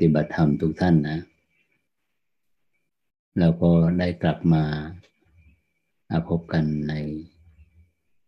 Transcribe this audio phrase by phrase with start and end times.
[0.00, 1.18] ฏิบัติธรรมทุกท่านนะ
[3.38, 4.64] เราก็ได้กลับมา
[6.28, 6.94] พบกันใน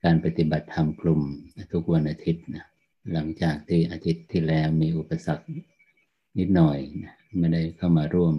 [0.05, 1.23] การปฏิบัติธรรมกลุ่ม
[1.73, 2.65] ทุกวันอาทิตย์นะ
[3.13, 5.47] หลังจากที่อาทิตย์ที่แล้วมีอุปสรรค
[6.39, 8.35] นิดหน่อยนะไม่ได้เข้ามาร่วม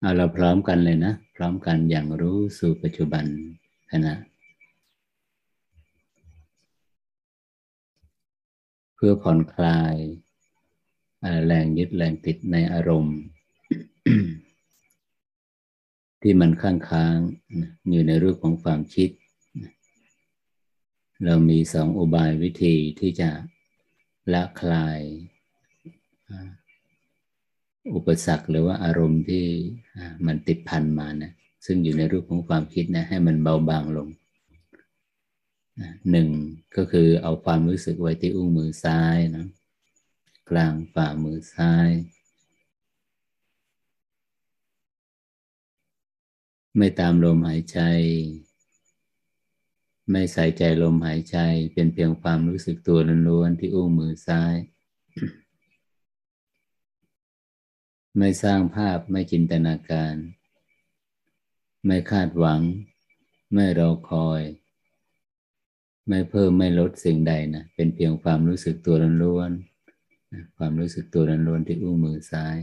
[0.00, 3.24] เอาเราพร้อมกันเลยนะ พร้อมกันอย่างรู้สู่ปัจจุบัน
[3.92, 4.14] ขณะ
[9.00, 9.94] เพื่อผ่อนคลาย
[11.46, 13.18] แรงยึดแรงติดในอารมณ์
[16.22, 17.16] ที่มันค้างค้าง
[17.90, 19.10] อยู่ในรูปของความคิด
[21.24, 23.30] เรามีสองอุบายวิธีที่จะ
[24.32, 25.00] ละคลาย
[27.94, 29.44] อุปสรรคหรือว่าอารมณ์ที่
[30.26, 31.32] มันติดพันมานะ
[31.66, 34.08] ซึ่งอยู่ในรูปของความคิดนะให้มันเบาบางลง
[36.10, 36.28] หนึ่ง
[36.76, 39.46] ก็คือเอาความรู้สึกไว้ที่อุ้งมือซ้ายนะ
[40.50, 41.90] กลางฝ่ามือซ้าย
[46.76, 47.80] ไม่ตามลมหายใจ
[50.10, 51.38] ไม่ใส่ใจลมหายใจ
[51.72, 52.98] เป็นเพียงความรู้สึกตัว
[53.28, 54.54] ล้วนๆที่อุ้งมือซ้าย
[58.18, 60.14] ไม่สร้างภาพไม่จินตนาการ
[61.86, 62.60] ไม่คาดหวัง
[63.54, 64.42] ไม่รอคอย
[66.08, 72.56] ไม่เพิ่มไม่ลดสิ่งใดนะเป็นเพียงความรู้สึกตัวล้วนๆความรู้สึกตัวล้วนๆที่อุ้งมือซ้าย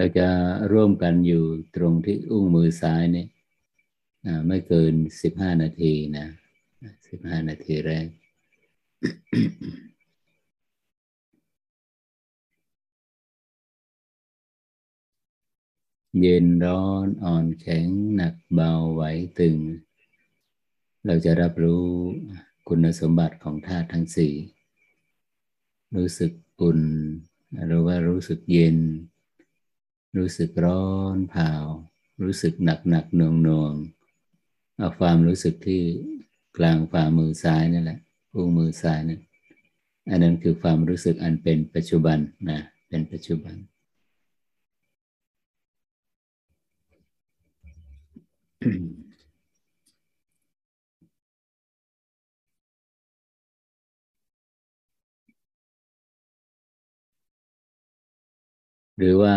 [0.00, 0.28] ราจะ
[0.72, 1.44] ร่วมกันอยู่
[1.76, 3.26] ตรงที่อุ้งมือซ้ายนี่
[4.46, 6.26] ไม่เกินสิบห้านาทีนะ
[7.08, 8.06] สิบห้านาทีแรก
[16.20, 19.02] เย็นร้อนอ่อนแข็งหนักเบาไหว
[19.38, 19.56] ตึง
[21.06, 21.86] เราจะรับรู้
[22.68, 24.34] คุณสมบัติของธาตุทั้งสี่
[25.96, 26.80] รู้สึกอุ่น
[27.66, 28.78] หรือว่ารู้สึกเย็น
[30.16, 30.86] รู้สึกร้อ
[31.16, 31.50] นเผา
[32.22, 33.74] รู้สึกหนักหนักหน่วงหน่วง
[34.76, 35.82] เอาความรู้สึกที่
[36.56, 37.98] กลางฝ่ามือซ้ายนั่นแหละ
[38.34, 39.20] อุ้งมือซ้ายนั่น
[40.10, 43.56] อันนั้นคือความรู้สึกอันเป็นปัจจุบันนะเป็นปัจจุบัน
[58.98, 59.36] หรือว่า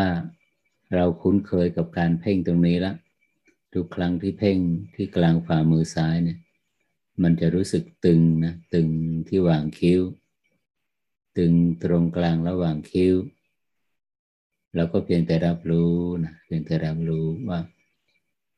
[0.96, 2.96] เราคุ้นเคยกับการเพ่งตรงนี้แล้ว
[3.74, 4.58] ทุกครั้งที่เพ่ง
[4.96, 6.38] ที่กลางฝ่ามือซ้ายเนี่ย
[7.24, 8.88] มันจะรู้สึกตึงนะตึง
[9.28, 10.02] ที่หว่างคิ้ว
[11.38, 11.54] ตึง
[11.84, 13.16] ตรงกลางระหว่างคิ้ว
[14.76, 15.94] เราก็เพียงแต่รับรู้
[16.24, 17.60] นะเพียงแต่รับรู้ว่า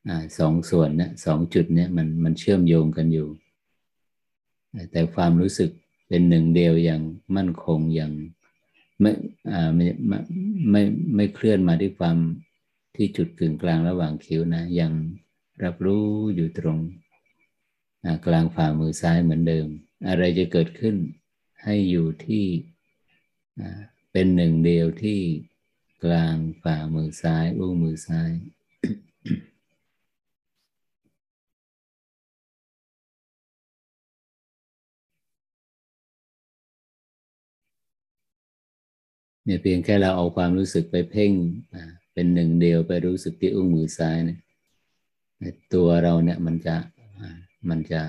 [0.08, 3.28] อสองส่วนเนี่ยสองจุดเนี่ยมันมันเชื่อมโยงกันอยู่
[4.92, 5.70] แต่ความรู้สึก
[6.08, 7.02] เป็นหนึ่งเดียวอย่าง
[7.36, 8.12] มั่นคงอย่าง
[9.00, 9.12] ไม่
[9.52, 10.20] อ่าไม่ไม่
[10.72, 10.82] ไม่
[11.16, 12.18] ไม่เคลื่อนมาที่ความ
[12.96, 14.94] ที่จุดกึ่งกลางระหว่างคิ้วนะ ยัง
[15.64, 16.80] รับรู้อยู่ตรง
[18.26, 19.68] กลางฝ่ามือซ้ายเหมือนเดิม
[20.08, 20.96] อะไรจะเกิดขึ้น
[21.64, 22.46] ให้อยู่ที่
[24.12, 25.20] เป็นหนึ่งเดียวที่
[26.04, 28.32] กลางฝ่ามือซ้ายอุ้งมือซ้าย
[39.46, 41.32] เนี่ยเพียงแค่เราเอาความรู้สึกไปเพ่ง
[42.14, 44.36] เป็นหนึ่งเดียวไปรู้สึกที่อุ้งมือซ้ายเนี่
[45.52, 46.76] ยตัวเราเนี่ยมันจะ
[47.70, 48.02] มันจะ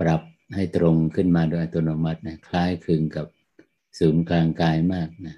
[0.00, 0.22] ปรับ
[0.54, 3.26] ให้ตรงขึ้นมาโดยอัตโนมัตินะคล้ายคลึงกับ
[3.98, 5.36] ศูนย์กลางกายมากนะ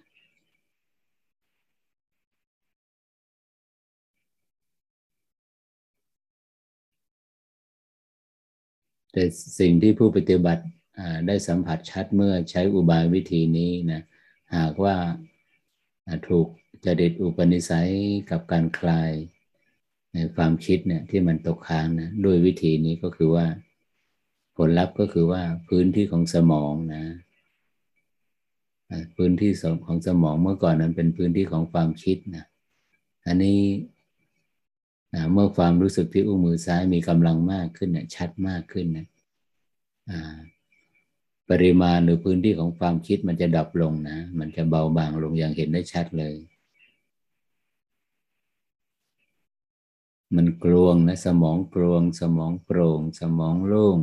[9.13, 9.27] แต่
[9.61, 10.65] สิ่งที่ผู้ปฏิบัติ
[11.27, 14.03] ได้สัมผัสชัดเมื่อใช้อุบายวิธีนี้นะ
[14.57, 14.97] หากว่า
[16.29, 16.47] ถูก
[16.85, 17.91] จริตอุปนิสัย
[18.31, 19.11] กับการคลาย
[20.13, 23.47] ในความคิดเนี่ยที่มันตกค้างนะด้วยวิธีนี้ก็คือว่า
[24.57, 27.05] ผลลัพธ์ก็คือว่าพื้นที่ของสมองนะ
[29.17, 29.53] พื้นที่
[29.87, 32.45] ของสมองเมื่อก่อนนั้นเป็นพื้นที่ของความคิดนะ
[33.27, 33.61] อันนี้
[35.33, 39.07] เมื่อความรู้สึกที่อุ้งมือซ้ายมีกำลังมากขึ้นเนี่ยชัดมากขึ้นนะ
[41.51, 46.35] ปริมาณหรือพื้นที่ของความคิดมันจะดับลงนะ มันจะเบาบางลงอย่างเห็นได้ชัดเลย
[50.37, 53.99] มันกลวงนะสมองกลวง สมองโปร่ง สมองโล่ง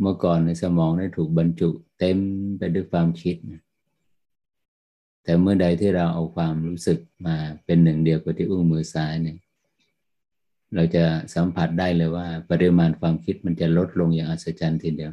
[0.00, 2.18] เมื่อก่อนในสมองได้ถูกบรรจุเต็ม
[2.58, 3.62] ไปด้วยความคิดนะ
[5.22, 9.38] แต่เมื่อใดที่เราเอาความรู้สึกมาเป็นหนึ่งเดียวกับที่อุ้งมือซ้ายเนี่ย
[10.74, 11.04] เราจะ
[11.34, 15.12] สัมผัสได้เลยว่า ปริมาณความคิดมันจะลดลงอย่างอัศจรรย์ทีเดียว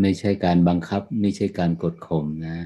[0.00, 2.58] ไม่ใช่การบังคับ ไม่ใช่การกดข่มนะ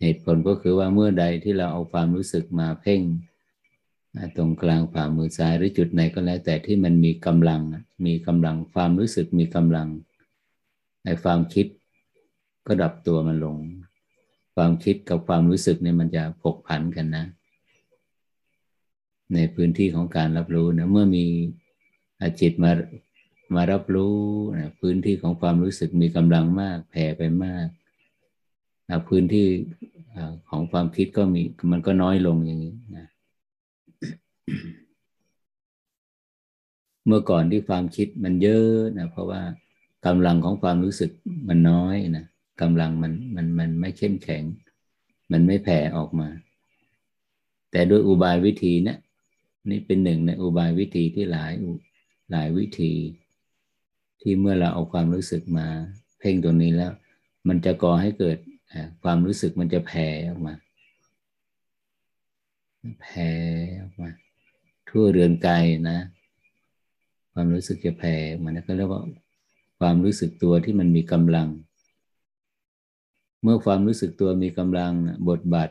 [0.00, 3.02] เหตุผลก็คือว่าเมื่อใดที่เราเอาความรู้สึกมาเพ่ง
[4.36, 7.60] ตรงกลางฝ่ามือซ้ายหรือจุดไหนก็แล้ว แต่ที่มันมีกำลัง
[8.06, 9.88] มีกำลังความรู้สึกมีกำลัง
[11.04, 11.66] ในความคิด
[12.66, 13.56] ก็ดับตัวมันลง
[14.54, 17.24] ความคิดกับความรู้สึกเนี่ยมันจะผกผันกันนะ
[19.34, 21.24] ในพื้นที่ของการรับรู้นะเมื่อมี
[22.40, 22.70] จิตมา
[23.56, 24.16] มารับรู้
[24.56, 27.66] นะพื้นที่ของความรู้สึกมีกำลังมากแผ่ไปมาก
[29.08, 29.46] พื้นที่
[30.48, 33.06] ของความคิดก็มีมันก็น้อยลงอย่างนี้นะ
[37.06, 39.42] เมื่อก่อนที่ความคิดมันเยอะนะเพราะว่า
[40.06, 41.10] กำลังของความรู้สึก
[41.48, 42.24] มันน้อยนะ
[42.60, 44.44] กำลังมันมันมันไม่เข้มแข็ง
[45.32, 46.28] มันไม่แผ่ออกมา
[47.70, 48.98] แต่ด้วยอุบายวิธีนะ
[49.70, 51.52] นี่เป็นหนึ่งในอุบายวิธีที่หลาย
[52.30, 52.92] หลายวิธี
[54.22, 55.66] ที่เมื่อเราเอาความรู้สึกมา
[56.18, 56.92] เพ่งตรงนี้แล้ว
[57.48, 58.38] มันจะก่อให้เกิด
[59.02, 60.54] ความรู้สึกมันจะแผ่ออกมา
[63.00, 63.30] แผ่
[63.80, 64.10] ออกมา
[64.88, 65.98] ทั่วเรือนกายนะ
[67.32, 68.14] ความรู้สึกจะแผ่
[68.44, 69.02] มันก็เรียกว่า
[69.80, 71.48] ความรู้สึกตัวที่มันมีกำลัง
[73.42, 74.92] เมื่อความรู้สึกตัวมีกำลัง
[75.28, 75.70] บทบาท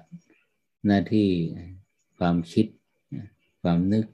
[0.85, 1.27] หน้าที่
[2.17, 2.65] ความคิด
[3.61, 4.05] ความนึก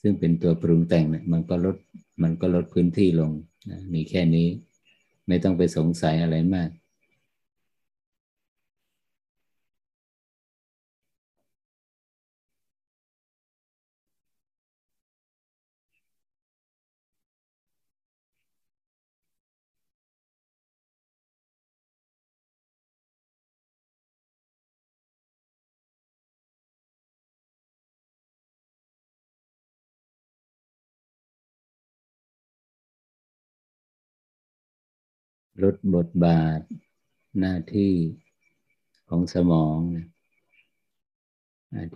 [0.00, 1.76] ซึ่งเป็นตัวปรุงแต่งเนี่ยมันก็ลด
[2.22, 3.32] มันก็ลดพื้นที่ลง
[3.70, 4.48] นะมีแค่นี้
[5.28, 6.70] ไม่ต้องไปสงสัยอะไรมาก
[35.62, 36.60] ลดบทบาท
[37.38, 37.92] หน้าที่
[39.08, 39.78] ของสมอง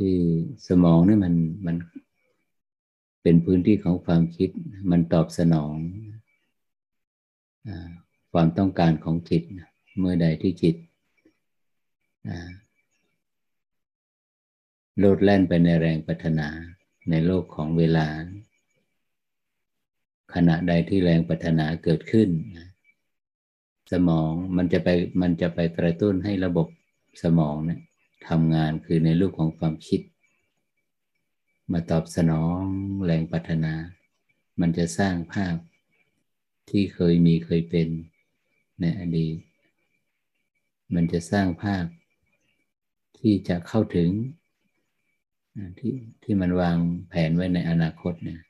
[0.01, 0.17] ที่
[0.69, 1.35] สมองนี่มัน
[1.67, 1.77] มัน
[3.23, 4.51] เป็นพื้นที่ของความคิด
[4.91, 5.75] มันตอบสนอง
[8.33, 9.43] ความต้องการของจิต
[9.99, 10.77] เมื่อใดที่จิต
[14.99, 16.49] โลดแล่นไปในแรงปัฒนา
[17.11, 18.07] ในโลกของเวลา
[20.35, 22.72] ขณะใดที่แรงปัฒนาเกิดขึ้นนะ
[23.93, 24.89] สมองมันจะไป
[25.23, 26.69] มันจะไปกระตุ้นให้ระบบ
[27.23, 27.81] สมองเนี่ย
[28.29, 30.01] ทำงานคือในรูปของความคิด
[31.73, 32.63] มาตอบสนอง
[33.05, 33.75] แรงปัฒนา
[34.61, 35.57] มันจะสร้างภาพ
[36.71, 37.89] ที่เคยมีเคยเป็น
[38.81, 39.37] ในอดีต
[40.95, 41.85] มันจะสร้างภาพ
[43.19, 44.11] ที่จะเข้าถึง
[45.79, 48.41] ที่ที่มันวางแผนไว้ในอนาคตเนี่ย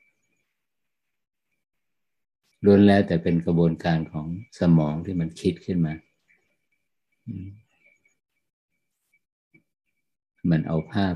[2.65, 4.27] ล้วนแล้วแต่เป็นกระบวนการของ
[4.59, 5.93] สมองที่มันคิดขึ้นมา
[10.49, 11.15] มันเอาภาพ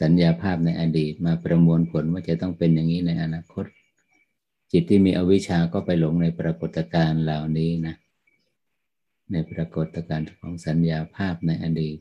[0.00, 3.66] สัญญาภาพในอดีตมาประมวลผลว่าจะต้องเป็นอย่างนี้ในอนาคต
[4.72, 7.94] จิตที่มีอวิชชาก็ไปหลงในปรากฏการณ์เหล่านี้นะ
[9.32, 11.98] ในปรากฏการณ์ของสัญญาภาพในอดีต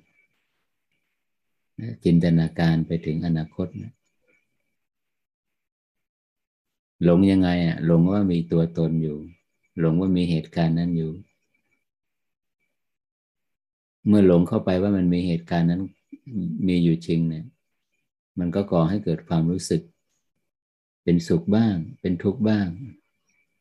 [2.04, 3.94] จินตนาการไปถึงอนาคตนะ
[7.04, 9.18] หลงยังไงอะหลงว่ามีตัวตนอยู่
[9.80, 11.12] หลงว่ามีเหตุการณ์นั้นอยู่
[14.08, 15.82] เมื่อหลงเข้าไปว่ามันมีเหตุการณ์นั้น
[16.68, 17.46] มีอยู่จริงเนี่ย
[18.40, 19.82] มันก็ก่อให้เกิดความรู้สึก
[21.04, 22.68] เป็นสุขบ้าง เป็นทุกข์บ้าง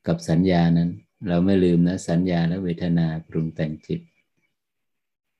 [0.07, 0.91] กับสัญญานั้น
[1.29, 4.01] เราไม่ลืมนะ สัญญาและเวทนาปรุงแต่งจิต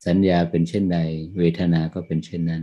[0.07, 0.99] สัญญาเป็นเช่นใด
[1.39, 2.63] เวทนาก็เป็นเช่นนั้น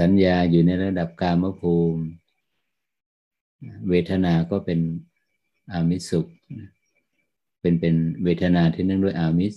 [0.00, 2.04] สัญญาอยู่ในระดับกามภูมิ
[3.88, 4.80] เวทนาก็เป็น
[5.72, 6.26] อามิสุข
[7.60, 9.54] เป็นเป็นเวทนาที่เนื่องด้วยอามิส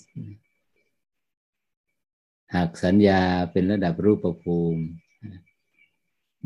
[2.55, 4.81] หากสัญญาเป็นระดับรูปภูมิ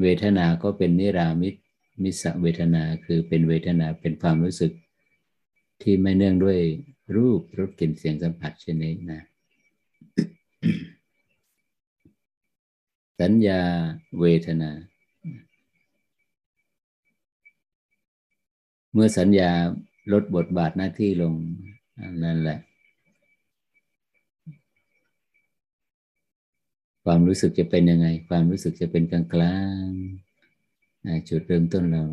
[0.01, 1.55] เวทนาก็เป็นนิรามิต
[2.03, 4.71] มิสเวทนาคือเป็นเวทนาเป็นความรู้สึก
[5.81, 6.59] ที่ไม่เนื่องด้วย
[7.15, 9.21] รูปรสกลิ่นเสียงสัมผัสชนิดนะ
[13.19, 13.61] สัญญา
[14.19, 14.71] เวทนา
[18.97, 19.51] เมื่อสัญญา
[20.13, 21.33] ลดบทบาทหน้าที่ลง
[22.23, 22.59] นั่นแหละ
[27.05, 29.89] ความรู้สึกจะเป็นยังไง ความรู้สึกจะเป็นกลางกลาง
[31.29, 32.03] จุดเริ่มต้นเรา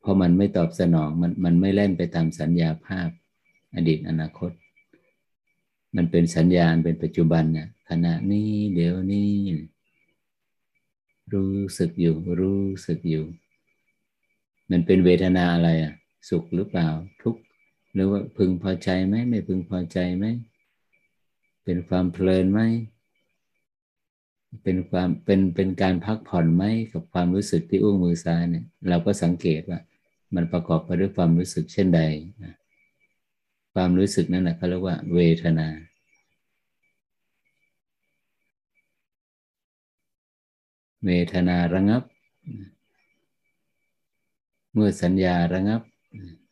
[0.00, 3.08] เพราะมันไม่ตอบสนองมันมันไม่เล่นไปตามสัญญาภาพ
[3.74, 4.50] อดีตอนาคต
[5.96, 9.32] มันเป็นสัญญาณเป็นปัจจุบันเนี่ยขณะนี้เดี๋ยวนี้
[11.32, 13.26] รู้สึกอยู่ รู้สึกอยู่
[14.70, 15.94] มันเป็นเวทนาอะไรอะ
[16.28, 16.88] สุขหรือเปล่า
[17.22, 17.40] ทุกข์
[17.92, 20.24] หรือว่าพึงพอใจไหมไม่พึงพอใจไหม
[21.64, 22.60] เป็นความเพลินไหม
[24.62, 29.80] เป็นความเป็นเป็นการพักผ่อนไหมกับความรู้สึกที่อุ้งมือซ้ายเนี่ย เราก็สังเกตว่า
[30.34, 32.02] มันประกอบไปด้วยความรู้สึกเช่นใด
[33.74, 35.68] ความรู้สึกนั่นแหละเขาเรียกว่า เวทนา
[41.04, 42.02] เวทนาระงับ
[44.72, 45.82] เมื่อสัญญาระงับ
[46.14, 46.47] Mm.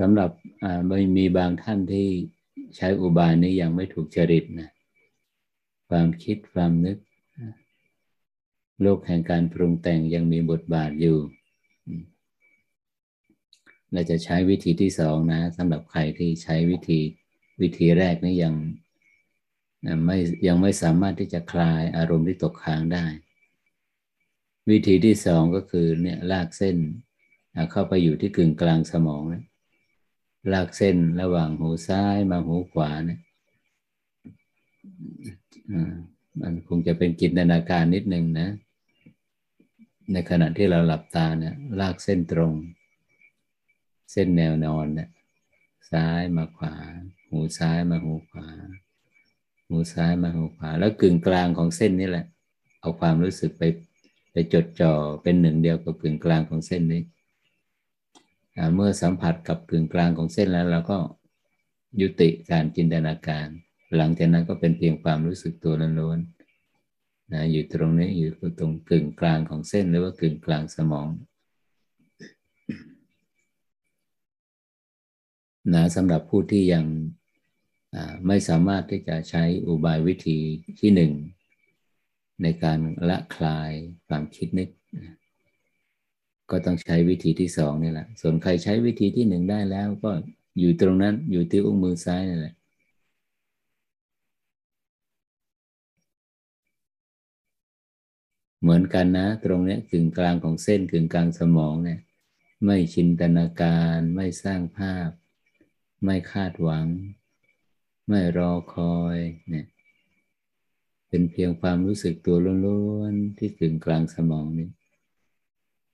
[0.00, 0.30] สำหรับ
[0.88, 2.08] ไม่มีบางท่านที่
[2.76, 4.70] ใช้อุบายนี้ยังไม่ถูกจริตนะ
[5.88, 6.98] ความคิดความนึก
[8.82, 11.18] โลกแห่งการปรุงแต่งยังมีบทบาทอยู่
[13.92, 17.00] เราจะใช้วิธีที่สองนะสำหรับใครที่ใช้วิธี
[17.60, 18.54] วิธีแรกนี้ยัง
[20.06, 23.06] ไม่ยังไม่สามารถที่จะคลายอารมณ์ที่ตกค้างได้
[24.70, 26.76] วิธีที่สองก็คือเนี่ยลากเส้น
[27.70, 29.42] เข้าไปอยู่ที่กึ่งกลางสมองนะ
[30.52, 33.20] ลากเส้นระหว่างหูซ้ายมาหูขวาเนี่ย
[36.40, 38.48] มันคงจะเป็นจินตนาการนิดหนึ่งนะ
[40.12, 42.52] ในขณะที่เราหลับตาเนี่ยลากเส้นตรง
[44.12, 45.08] เส้นแนวนอนเนี่ย
[45.90, 46.74] ซ้ายมาขวา
[47.28, 48.48] หูซ้ายมาหูขวา
[49.68, 52.26] หูซ้ายมาหูขวา แล้วกึ่งกลางของเส้นนี่แหละ
[52.80, 53.62] เอาความรู้สึกไป
[54.32, 57.02] ไปจดจ่อเป็นหนึ่งเดียวกับกึ่งกลางของเส้นนี้
[58.74, 60.98] เมื่อสัมผัสกับกึ่งกลางของเส้นแล้วเราก็
[62.00, 63.48] ยุติการจินตนาการ
[63.96, 71.08] หลังจากนั้นก็เป็นเพียงความรู้สึกตัวล้วนๆนะอยู่ตรงนี้อยู่ตรงกึ่งกลางของเส้นหรือว่ากึ่งกลางสมอง
[75.74, 76.84] นะสำหรับผู้ที่ยัง
[78.26, 80.38] ไม่สามารถที่จะใช้อุบายวิธี
[80.80, 81.12] ที่หนึ่ง
[82.42, 82.78] ในการ
[83.08, 83.70] ละคลาย
[84.08, 84.68] ความคิดนึก
[86.52, 90.10] ก็ต้องใช้วิธีที่สองนี่แหละ ส่วนใครใช้วิธีที่หนึ่งได้แล้วก็
[90.58, 92.54] อยู่ตรงนั้นอยู่ที่อุ้งมือซ้ายนี่แหละ
[98.62, 102.00] เหมือนกันนะ ตรงนี้กึ่งกลางของเส้นกึ่งกลางสมองเนี่ย
[102.64, 105.10] ไม่ชินตนาการไม่สร้างภาพ
[106.04, 106.86] ไม่คาดหวัง
[108.08, 109.18] ไม่รอคอย
[109.48, 109.66] เนี่ย
[111.08, 114.68] เป็นเพียงความรู้สึกตัวล้วนๆที่กึ่งกลางสมองนี่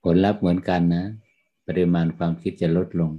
[0.03, 1.05] ผลลัพธ์เหมือนกันนะ
[1.67, 3.11] ปริมาณความคิดจะลดลง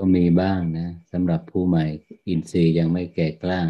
[0.00, 1.84] ก็มีบ้างนะสำหรับผู้ใหม่
[2.28, 3.62] อินทรีย์ยังไม่แก่กล้า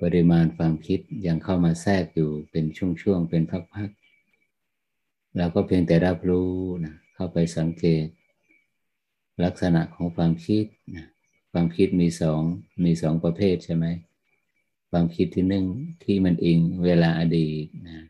[0.00, 2.64] ปริมาณความคิดยังเข้ามาแทรกอยู่เป็น
[3.02, 3.42] ช่วงๆเป็น
[3.74, 6.52] พักๆเราก็เพียงแต่รับรู้
[6.84, 8.06] นะเข้าไปสังเกต
[9.44, 10.64] ลักษณะของความคิด
[10.96, 11.06] นะ
[11.52, 12.42] ความคิดมีสอง
[12.84, 13.86] มีสองประเภทใช่ไหม
[14.90, 15.66] ความคิดที่หนึ่ง
[16.04, 18.04] ที่มันอิงเวลาอดีตนะ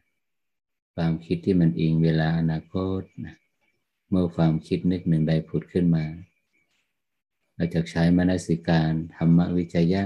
[0.95, 3.35] ความคิดที่มันอิงเวลาอนาคตนะ
[4.15, 6.05] มื่อความคิดนึกหนึ่งใดผุดขึ้นมา
[7.57, 10.03] เราจะใช้มนสิการธรรมวิจยะ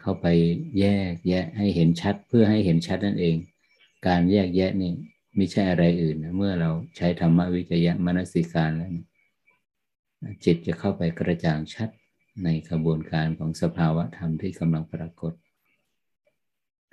[0.00, 0.26] เข้าไป
[0.78, 3.36] แยกแยะให้เห็นชัดเพื่อให้เห็นชัดนั่นเอง
[4.06, 4.92] การแยกแยะนี่
[5.36, 8.90] ไม่ใช่อะไรอื่นนะเมื่อเราใช้ธรรมวิจยะมนสิการแล้ว
[10.44, 11.88] จิตจะเข้าไปกระจ่างชัด
[12.44, 15.32] ในกระบวนการของสภาวะธรรมที่กำลังปรากฏ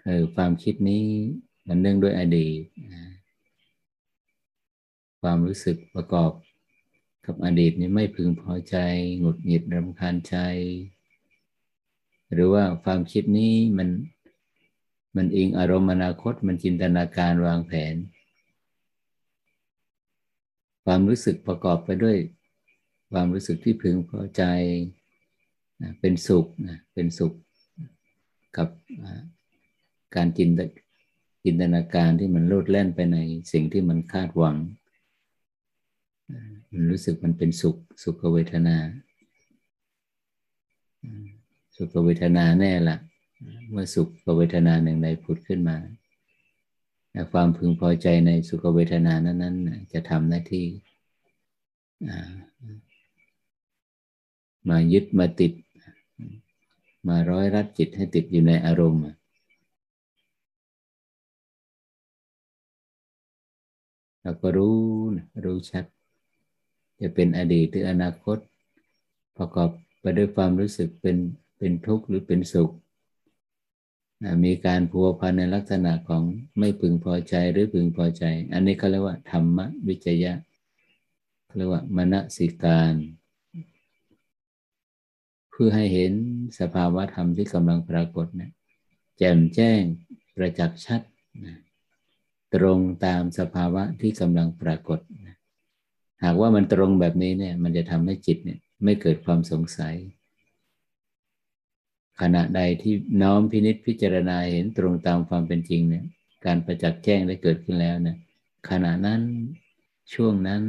[0.03, 1.05] เออความคิดนี้
[1.67, 2.59] มันเนื่องด้วยอดีต
[5.21, 6.31] ความรู้สึกประกอบ
[7.25, 8.75] กับอดีตนี้ไม่พึงพอใจ
[9.19, 10.35] หงุดหงิดรำคาญใจ
[12.33, 13.89] หรือว่าความคิดนี้มัน
[15.15, 17.95] มันอิงอารมณ์อนาคตมันจินตนาการวางแผน
[20.85, 22.17] ความรู้สึกประกอบไปด้วย
[23.11, 24.43] ความรู้สึกที่พึงพอใจ
[25.99, 27.33] เป็นสุขนะเป็นสุข
[28.57, 28.67] กับ
[30.15, 30.59] การจินต
[31.43, 33.17] จินตนาการที่มันโลดแล่นไปใน
[33.51, 34.57] สิ่งที่มันคาดหวัง
[36.71, 38.77] มันรู้สึกมันเป็นสุข สุขเวทนา
[41.75, 42.97] สุขเวทนาแน่ละ
[43.69, 45.77] เมื่อสุขเวทนาหนึ่งใดผุดขึ้นมา
[47.31, 50.65] ความพึงพอใจในสุขเวทนานั้นๆจะทำหน้าที่
[54.69, 55.53] มายึดมาติด
[57.07, 59.01] มาร้อยรัดจิตให้ติดอยู่ในอารมณ์
[64.21, 64.77] เราก็รู้
[65.45, 65.85] รู้ชัด
[67.01, 68.37] จะเป็นอดีตหรืออนาคต
[69.37, 69.69] ประกอบ
[70.01, 71.17] ไปด้วยความรู้สึกเป็น
[71.57, 72.71] เป็นทุกข์หรือเป็นสุข
[74.45, 76.23] มีการพัวพันในลักษณะของ
[76.59, 80.33] ไม่พึงพอใจหรือพึงพอใจ อันนี้เขาเรียกว่า ธรรมวิจยะ
[81.57, 82.93] เรียกว่ามณสิการ
[85.51, 86.13] เพื่อให้เห็น
[86.59, 88.51] สภาวะธรรมที่กำลังปรากฏนะ
[89.17, 89.81] แจ่มแจ้ง
[90.35, 91.01] ประจักษ์ชัด
[91.45, 91.57] นะ
[92.53, 95.30] ตรงตามสภาวะที่กำลังปรากฏนะ
[96.23, 99.95] หากว่ามันตรงแบบนี้เนี่ย มันจะทำให้จิตเนี่ย ไม่เกิดความสงสัย
[102.21, 106.05] ขณะใดที่น้อมพินิษพิจารณาเห็นตรงตามความเป็นจริงเนี่ย
[106.45, 108.17] การประจักษ์แจ้งได้เกิดขึ้นแล้วเนี่ย
[108.69, 109.21] ขณะนั้น
[110.13, 110.61] ช่วงนั้น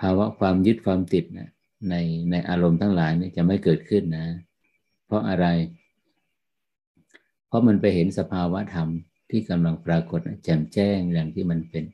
[0.00, 1.50] ภาวะความยึดความติดนะ
[1.90, 1.94] ใน
[2.30, 4.26] ในอารมณ์ทั้งหลายนี่จะไม่เกิดขึ้นนะ
[5.06, 5.46] เพราะอะไร
[7.46, 8.88] เพราะมันไปเห็นสภาวะธรรม
[9.30, 11.84] ที่กำลังปรากฏแจ่มแจ้งอย่างที่มันเป็น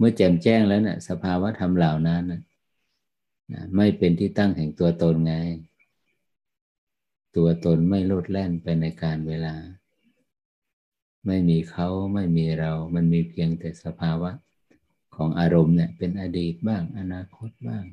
[0.00, 2.40] เมื่อแจ่มแจ้งแล้วนะ่ะ สภาวะธรรมเหล่านั้นนะ
[3.76, 5.34] ไม่เป็นที่ตั้งแห่งตัวตนไง
[7.36, 9.54] ตัวตนไม่โลดแล่นไปในการเวลา
[11.26, 14.30] ไม่มีเขาไม่มีเรา มันมีเพียงแต่สภาวะ
[15.16, 17.84] ของอารมณ์เนี่ย เป็นอดีตบ้าง อนาคตบ้าง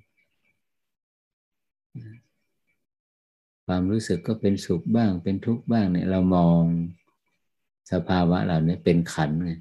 [3.66, 6.62] ความรู้สึกก็เป็นสุขบ้าง เป็นทุกข์บ้างเนี่ย เรามอง
[7.92, 9.52] สภาวะเหล่านี้เป็นขันไง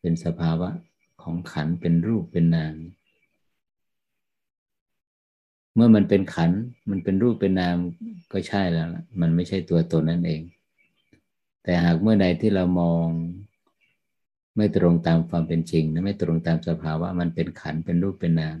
[0.00, 0.70] เป็นสภาวะ
[1.22, 2.74] ของขันเป็นรูปเป็นนาม
[5.74, 6.50] เมื่อมันเป็นขัน
[6.90, 7.76] มันเป็นรูปเป็นนาม
[8.32, 10.42] ก็ใช่แล้วละมันไม่ใช่ตัวตนนั่นเอง
[11.62, 13.06] แต่หากเมื่อใดที่เรามอง
[14.56, 18.58] ไม่ตรงตามความเป็นจริงนะไม่ตรงตามสภาวะมันเป็นขันเป็นรูปเป็นนาม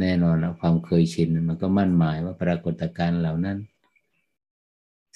[0.00, 3.58] แน่นอนแล้วความเคยชินมันก็มั่นหมายว่าปรากฏการณ์เหล่านั้น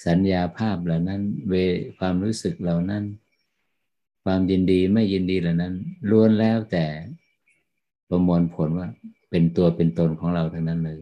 [0.07, 1.53] สัญญาภาพเหล่านั้น เว
[1.97, 3.03] ความรู้สึกเหล่านั้น
[4.23, 5.73] ความยินดีไม่ยินดีเหล่านั้น
[6.09, 6.85] ล้วนแล้วแต่
[8.09, 8.87] ประมวลผลว่า
[9.29, 11.01] เป็นตัวเป็นตนของเราทั้งนั้นเลย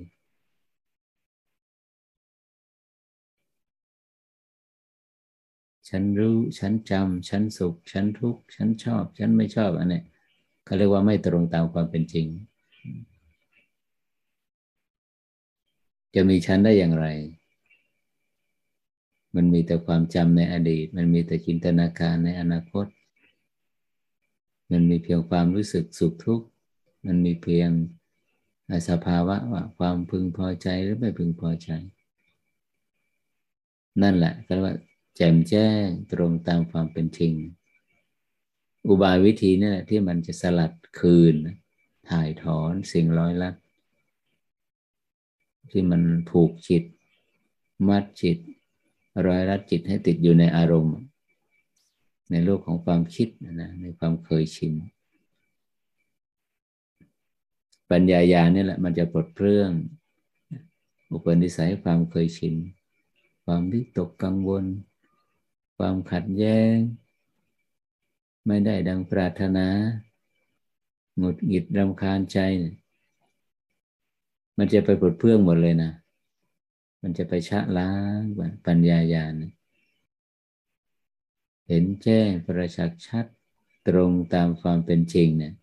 [5.90, 10.02] ฉันรู้ ฉันจำ ฉันสุข ฉันทุกข์ ฉันชอบ ฉันไม่ชอบ อันนี้
[10.66, 12.28] เขาเรียกว่าไม่ตรงตามความเป็นจริง
[16.16, 17.08] จะมีชั้นได้อย่างไร
[19.36, 22.86] มันมีแต่ความจำในอดีต มันมีแต่จินตนาการในอนาคต
[24.72, 26.48] มันมีเพียงความรู้สึกสุขทุกข์
[27.06, 27.70] มันมีเพียง
[28.90, 31.70] สภาวะว่าความพึงพอใจหรือไม่พึงพอใจ
[34.02, 34.74] นั่นแหละก็ว่า
[35.16, 37.34] แจ่มแจ้งตรงตามความเป็นจริง
[38.88, 41.36] อุบายวิธีนี่แหละที่มันจะสลัดคืน
[42.10, 43.56] ถ่ายถอนสิ่งร้อยลัด
[45.72, 46.84] ที่มันผูกจิต
[47.88, 48.38] มัดจิต
[49.28, 50.96] ร้อยรัดจิตให้ติดอยู่ในอารมณ์
[52.32, 54.74] ในโลกของความคิดนะในความเคยชิน
[57.92, 59.72] ปัญญาญาณนี่แหละมันจะปลดเปลื้อง
[61.12, 62.56] อุปนิสัยความเคยชิน
[63.44, 64.66] ความวิตกกังวล
[65.78, 66.76] ความขัดแย้ง
[68.46, 69.68] ไม่ได้ดังปรารถนา
[71.18, 72.40] หงุดหงิดรำคาญใจ
[74.58, 75.92] มันจะไปปลดเปลื้องหมดเลยนะ
[77.02, 78.22] มันจะไปชะล้าง
[78.66, 79.34] ปัญญาญาณ
[81.68, 83.26] เห็นแจ้งประชักชัด
[83.88, 85.54] ตรงตามความเป็นจริงเนี่ย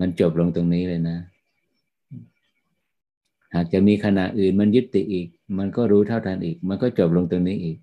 [0.00, 1.18] มันจบลงตรงนี้เลยนะ
[3.54, 7.78] หากจะมีขณะอื่นมันยึดติดอีก มันก็รู้เท่าทันอีก มันก็จบลงตรงนี้อีก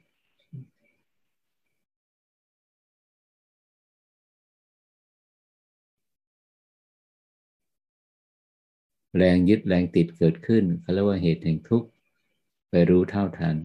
[9.18, 11.88] แรงยึดแรงติดเกิดขึ้นเขาเรียกว่าเหตุแห่งทุกข์
[12.70, 13.56] ไปรู้เท่าทัน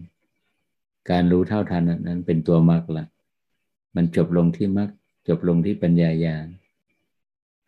[1.09, 3.05] การรู้เท่าทันนั้นเป็นตัวมรรคละ
[3.97, 4.89] มันจบลงที่มรรค
[5.27, 6.47] จบลงที่ปัญญาญาณ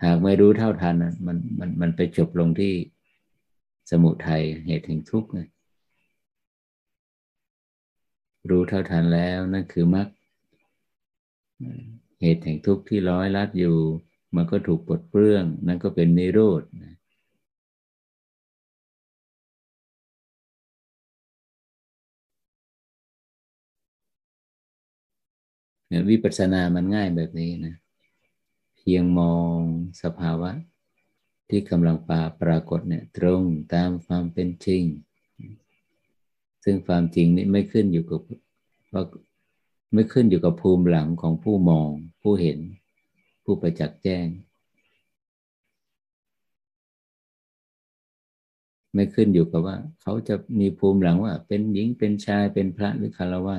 [0.04, 2.74] หากไม่รู้เท่าทันมันมันมันไปจบลงที่
[3.90, 5.30] สมุทัยเหตุแห่งทุกข์
[8.50, 10.08] รู้เท่าทันแล้วนั่นคือมรรค
[12.22, 13.78] เหตุแห่งทุกข์ที่ร้อยลัดอยู่
[14.36, 16.96] มันก็ถูกปลดเปลื้อง นั่นก็เป็นนิโรธนะ
[25.90, 27.76] เนี่ยวิปัสสนามันง่ายแบบนี้นะ
[28.78, 29.58] เพียงมอง
[30.04, 30.52] สภาวะ
[31.50, 33.42] ที่กำลังปาปรากฏเนี่ย ตรง
[33.74, 34.84] ตามความเป็นจริง
[36.64, 38.20] ซึ่งความจริงนี่ไม่ขึ้นอยู่กับ
[38.94, 39.04] ว่า
[39.94, 41.90] ไม่ขึ้นอยู่กับภูมิหลังของผู้มอง
[42.22, 42.60] ผู้เห็น
[43.44, 44.28] ผู้ประจักษ์แจ้ง
[48.94, 53.58] ไม่ขึ้นอยู่กับว่า เขาจะมีภูมิหลังว่า เป็นหญิงเป็นชายเป็นพระหรือคารวะ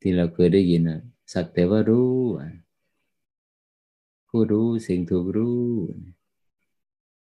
[0.00, 0.82] ที่เราเคยได้ยิน
[1.32, 2.14] สักแต่ว่ารู้
[4.28, 5.64] ผู้รู้สิ่งถูกรู้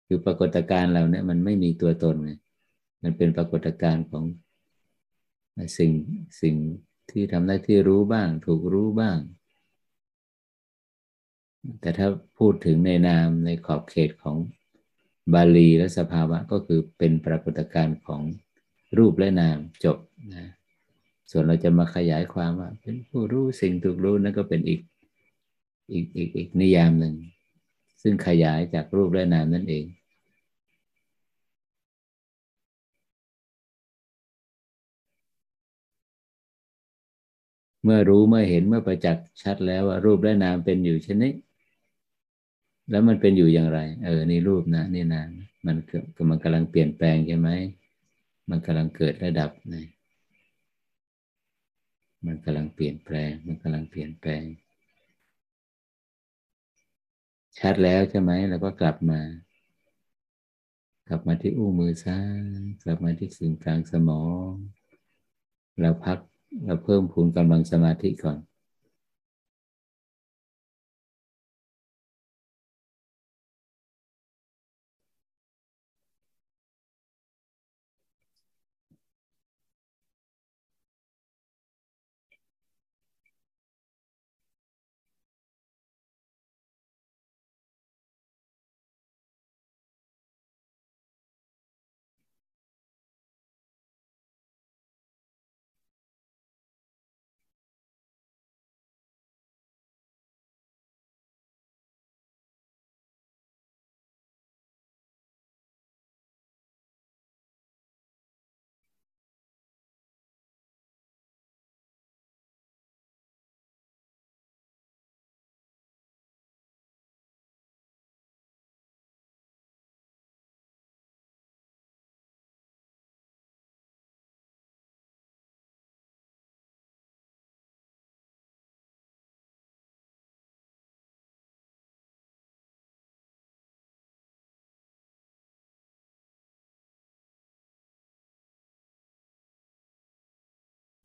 [0.06, 2.32] คือปรากฏการณ์เราเนี่ยมันไม่มีตัวตนไง
[3.04, 4.24] มันเป็นปรากฏการณ์ของ
[5.78, 5.92] สิ่ง
[6.42, 6.56] สิ่ง
[7.12, 9.18] ที่ทำได้ที่รู้บ้าง ถูกรู้บ้าง
[11.82, 14.38] แต่ถ้าพูดถึงในนามในขอบเขตของ
[15.34, 18.22] บาลีและสภาวะก็คือเป็นปรากฏการณ์ของ
[18.98, 19.98] รูปและนามจบ
[20.34, 20.50] นะ
[21.30, 24.82] ส่วนเราจะมาขยายความว่า เป็นผู้รู้สิ่งถูกรู้นั่นก็เป็นอีก
[25.92, 27.16] อีกอีกอีกนิยามหนึ่ง
[28.02, 29.86] ซึ่งขยายจากรูปและนามนั่นเอง
[37.84, 41.34] เมื่อรู้เมื่อเห็นเมื่อประจักษ์ชัดแล้วว่ารูปและนามเป็นอยู่ชนิด
[42.90, 45.30] แล้วมันเป็นอยู่อย่างไร เออ นี่รูปนะ นี่นาม
[45.66, 45.76] มัน
[46.30, 47.50] มันกำลังเปลี่ยนแปลงใช่ไหม
[48.50, 49.99] มันกำลังเกิดระดับนะ
[52.26, 54.44] มันกำลังเปลี่ยนแปลง มันกำลังเปลี่ยนแปลง
[57.60, 59.20] ชัดแล้วใช่ไหมเราก็กลับมา
[61.08, 64.50] กลับมาที่อู้มือซ้ายกลับมาที่ศูนย์กลางสมอง
[65.80, 66.20] เราพัก
[66.66, 68.40] เราเพิ่มพูนกำลังสมาธิก่อน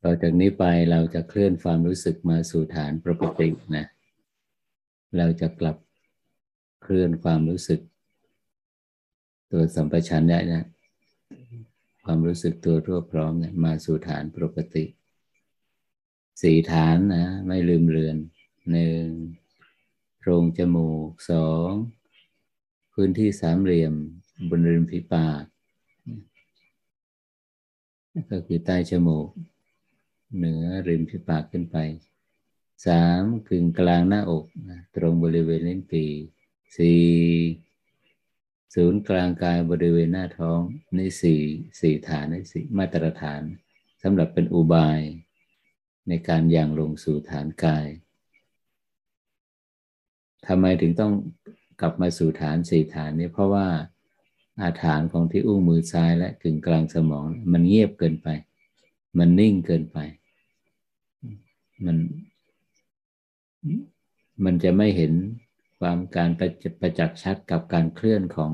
[0.07, 3.85] ต่อจากนี้ไปเราจะเคลื่อนความรู้สึกมาสู่ฐานปกตินะ
[5.17, 5.77] เราจะกลับ
[6.81, 7.79] เคลื่อนความรู้สึก
[9.51, 10.65] ตัวสัมปชัญญะนะ
[12.05, 14.83] ความรู้สึกตัวทั่วพร้อมเนี่ยมาสู่ฐานปกติ
[16.41, 18.17] สี่ฐานนะ ไม่ลืมเลือน
[18.71, 19.05] หนึ่ง
[20.19, 21.69] โพรงจมูกสอง
[22.93, 23.93] พื้นที่สามเหลี่ยม
[24.49, 25.43] บนริมฝีปาก
[28.31, 29.29] ก็คือใต้จมูก
[30.37, 31.77] เหนือริมฝีปากขึ้นไป
[32.87, 36.05] สามกึ่งกลางหน้าอกนะตรงบริเวณลิ้นปี
[36.77, 37.03] สี่
[38.75, 40.59] ศูนย์กลางกายบริเวณหน้าท้อง
[40.97, 41.41] นี่สี่
[41.81, 43.41] สี่ฐานนี่สี่มาตรฐาน
[44.03, 44.99] สำหรับเป็นอุบาย
[46.07, 47.85] ในการย่างลงสู่ฐานกาย
[50.47, 51.13] ทำไมถึงต้อง
[51.81, 53.67] กลับมาสู่ฐานสี่ฐานนี้เพราะว่า
[54.61, 58.27] อาฐานของที่อุ้งมือซ้ายและกึ่งกลางสมอง มันเงียบเกินไป
[59.17, 59.97] มันนิ่งเกินไป
[61.85, 61.97] มัน
[64.45, 65.13] มันจะไม่เห็น
[65.79, 66.49] ความการประ
[66.81, 68.51] ประจักษ์ชัดกับการเคลื่อนของ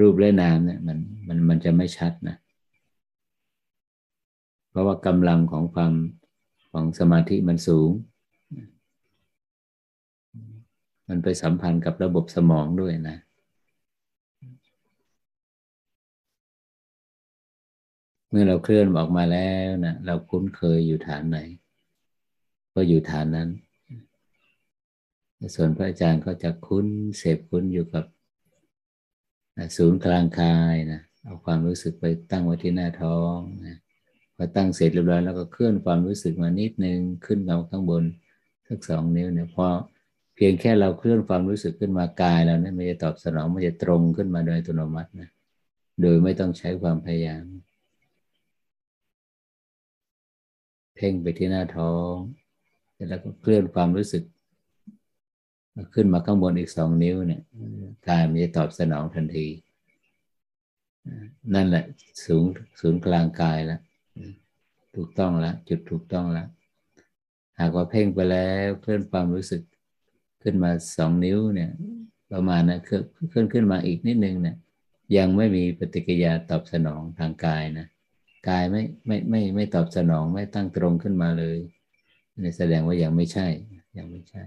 [0.00, 2.36] รูปและนามเนี่ยมันมันมันจะไม่ชัดนะ
[4.70, 5.92] เพราะว่ากำลังของความ
[6.72, 7.90] ของสมาธิมันสูง
[11.08, 13.16] มันไปสัมพันธ์กับระบบสมองด้วยนะ
[18.30, 21.38] เมื่อเราเคลื่อนออกมาแล้วนะเราคุ้นเคยอยู่ฐานไหน
[22.74, 23.48] ก็อยู่ฐานนั้น
[25.54, 26.86] ส่วนพระอาจารย์ก็จะคุ้น
[27.18, 28.04] เสพคุ้นอยู่กับ
[29.76, 33.78] ศูนย์กลางกายนะเอาความรู้สึกไปตั้งไว้ที่หน้าท้องนะ
[34.36, 38.04] พอตั้งเสร็จเรียบร้อยแล้วก็เคลื่อนความรู้สึกมานิดนึงขึ้นเราข้างบน
[38.68, 39.66] สักสองนิ้วเนี่ยพอ
[40.34, 45.30] เพียงแค่เราเคลื่อนความรู้สึกขึ้นมากายแล้วเนี่ยมันจะตอบสนองมันจะตรงขึ้นมาโดยอัตโนมัตินะ
[46.00, 47.44] โดยไม่ต้องใช้ความพยายาม
[50.94, 52.14] เพ่งไปที่หน้าท้อง
[53.08, 54.24] แล้วก็เคลื่อนความรู้สึก
[55.94, 57.42] ขึ้นมาข้างบนอีกสองนิ้วเนี่ย
[58.08, 59.46] กายมันจะตอบสนองทันที
[61.54, 61.84] นั่นแหละ
[62.26, 62.44] สูง
[62.80, 63.80] ศูนย์กลางกายแล้ว
[64.96, 66.48] ถูกต้องแล้วจุดถูกต้องแล้ว
[67.60, 69.62] หากว่าเพ่งไปแล้วเคลื่อนความรู้สึก
[70.42, 71.70] ขึ้นมาสองนิ้วเนี่ย
[72.32, 74.56] ประมาณนะเคลื่อนขึ้นมาอีกนิดนึงเนี่ย
[75.16, 77.86] ยังไม่มีปฏิกิริยาตอบสนองทางกายนะ
[78.48, 81.58] กายไม่ไม่ไม่ไม่ตอบสนองไม่ตั้งตรงขึ้นมาเลย
[82.42, 83.46] นี่แสดงว่ายังไม่ใช่
[83.98, 84.42] ยังไม่ใช่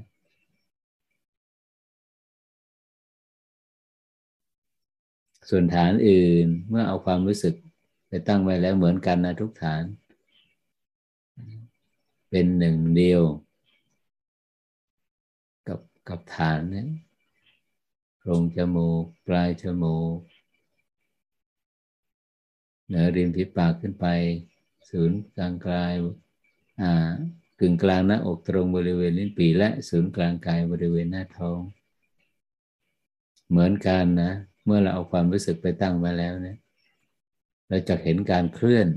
[5.49, 7.55] ส่วนฐานอื่นเมื่อเอาความรู้สึก
[8.07, 9.83] ไปตั้งไว้แล้วเหมือนกันนะทุกฐาน
[12.29, 13.23] เป็นหนึ่งเดียว
[15.67, 16.85] กับกับฐานนี้
[18.17, 20.17] โพรงจมูก ปลายจมูก
[22.87, 24.05] เหนือริมฝีปากขึ้นไป
[24.89, 25.93] ศูนย์กลางกาย
[26.81, 26.93] อ่า
[27.59, 31.59] กึ่งกลางหน้าอกตรงบริเวณลิ้นปีและศูนย์กลางกายบริเวณหน้าท้อง
[33.49, 34.31] เหมือนกันนะ
[34.65, 36.57] เมื่อเราเอาความรู้สึกไปตั้งไว้แล้วเนี่ย
[37.69, 38.87] เราจะเห็นการเคลื่อน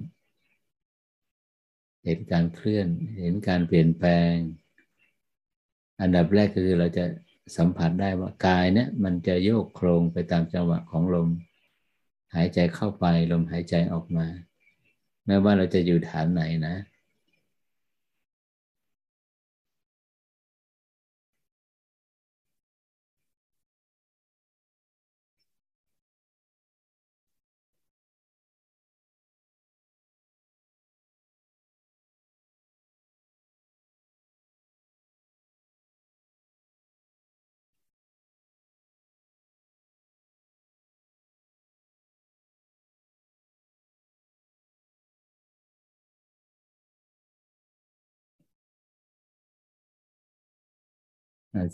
[2.04, 2.86] เห็นการเคลื่อน
[3.20, 4.34] เห็นการเปลี่ยนแปลง
[6.00, 7.04] อันดับแรกคือเราจะ
[7.56, 11.28] สัมผัสได้ว่ากายเนี่ยมันจะโยกโครงไปตามจังหวะของลม
[12.34, 14.26] หายใจเข้าไปลมหายใจออกมา
[15.26, 16.74] แม้ว่าเราจะอยู่ฐานไหนนะ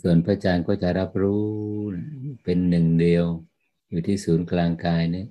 [0.01, 1.45] ส่วนพระอาจารย์ก็จะรับรู้
[2.43, 3.25] เป็นหนึ่งเดียว
[3.89, 5.25] อยู่ที่ศูนย์กลางกายนี้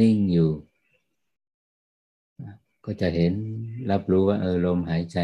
[0.00, 0.50] นิ่งอยู่
[2.84, 3.32] ก็จะเห็น
[3.90, 5.18] รับรู้ว่า เออลมหายใจ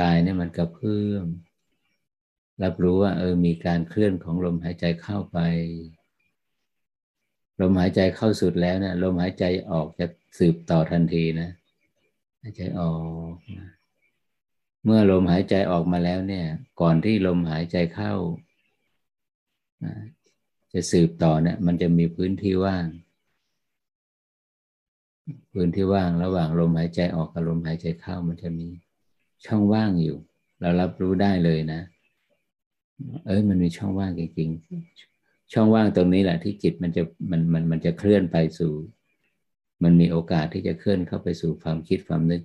[0.00, 1.26] กายเนี่ยมันกระเพื่อม
[2.62, 5.38] รับรู้ว่า เออมีการเคลื่อนของลมหายใจเข้าไป
[7.60, 10.06] ลมหายใจเข้าสุดแล้วเนะี่ยลมหายใจออกจะ
[10.38, 11.48] สืบต่อทันทีนะ
[12.42, 12.94] หายใจออ
[13.32, 13.77] กนะ
[14.84, 16.46] เมื่อลมหายใจออกมาแล้วเนี่ย
[16.80, 18.14] ก่อนที่ลมหายใจเข้า
[20.72, 22.86] จะสืบต่อเนี่ย มันจะมีพื้นที่ว่าง
[25.52, 28.68] พื้นที่ว่างระหว่างลมหายใจออกกับลมหายใจเข้ามันจะมี
[29.46, 30.18] ช่องว่างอยู่
[30.60, 31.80] เรารับรู้ได้เลยนะ
[33.26, 38.72] เอ้ยมันมีช่องว่างจริงๆ ช่องว่างตรงนี้แหละที่จิตมันจะมันมันมันจะเคลื่อนไปสู่
[39.82, 42.42] มันมีโอกาสที่จะเคลื่อนเข้าไปสู่ความคิดความนึก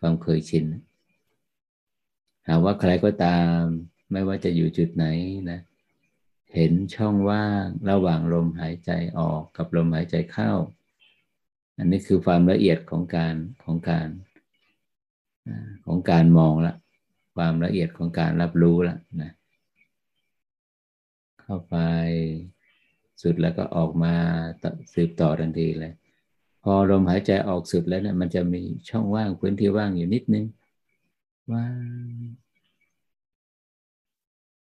[0.00, 0.64] ความเคยชิน
[2.48, 3.60] หากว่าใครก็ตาม
[4.12, 5.04] ไม่ว่าจะอยู่จุดไหน
[5.50, 5.60] นะ
[6.54, 10.52] เห็นช่องว่างระหว่างลมหายใจออกกับลมหายใจเข้า
[11.78, 14.08] อันนี้คือความละเอียดของการของการ
[15.86, 16.74] ของการมองละ
[17.36, 19.32] ความละเอียดของการรับรู้ละนะ
[21.42, 21.76] เข้าไป
[23.22, 24.14] สุดแล้วก็ออกมา
[24.94, 25.92] สืบต่อทันทีเลย
[26.64, 30.44] พอลมหายใจออกสุดแล้วเนะี่ยมันจะมีช่องว่างพื้นที่ว่างอยู่นิดนึง
[31.50, 32.42] ว่าง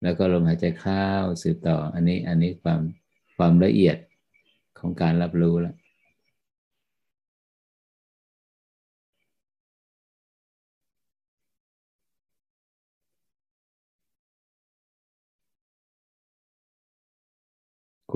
[0.03, 1.07] แล้วก็ลมหายใจเข้า
[1.43, 2.81] สืบต่อ อันนี้ อันนี้ความ
[3.37, 3.97] ความละเอียด
[4.79, 5.75] ของการรับรู้แล้ว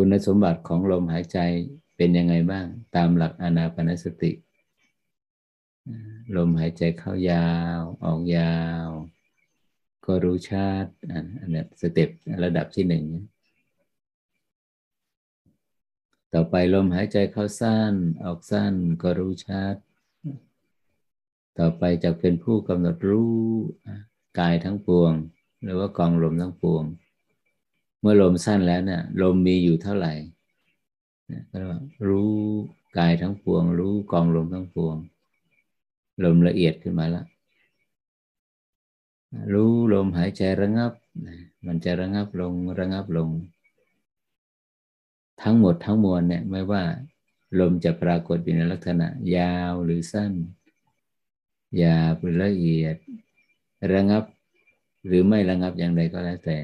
[0.00, 1.38] คุณสมบัติของลมหายใจ
[1.96, 4.32] เป็นยังไงบ้าง ตามหลักอนาปนสติ
[6.36, 8.86] ลมหายใจเข้ายาว ออกยาว
[10.04, 12.08] ก็รู้ชาติอันนี้สเต็ป
[12.42, 13.04] ระดับที่หนึ่ง
[16.34, 19.74] ต่อไปลมหายใจเข้าสั้น ออกสั้นก็รู้ชัด
[21.58, 23.36] ต่อไปจะเป็นผู้กำหนดรู้
[24.38, 25.12] กายทั้งปวง
[25.64, 26.84] หรือว่ากองลมทั้งปวง
[28.00, 30.12] เมื่อลมสั้นแล้วเนี่ยลมมีอยู่เท่าไหร่
[31.52, 31.58] ก็
[32.08, 32.32] รู้
[32.98, 34.96] กายทั้งปวง รู้กองลมทั้งปวง
[36.24, 37.26] ลมละเอียดขึ้นมาแล้ว
[39.52, 40.92] รู้ลมหายใจระงับ
[41.66, 43.28] มันจะระงับลงระงับลง
[45.42, 46.82] ทั้งหมดทั้งมวลเนี่ยไม่ว่า
[47.60, 50.32] ลมจะปรากฏอยู่ในลักษณะ ยาวหรือสั้น
[51.78, 52.96] หยาบหรือละเอียด
[53.92, 54.24] ระงับ
[55.06, 56.58] หรือไม่ระงับอย่างไรก็แล้วแต่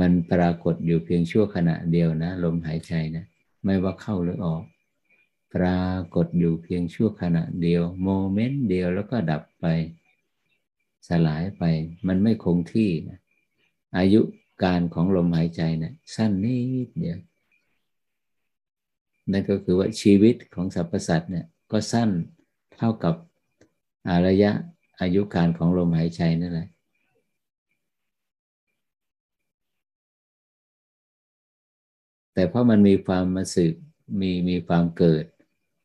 [0.00, 3.24] มันปรากฏอยู่เพียงชั่วขณะเดียวนะ ลมหายใจนะ
[3.64, 4.62] ไม่ว่าเข้าหรือออก
[5.54, 9.66] ปรากฏอยู่เพียงชั่วขณะเดียว โมเมนต์เดียวแล้วก็ดับไป
[11.08, 11.62] สลายไป
[12.06, 13.18] มันไม่คงที่นะ
[13.96, 14.20] อายุ
[14.62, 17.18] การของลมหายใจนะสั้นนิดเดียว
[19.30, 22.10] นั่นก็คือว่าชีวิตของสรรพสัตว์เนี่ยก็สั้น
[22.76, 23.14] เท่ากับ
[24.08, 24.50] อาระยะ
[25.00, 26.68] อายุการของลมหายใจนั่นแหละ
[32.34, 33.74] แต่เพราะมันมีความมาสืบ
[34.20, 35.24] มีมีความเกิด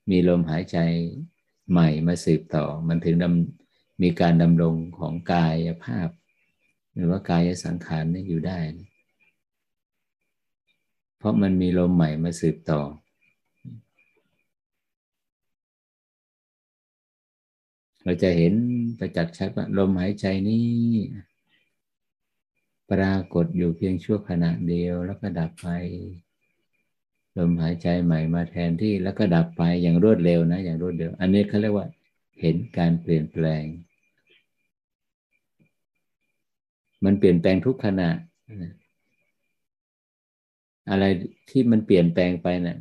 [0.10, 0.78] มีลมหายใจ
[1.72, 6.10] ใหม่มาสืบต่อ มันถึงดำมีการดำรงของกายภาพ
[6.93, 8.60] หรือว่ากายสังขารนี่อยู่ได้
[11.17, 12.82] เพราะมันมีลมใหม่มาสืบต่อ
[18.04, 18.54] เราจะเห็น
[19.00, 20.69] ประจักษ์ชัดว่าลมหายใจนี้
[22.91, 25.67] ปรากฏอยู่เพียงชั่วขณะเดียวแล้วก็ดับไป
[27.39, 31.88] ลมหายใจใหม่มาแทนที่แล้วก็ดับไปอย่างรวดเร็วนะ อย่างรวดเร็ว อันนี้เขาเรียกว่า
[32.39, 33.63] เห็นการเปลี่ยนแปลง
[37.06, 38.10] มันเปลี่ยนแปลงทุกขณะ
[40.89, 41.06] อะไร
[41.49, 42.78] ที่มันเปลี่ยนแปลงไปนะ่ะ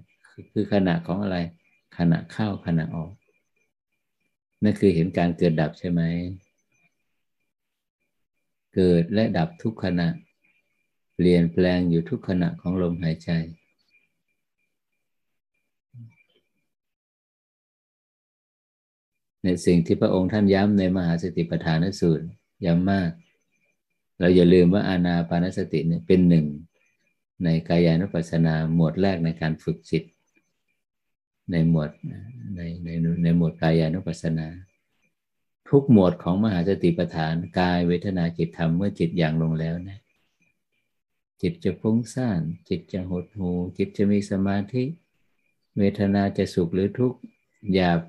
[0.52, 1.36] คือขณะของอะไร
[1.98, 3.12] ขณะเข้าขณะออก
[4.62, 6.02] นั่นคือเห็นการเกิดดับใช่ไหม
[8.74, 10.08] เกิดและดับทุกขณะ
[11.14, 13.30] เปลี่ยนแปลงอยู่ทุกขณะของลมหายใจ
[19.44, 22.26] ในสิ่งที่พระองค์ท่านย้ำในมหาสติปัฏฐานสูตร
[22.66, 23.10] ย้ำมาก
[24.18, 26.46] เราอย่าลืมว่าอานาปานสติเนี่ยเป็นหนึ่ง
[27.44, 30.04] ในกายานุปัสสนาหมวดแรกในการฝึกจิต
[31.50, 31.90] ในหมวด
[32.54, 32.88] ในใน
[33.22, 34.48] ในหมวดกายานุปัสสนา
[35.68, 39.98] ทุกหมวดของมหาสติปัฏฐานกายเวทนาจิตธรรมเมื่อจิตอย่างลงแล้วนะ
[41.42, 44.84] จิตจะฟุ้งซ่าน จิตจะหดหูจิตจะมีสมาธิ
[45.78, 47.18] เวทนาจะสุขหรือทุกข์
[47.74, 48.00] หยาบ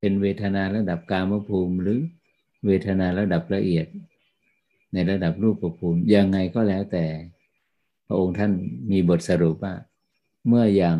[0.00, 2.00] เป็นเวทนาระดับกามภูมิ หรือ
[2.66, 3.86] เวทนาระดับละเอียด
[4.92, 7.06] ในระดับรูปภูมิยังไงก็แล้วแต่
[8.06, 8.52] พระองค์ท่าน
[8.90, 9.74] มีบทสรุปว่า
[10.46, 10.98] เมื่ออยัง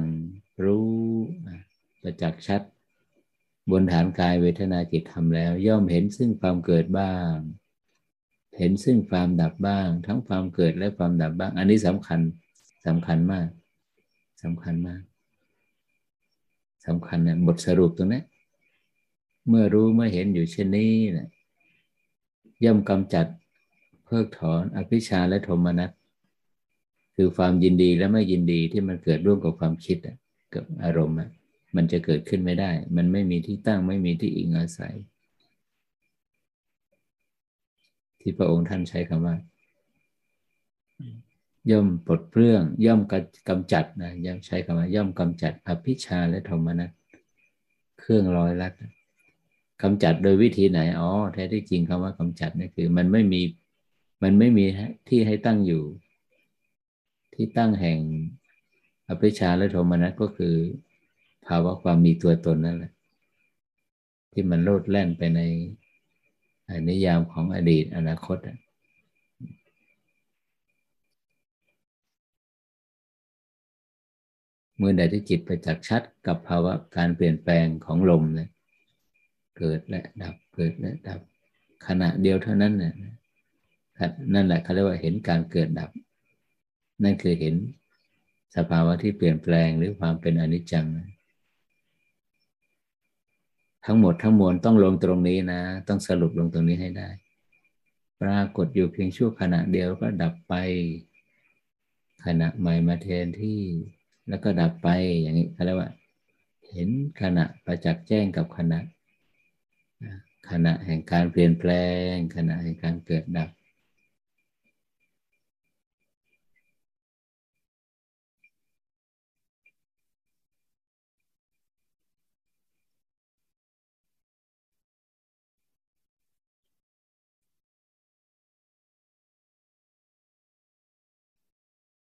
[0.65, 0.89] รู้
[2.03, 2.63] ประจักษ์ชัด
[3.71, 7.35] บนฐานกายเวทนาจิตทำแล้ว ย่อมเห็นซึ่งความเกิดบ้าง
[8.59, 12.21] เห็นซึ่งความดับบ้าง ทั้งความเกิดและความดับบ้าง อันนี้สำคัญ
[12.87, 13.49] สำคัญมาก
[14.43, 15.03] สำคัญมาก
[16.87, 18.23] สำคัญเนี่ยบทสรุปตรงนี้
[19.49, 21.29] เมื่อรู้เมื่อเห็นอยู่เช่นนี้นะ
[22.65, 23.27] ย่อมกำจัด
[24.05, 25.91] เพิกถอนอภิชาและโทมนัส
[27.17, 29.99] คือความยินดีและไม่ยินดีที่มันเกิดร่วมกับความคิด
[30.55, 31.17] กับอารมณ์
[31.77, 34.95] มันจะเกิดขึ้นไม่ได้ มันไม่มีที่ตั้งไม่มีที่อิงอาศัย
[38.21, 39.37] ที่พระองค์ท่านใช้คำว่า
[41.71, 43.01] ย่อมปลดเปลื้อง ย่อม
[43.49, 46.91] กำจัดนะย่อมใช้คำว่า ย่อมกำจัดอภิชาและโทมนัส
[48.01, 48.73] เครื่องร้อยลัด
[49.83, 53.41] กำจัดโดยวิธีไหน อ๋อ แท้ที่จริงคำว่ากำจัดนี่คือ มันไม่มี
[54.23, 54.65] มันไม่มี
[55.09, 55.83] ที่ให้ตั้งอยู่
[57.35, 57.99] ที่ตั้งแห่ง
[59.09, 60.55] อภิชาและโทมนัสก็คือ
[61.47, 62.93] ภาวะความมีตัวตนนั่นแหละ
[64.33, 65.41] ที่มันโลดแล่นไปใน
[66.89, 68.39] นิยามของอดีตอนาคต
[74.77, 78.51] เมื่อใดที่จิตไปจักชัดกับภาวะการเปลี่ยนแปลงของลมเนี่ย
[79.59, 81.21] เกิดและดับเกิดและดับ
[81.87, 82.95] ขณะเดียวเท่านั้นน่ะ
[84.35, 85.91] นั่นแหละเขาเรียกว่าเห็นการเกิดดับ
[87.03, 87.55] นั่นคือเห็น
[88.57, 90.87] สภาวะที่เปลี่ยนแปลงหรือความเป็นอนิจจัง
[93.85, 97.09] ทั้งหมดทั้งมวลต้องลงตรงนี้นะ ต้องสรุปลงตรงนี้ให้ได้
[98.23, 100.55] ปรากฏอยู่เพียงชั่วขณะเดียวก็ดับไป
[102.25, 103.61] ขณะใหม่มาแทนที่
[104.29, 104.89] แล้วก็ดับไป
[105.21, 105.91] อย่างนี้เขาเรียกว่า
[106.73, 106.89] เห็น
[107.21, 108.79] ขณะประจักษ์แจ้งกับขณะ
[110.51, 111.71] ขณะแห่งการเปลี่ยนแปล
[112.13, 113.49] ง ขณะแห่งการเกิดดับ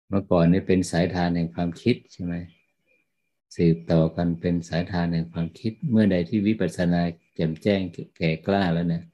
[0.09, 2.35] เมื่อก่อนนี่เป็นสายทานแห่งความคิดใช่ไหม
[3.57, 7.03] สืบต่อกันเป็นสายทานแห่งความคิดเมื่อใดที่วิปัสสนา
[7.35, 7.81] แจ่มแจ้ง
[8.19, 9.05] แก่กล้าแล้วเนี่ย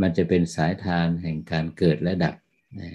[0.00, 2.34] มันจะเป็นสายทานแห่งการเกิดและดับ
[2.80, 2.90] นะ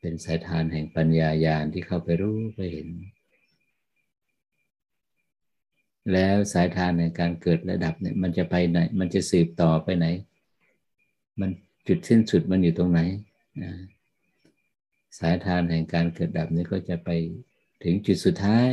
[0.00, 2.88] เป็นสายทานแห่งปัญญาญาณที่เข้าไปรู้ไปเห็น
[6.12, 10.06] แล้วสายทานในการเกิดและดับเนี่ย มันจะไปไหน มันจะสืบต่อไปไหน
[11.40, 11.50] มัน
[11.88, 13.00] จุดสิ้นสุดมันอยู่ตรงไหน
[13.62, 13.72] นะ
[15.18, 17.10] สายทานแห่งการเกิดดับนี้ก็จะไป
[17.82, 18.68] ถึงจุดสุดท้าย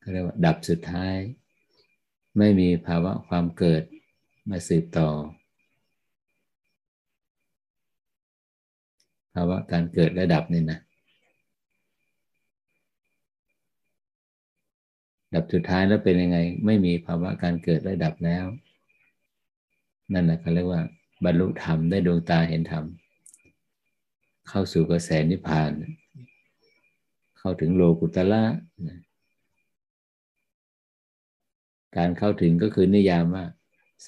[0.00, 1.14] เขาเรียกว่าดับสุดท้าย
[2.38, 3.82] ไม่มีภาวะความเกิด
[4.50, 5.08] มาสืบต่อ
[9.34, 10.78] ภาวะการเกิดและดับนี่นะ
[15.34, 18.46] ดับสุดท้ายแล้วเป็นยังไง ไม่มีภาวะการเกิดและดับแล้ว
[20.12, 20.82] นั่นแหละเขาเรียกว่า
[21.24, 22.84] บรรลุธรรมได้ดวงตาเห็นธรรม
[24.48, 25.72] เข้าสู่กระแสนิพพาน
[27.38, 28.42] เข้าถึงโลกุตละ
[31.96, 33.44] การเข้าถึงก็คือนิยามว่า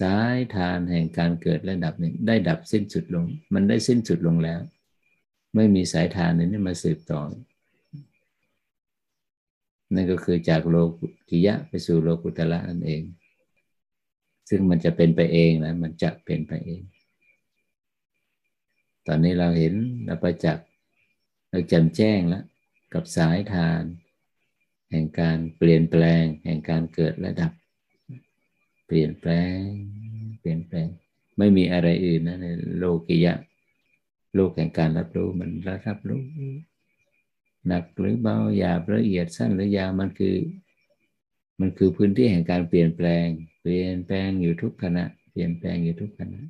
[0.00, 4.60] สายทานแห่งการเกิดและดับนี่ได้ดับสิ้นสุดลง มันได้สิ้นสุดลงแล้ว
[5.54, 7.22] ไม่มีสายทานนี้มาสืบต่อ
[9.94, 10.76] นั่นก็คือจากโล
[11.28, 13.02] กิยะไปสู่โลกุตละนั่นเอง
[14.48, 16.82] ซึ่งมันจะเป็นไปเองนะมันจะเป็นไปเอง
[19.06, 19.74] ตอนนี้เราเห็น
[20.04, 20.66] เราประจักษ์
[21.50, 22.44] เราแจ่มแจ้งแล้ว
[22.92, 23.82] กับสายทาน
[24.90, 27.52] แห่งการเปลี่ยนแปลง แห่งการเกิดและดับ
[28.96, 29.58] ปลี่ยนแปลง
[30.40, 30.86] เปลี่ยนแปลง
[31.38, 32.46] ไม่มีอะไรอื่นนะใน
[32.78, 33.34] โลกิยะ
[34.34, 35.50] โลกแห่งการรับรู้มัน
[35.88, 36.22] รับรู้
[37.66, 40.36] หนักหรือเบาหยาบละเอียดสั้นหรือยาวมันคือ
[41.60, 43.26] มันคือพื้นที่แห่งการเปลี่ยนแปลง
[43.60, 46.40] เปลี่ยนแปลงอยู่ทุกขณะ เปลี่ยนแปลงอยู่ทุกขณะ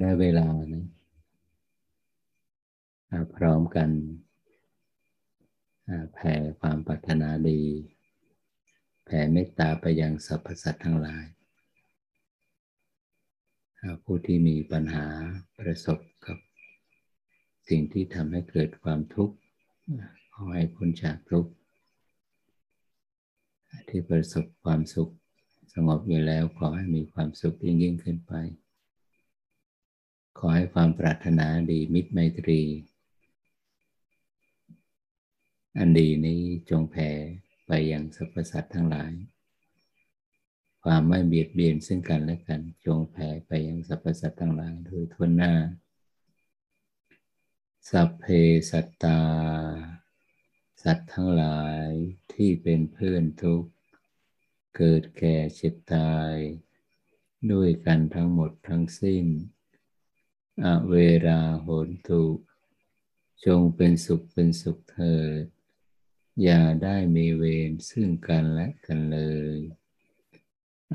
[0.00, 0.84] ได้เวลานะ
[3.34, 3.90] พร้อมกัน
[6.14, 7.60] แผ่ความปรารถนาดี
[9.04, 11.24] แผ่เมตตาไปยังสรรพสัตว์ทั้งหลาย
[14.04, 15.06] ผู้ที่มีปัญหา
[15.58, 16.38] ประสบกับ
[17.68, 19.36] สิ่งที่ทำให้เกิดความทุกข์
[20.34, 21.50] ขอให้พ้นจากทุกข์
[23.88, 25.12] ที่ประสบความสุข
[25.74, 28.34] สงบอยู่แล้วขอให้มีความสุขยิ่งยิ่งขึ้นไป
[30.38, 32.62] ขอให้ความปรารถนาดีมิตรไมตรี
[35.78, 37.10] อันดีนี้จงแผ่
[37.66, 39.12] ไปยังสรรพสัตว์ทั้งหลาย
[40.84, 45.54] ความไม่เบียดเบียนซึ่งกันและกัน จงแผ่ไปยังสรรพสัตว์ทั้งหลายโดยทั่วหน้า
[47.90, 48.24] สัพเพ
[48.70, 49.20] สัตตา
[50.82, 51.88] สัตว์ทั้งหลาย
[52.32, 53.70] ที่เป็นเพื่อนทุกข์
[54.76, 56.34] เกิดแก่เจ็บตาย
[57.52, 59.26] ด้วยกันทั้งหมดทั้งสิ้น
[60.62, 60.94] อเว
[61.26, 62.22] ราโหนตุ
[63.44, 65.44] จงเป็นสุขเป็นสุขเถิด
[66.42, 69.18] อย่าได้มีเวรซึ่งกันและกันเล
[69.56, 69.58] ย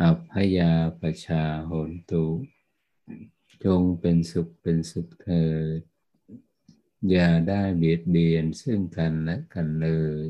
[0.01, 2.25] อัพยาปชาโหนตุ
[3.63, 5.47] จงเป็นสุขเป็นสุขเถิ
[5.77, 5.79] ด
[7.09, 9.87] อย่าได้เบียดเบียนซึ่งกันและกันเล
[10.25, 10.27] ย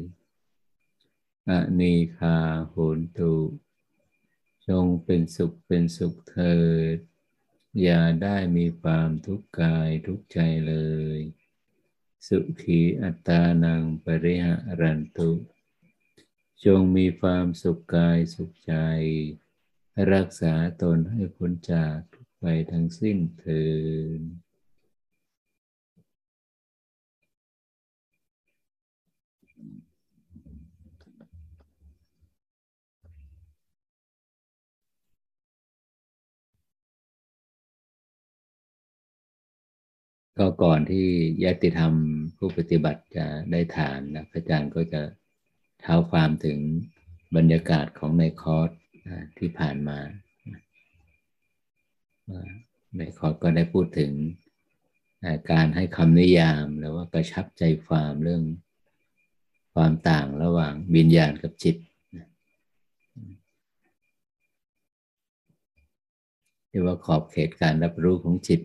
[1.49, 2.37] อนีคา
[2.69, 3.35] โหนตุ
[4.67, 6.59] จงเป็นสุขเป็นสุขเถิ
[6.95, 6.97] ด
[7.81, 10.75] อย่าได้มีความทุกข์กายทุกข์ใจเล
[11.17, 11.19] ย
[12.27, 15.31] สุขีอัตานังปริหารันตุ
[16.65, 18.73] จงมีความสุขกายสุขใจ
[20.13, 23.65] รักษาตนให้พ้นจากทุกไปทั้งสิ้นเถิ
[24.19, 24.21] ด
[40.39, 41.05] ก็ก่อนที่
[41.43, 41.93] ญาติธรรม
[42.37, 45.01] ผู้ปฏิบัติจะได้ฐานนะพระอาจารย์ก็จะ
[45.79, 46.59] เท้าความถึง
[47.35, 48.69] บรรยากาศของในคอร์ส
[49.37, 49.99] ที่ผ่านมา
[52.97, 54.11] ในคอร์สก็ได้พูดถึง
[55.51, 58.43] การให้คำนิยามแล้วว่ากระชับใจความเรื่อง
[59.73, 61.75] ความต่างระหว่างวิญญาณกับจิต
[66.69, 68.61] เรียกว่าขอบเขตการรับรู้ของจิต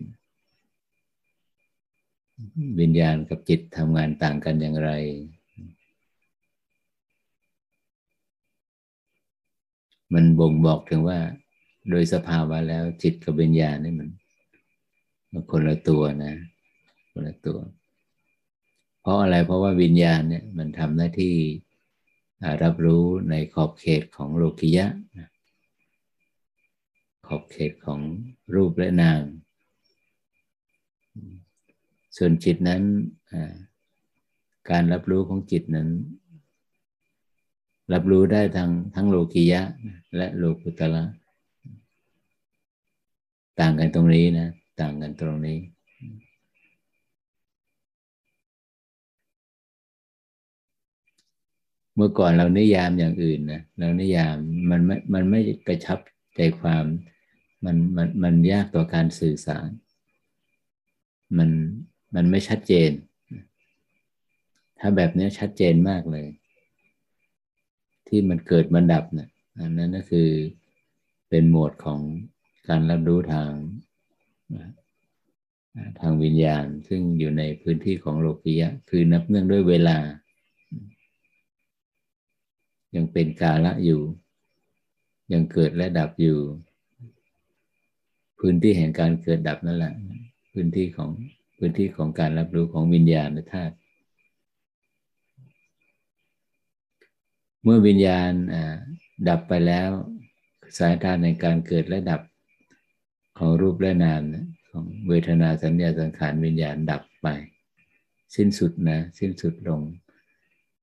[2.79, 4.91] วิญญาณกับจิตทำงานต่างกันอย่างไร
[10.13, 11.19] มันบ่งบอกถึงว่า
[11.89, 14.09] โดยสภาวะแล้วจิตกับวิญญาณนี่มัน
[15.31, 16.33] มันคนละตัวนะ
[17.11, 17.59] คนละตัว
[19.01, 21.35] เพราะอะไรเพราะว่าวิญญาณเนี่ยมันทำหน้าที่
[22.63, 24.87] รับรู้ในขอบเขตของโลกิยะ
[27.27, 27.99] ขอบเขตของ
[28.55, 29.21] รูปและนาม
[32.17, 32.81] ส่วนจิตนั้น
[34.69, 35.89] การรับรู้ของจิตนั้น
[37.93, 39.61] รับรู้ได้ทั้งทั้งโลกิยะ
[40.15, 41.03] และโลกุตละ
[43.59, 44.47] ต่างกันตรงนี้นะ
[44.81, 45.59] ต่างกันตรงนี้
[51.95, 54.35] เมื่อก่อนเรานิยามอย่างอื่นนะเรานิยาม
[54.69, 55.99] มันไม่มันไม่กระชับ
[56.35, 56.85] ใจความ
[57.65, 59.69] มันมันมันยากต่อการสื่อสาร
[61.37, 61.49] มัน
[62.15, 62.91] มันไม่ชัดเจน
[64.79, 66.27] ถ้าแบบนี้ชัดเจนมากเลย
[68.07, 70.29] ที่มันเกิดมันดับเนะี่ยอันนั้นก็คือ
[71.29, 71.99] เป็นโหมดของ
[72.67, 73.51] การรับรู้ทาง
[75.99, 79.97] ทางวิญญาณ ซึ่งอยู่ในพื้นที่ของโลกียะ คือนับเนื่องด้วยเวลา
[82.95, 84.01] ยังเป็นกาละอยู่
[85.33, 86.39] ยังเกิดและดับอยู่
[88.39, 89.93] พื้นที่แห่งการเกิดดับนั่นแหละ
[90.53, 91.09] พื้นที่ของ
[91.57, 93.75] พื้นที่ของการรับรู้ของวิญญาณธาตุ
[97.63, 98.31] เมื่อวิญญาณ
[99.29, 99.89] ดับไปแล้ว
[100.77, 102.21] สายทาในการเกิดและดับ
[103.37, 104.21] ของรูปและนาม
[104.71, 107.27] ของเวทนาสัญญาสังขารวิญญาณดับไป
[108.35, 109.81] สิ้นสุดนะ สิ้นสุดลง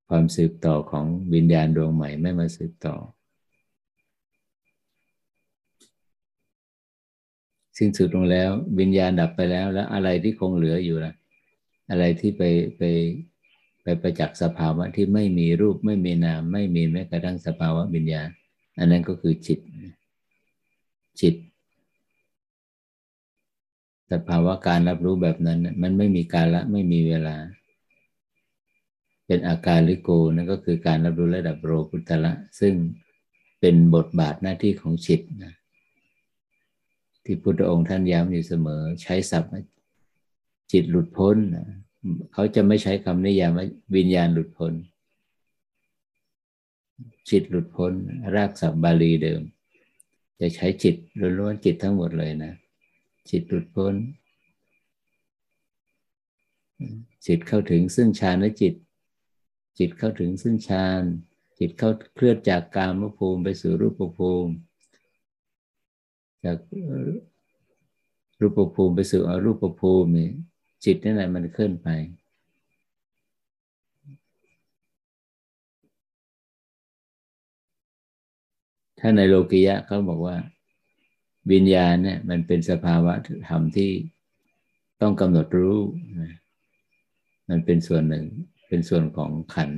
[0.09, 2.95] ความสืบต่อของวิญญาณดวงใหม่ไม่มาสืบต่อ
[7.77, 8.49] สิ้นสุดลงแล้ว
[8.79, 11.13] วิญญาณดับไปแล้ว แล้วอะไรที่คงเหลืออยู่ล่ะ
[11.89, 12.43] อะไรที่ไป
[12.77, 12.83] ไป
[13.83, 18.29] ไปประจักษ์สภาวะที่ไม่มีรูปไม่มีนาม ไม่มีแม้กระทั่งสภาวะวิญญาณ
[18.79, 19.59] อันนั้นก็คือจิต
[21.21, 21.35] จิต
[24.11, 27.35] สภาวะการรับรู้แบบนั้น มันไม่มีการละไม่มีเวลา
[29.27, 32.73] เป็นอาการลิโกนั่นก็คือการรับรู้ระดับโรกุตละ ซึ่ง
[33.59, 35.53] เป็นบทบาทหน้าที่ของจิตนะ
[37.23, 39.51] ที่พุทธองค์ท่านย้ำอยู่เสมอ ใช้ศัพท์
[40.71, 41.37] จิตหลุดพ้น
[42.33, 43.65] เขาจะไม่ใช้คำนิยามว่า
[43.95, 44.73] วิญญาณหลุดพ้น
[47.29, 47.93] จิตหลุดพ้น
[48.35, 49.41] รากศัพท์บาลีเดิม
[50.39, 50.95] จะใช้จิต
[51.39, 52.53] ล้วนๆจิตทั้งหมดเลยนะ
[53.29, 53.95] จิตหลุดพ้น
[57.27, 58.73] จิตเข้าถึงซึ่งฌานจิต
[59.79, 61.01] จิตเข้าถึงซึ่งฌาน
[61.59, 64.53] จิตเข้าเคลื่อนจากกามภูมิไปสู่รูปภูมิ
[66.43, 66.57] จาก
[68.39, 70.25] รูปภูมิไปสู่อรูปภูมิ
[70.85, 71.87] จิตนั่นแหละมันเคลื่อนไป
[78.99, 80.37] ถ้าในโลกิยะเขาบอกว่า
[81.51, 83.13] วิญญาณเนี่ยมันเป็นสภาวะ
[83.49, 83.91] ธรรมที่
[85.01, 85.77] ต้องกำหนดรู้
[87.49, 88.25] มันเป็นส่วนหนึ่ง
[88.67, 89.71] เป็นส่วนของขัน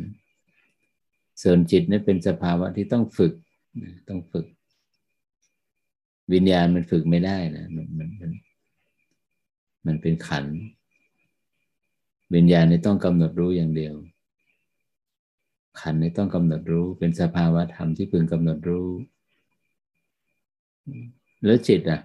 [1.44, 3.34] ส่วนจิตนี่เป็นสภาวะที่ต้องฝึก
[4.08, 4.46] ต้องฝึก
[6.34, 8.32] วิญญาณมันฝึกไม่ได้นะมันมันมัน
[9.86, 10.46] มันเป็นขัน
[12.36, 13.96] วิญญาณนี่ต้องกำหนดรู้อย่างเดียว
[15.82, 18.88] ขันนี่ต้องกำหนดรู้ เป็นสภาวะธรรมที่พึงกำหนดรู้
[21.46, 22.02] แล้วจิตอะ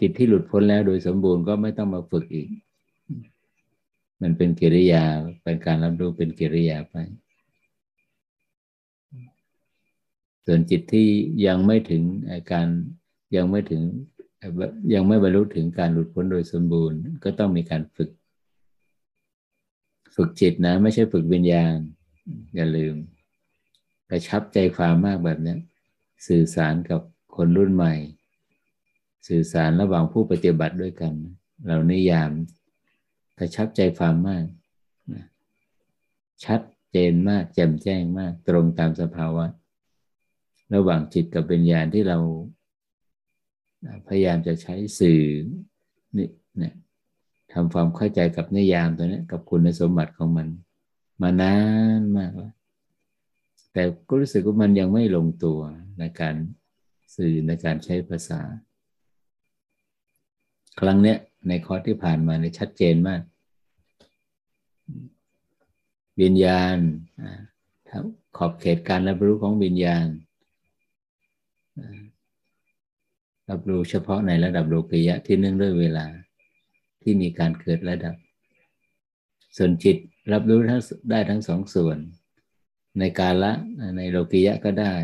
[0.00, 2.48] จิตที่หลุดพ้นแล้วโดยสมบูรณ์ก็ไม่ต้องมาฝึกอีก
[4.22, 5.04] มันเป็นกิริยา
[5.42, 6.96] เป็นการรับรู้เป็นกิริยาไป
[10.46, 11.08] ส่วนจิตที่
[11.46, 12.02] ยังไม่ถึง
[12.52, 12.68] การ
[13.36, 13.82] ยังไม่ถึง
[14.94, 18.10] ยังไม่บรรลุถึงการหลุดพ้นโดยสมบูรณ์ ก็ต้องมีการฝึก
[20.14, 21.76] ฝึกจิตนะ ไม่ใช่ฝึกวิญญาณ
[22.56, 22.94] อย่าลืม
[24.10, 25.56] กระชับใจความมากแบบนี้
[26.26, 27.00] สื่อสารกับ
[27.36, 27.94] คนรุ่นใหม่
[29.28, 31.14] สื่อสารระหว่างผู้ปฏิบัติด้วยกัน
[31.66, 32.30] เรานิยาม
[33.38, 34.44] กระชับใจความมาก
[36.44, 36.60] ชัด
[36.90, 39.46] เจนมากแจ่มแจ้งมาก ตรงตามสภาวะ
[40.74, 42.18] ระหว่างจิตกับวิญญาณที่เรา
[44.08, 45.22] พยายามจะใช้สื่อ
[46.16, 46.74] นี่เนี่ย
[47.52, 50.48] ทำความเข้าใจกับนิยามตัวนี้กับคุณสมบัติของมัน
[51.22, 51.56] มานา
[52.00, 52.54] นมากแล้ว
[53.72, 55.60] แต่ก็รู้สึกว่ามันยังไม่ลงตัว
[55.98, 56.34] ในการ
[57.16, 58.40] สื่อในการใช้ภาษา
[60.80, 61.18] ครั้งเนี้ย
[61.48, 63.22] ในคอร์สที่ผ่านมาเนี่ยชัดเจนมาก
[66.20, 66.76] วิญญาณ
[68.36, 70.06] ขอบเขตการรับรู้ของวิญญาณ
[73.50, 76.06] รับรู้เฉพาะในระดับโลกิยะที่เนื่องด้วยเวลา
[77.02, 78.14] ที่มีการเกิดระดับ
[79.56, 79.96] ส่วนจิต
[80.32, 81.98] รับรู้ทั้งได้ทั้งสองส่วน
[82.98, 83.52] ในการละ
[83.96, 84.94] ในโลกิยะก็ได้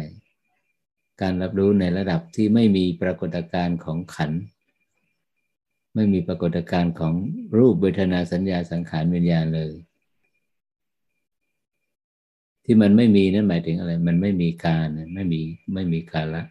[1.23, 4.33] การรับรู้ในระดับที่ไม่มีปรากฏการณ์ของขัน
[5.95, 7.15] ไม่มีปรากฏการณ์ของ
[7.57, 9.73] รูปเวทนาสัญญาสังขารวิญญาณเลย
[12.65, 15.41] ที่มันไม่มีนั่นหมายถึงอะไร มันไม่มีการไม่มี
[15.75, 16.43] ไม่มีการละ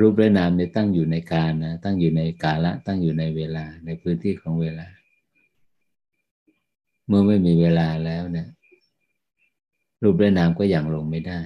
[0.00, 4.86] รูปและนามเนี่ยตั้งอยู่ในการนะตั้งอยู่ในกาละ ตั้งอยู่ในเวลาในพื้นที่ของเวลา
[7.06, 8.48] เมื่อไม่มีเวลาแล้วเนี่ย
[10.02, 11.40] รูปและนามก็อย่างลงไม่ได้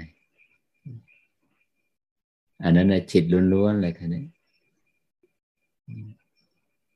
[2.62, 4.24] อันนั้นนะจิตล้วนๆเลยค่ะนี่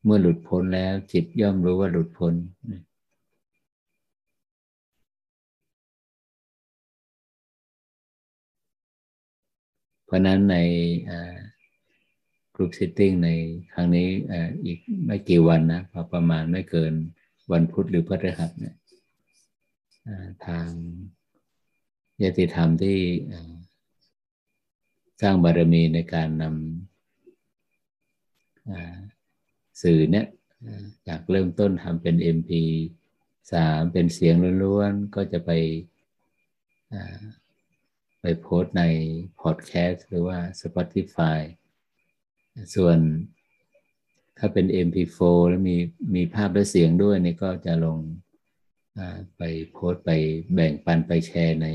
[0.04, 2.34] เมื่อหลุดพ้นแล้ว จิตย่อมรู้ว่าหลุดพ้น
[10.04, 10.56] เพราะนั้นใน
[12.54, 13.28] group sitting ใน
[13.72, 14.08] ครั้งนี้
[14.64, 16.92] อีกไม่กี่วันนะพอประมาณไม่เกิน
[17.52, 18.74] วันพุธหรือพฤหัสเนี่ย
[20.46, 20.68] ทาง
[22.22, 22.98] ยติธรรมที่
[25.20, 30.26] สร้างบารมีในการนำสื่อเนี่ย
[31.08, 32.50] จากเริ่มต้นทำเป็น MP
[33.52, 35.50] สามเป็นเสียงล้วนๆ ก็จะไป
[38.20, 38.82] ไปโพสใน
[39.40, 41.40] พอดแคสต์หรือว่า Spotify
[42.74, 42.98] ส่วน
[44.38, 45.18] ถ้าเป็น MP4
[45.48, 45.76] แล้วมี
[46.14, 47.98] มีภาพและเสียงด้วยนี่ก็จะลง
[49.36, 50.10] ไปโพสไป
[50.54, 51.66] แบ่งปันไปแชร์ใน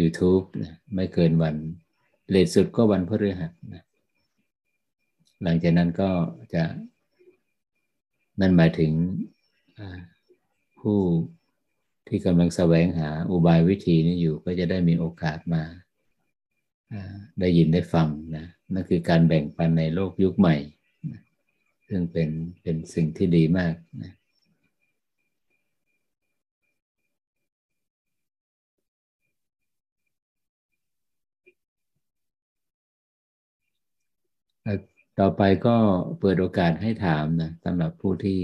[0.00, 1.56] YouTube นะไม่เกินวัน
[2.30, 3.84] เลทสุดก็วันพฤหัสนะ
[5.42, 6.10] หลังจากนั้นก็
[6.54, 6.64] จะ
[8.40, 8.92] นั่นหมายถึง
[10.80, 11.00] ผู้
[12.08, 15.62] ที่กำลังแสวงหาอุบายวิธีนี้อยู่ก็จะได้มีโอกาสมา
[17.40, 20.56] ได้ยินได้ฟังนะนั่นคือการแบ่งปันในโลกยุคใหม่
[21.10, 21.20] นะ
[21.88, 22.28] ซึ่งเป็น
[22.62, 24.12] เป็นสิ่งที่ดีมากนะ
[35.20, 35.76] ต่อไปก็
[36.20, 38.40] เปิดโอกาสให้ถามนะสำหรับผู้ที่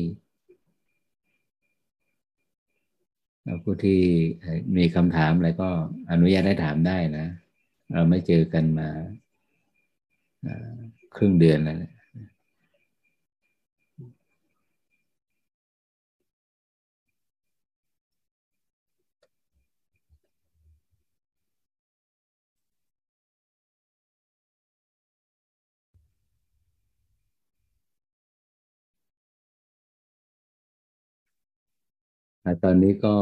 [3.64, 4.00] ผู้ที่
[4.76, 5.70] มีคำถามอะไรก็
[6.10, 7.26] อนุญาตให้ถามได้นะ
[7.92, 8.88] เราไม่เจอกันมา
[11.16, 11.74] ครึ่งเดือนแล้
[32.52, 33.16] วตอนนี้ก็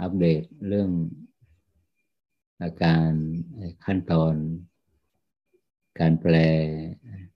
[0.00, 0.88] อัปเดตเรื่อง
[2.62, 3.10] อาการ
[3.84, 4.34] ขั้นตอน
[6.00, 6.34] การแปล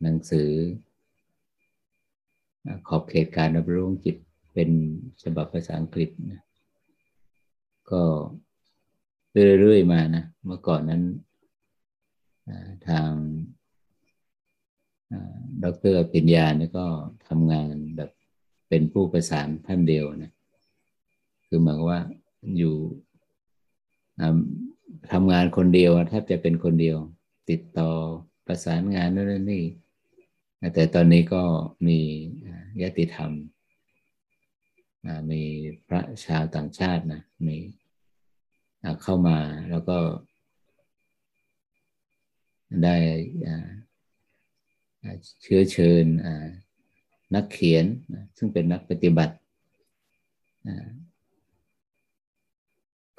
[0.02, 0.50] หนังสือ
[2.88, 4.16] ขอบเขตการรับรู้จิต
[4.54, 4.70] เป็น
[5.22, 6.42] ฉบับภาษาอังกฤษนะ
[7.90, 8.02] ก็
[9.60, 11.02] เรื่อยๆมานะ เมื่อก่อนนั้น
[12.88, 13.10] ทาง
[15.64, 16.86] ด็อกเตอร์ปิญญาเนี่ยก็
[17.28, 18.10] ทำงานแบบ
[18.68, 20.32] เป็นผู้ประสานท่านเดียวนะ
[21.46, 22.00] คือหมายว่า
[22.58, 22.74] อยู่
[25.12, 26.98] ทำงานคนเดียวแทบจะเป็นคนเดียว
[27.50, 27.90] ติดต่อ
[28.46, 29.64] ประสานงานนั่นนี่
[30.74, 31.42] แต่ตอนนี้ก็
[31.86, 31.98] มี
[32.82, 33.32] ยติธรรม
[35.30, 35.42] มี
[35.88, 37.56] พระชาวต่างชาตินะมี
[39.02, 39.38] เข้ามา
[39.70, 39.98] แล้วก็
[42.84, 42.96] ได้
[45.42, 46.04] เชื้อเชิญ
[47.34, 47.84] นักเขียน
[48.36, 49.34] ซึ่งเป็นนักปฏิบัติ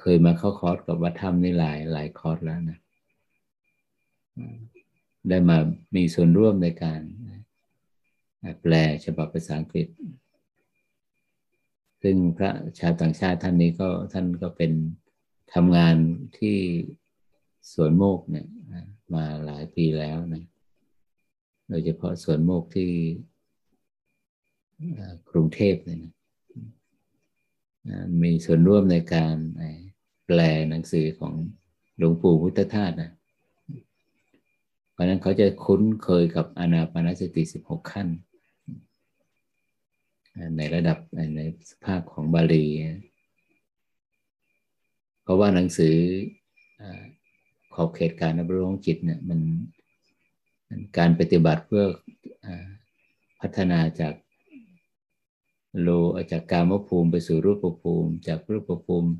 [0.00, 2.78] เคยมาเข้าคอร์สกับวัดธรรมนี่หลายหลายคอร์สแล้วนะ
[5.28, 5.56] ได้มา
[5.96, 7.00] มีส่วนร่วมในการ
[8.60, 9.88] แปลฉบับภาษาอังกฤษ
[12.02, 14.72] ซึ่งพระชาวต่างชาติท่านนี้ก็ท่านก็เป็น
[15.54, 15.96] ทำงาน
[16.38, 16.56] ที่
[17.72, 18.46] สวนโมกเนี่ย
[19.14, 20.44] มาหลายปีแล้วนะ
[21.68, 22.90] โดยเฉพาะสวนโมกที่
[25.30, 26.12] กรุงเทพเลยนะ
[28.22, 29.36] มีส่วนร่วมในการ
[30.30, 30.40] แปล
[30.70, 31.34] หนังสือของ
[31.98, 33.10] หลวงปู่พุทธทาสนะ
[34.92, 38.08] เพราะนั้นเขาจะคุ้นเคยกับอนาปานสติสิบหกขั้น
[40.56, 40.98] ในระดับ
[41.36, 41.40] ใน
[41.70, 42.66] สภาพของบาลี
[45.22, 45.96] เพราะว่าหนังสือ
[47.74, 49.40] ขอบเขตการรับรู้ของจิตเนี่ยมัน
[50.98, 51.84] การปฏิบัติเพื่อ
[53.40, 54.14] พัฒนาจาก
[55.80, 55.88] โล
[56.32, 59.10] จากการมภูมิไปสู่รูปภูมิ จากรูปภูมิ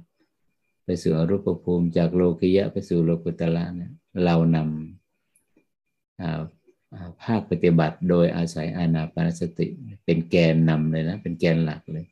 [0.90, 3.93] ไปสู่อรูปภูมิ จากโลกิยะไปสู่โลกุตละเนี่ย
[4.24, 9.66] เรานำภาคปฏิบัติโดยอาศัยอานาปานสติ
[10.05, 12.05] เป็นแกนนำเลยนะ เป็นแกนหลักเลย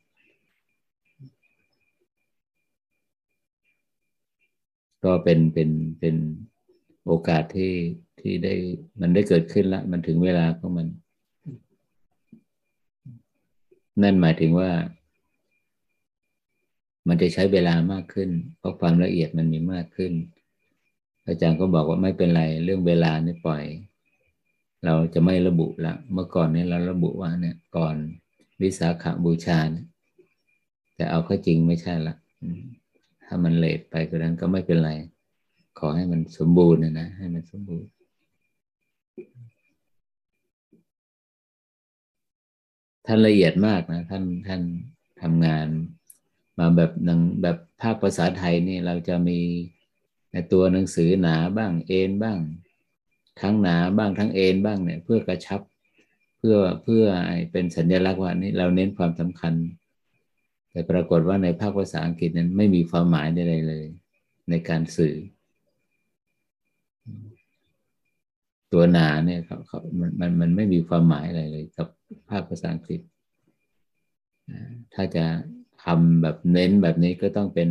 [5.03, 6.15] ก็เป็นเป็นเป็น
[7.05, 7.73] โอกาสที่
[8.19, 8.53] ที่ได้
[8.99, 10.87] มันได้เกิดขึ้นล้วมันถึงเวลาของมัน
[14.01, 14.69] นั่นหมายถึงว่า
[17.07, 20.13] มันจะใช้เวลามากขึ้น เพราะความละเอียดมันมีมากขึ้น
[21.27, 23.63] อาจารย์ก็บอกว่าไม่เป็นไรเรื่องเวลานี่ปล่อย
[24.85, 27.95] เราจะไม่ระบุละเมื่อก่อนนี้เราระบุว่าเนี่ยก่อน
[28.61, 29.85] วิสาขาบูชานี่ย
[30.95, 32.15] แต่เอาเข้าจริงไม่ใช่ละ
[33.25, 34.91] ถ้ามันเลทไปก็นั้นก็ไม่เป็นไร
[35.79, 37.89] ขอให้มันสมบูรณ์นะนะให้มันสมบูรณ์
[43.05, 44.61] ท่านละเอียดมากนะ ท่านท่าน
[45.21, 45.67] ทำงาน
[46.57, 49.39] มาแบบหนังแบบภาคภาษาไทยนี่เราจะมี
[50.51, 52.39] ตัวหนังสือหนาบ้างเอ็นบ้าง
[53.41, 55.61] ทั้งหนาบ้างทั้งเอ็นบ้างเนี่ยเพื่อกระชับ
[56.37, 57.03] เพื่อเพื่อ
[57.51, 59.53] เป็นสัญลักษณ์ว่านี่เราเน้นความสำคัญ
[60.71, 63.85] แต่ปรากฏว่าในภาคภาษาอังกฤษนั้นไม่มีความหมายใดๆเลย
[64.49, 65.15] ในการสื่อ
[68.73, 71.87] ตัวหนาเนี่ยเขาเขามันมันมันไม่มีความหมายอะไรเลย กับ
[72.29, 73.01] ภาคภาษาอังกฤษ
[74.93, 75.25] ถ้าจะ
[75.87, 77.69] ทำแบบเน้นแบบนี้ก็ต้องเป็น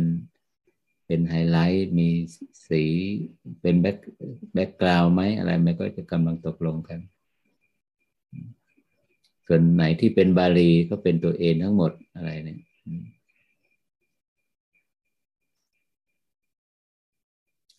[1.07, 2.09] เป็นไฮไลท์ มี
[2.69, 2.83] สี
[3.61, 3.97] เป็น back
[4.53, 6.99] background ไหมอะไรมันก็จะกำลังตกลงกัน
[9.47, 12.59] ส่วนไหนที่เป็นบาลีก็เป็นตัวเอนทั้งหมดอะไรเนี่ย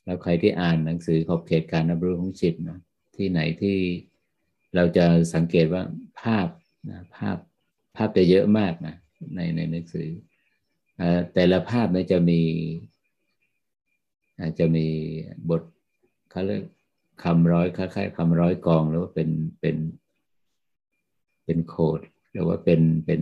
[0.05, 2.78] แล้วใครที่อ่านหนังสือขอบเขตการรับรู้ของจิตนะ
[3.16, 3.78] ที่ไหนที่
[4.74, 5.05] เราจะ
[5.35, 5.82] สังเกตว่า
[6.20, 6.48] ภาพ
[6.90, 7.39] นะภาพ
[7.97, 8.94] ภาพจะเยอะมากนะ
[9.35, 10.09] ในในหนังสือ
[11.35, 12.41] แต่ละภาพเนี่ยจะมี
[14.41, 14.87] อาจจะมี
[15.51, 15.62] บท
[16.31, 16.62] เขาเรียก
[17.25, 19.29] คำร้อยคล้ายๆคำร้อยกองหรือว่าเป็น
[19.61, 19.77] เป็น
[21.45, 22.01] เป็นโคด
[22.33, 23.20] หรือว่าเป็นเป็น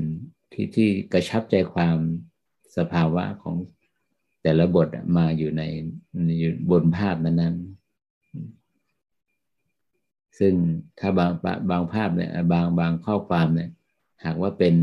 [0.53, 1.97] ที่ที่กระชับใจความ
[2.77, 3.57] สภาวะของ
[4.43, 4.89] แต่ละบท
[5.19, 5.63] มาอยู่ใน
[6.39, 7.77] อยู่บนภาพนั้น ๆ
[10.39, 10.55] ซึ่ง
[10.99, 11.33] ถ้าบาง
[11.71, 13.71] บางภาพเนี่ยบางบางข้อความเนี่ย
[14.25, 14.75] หากว่าเป็น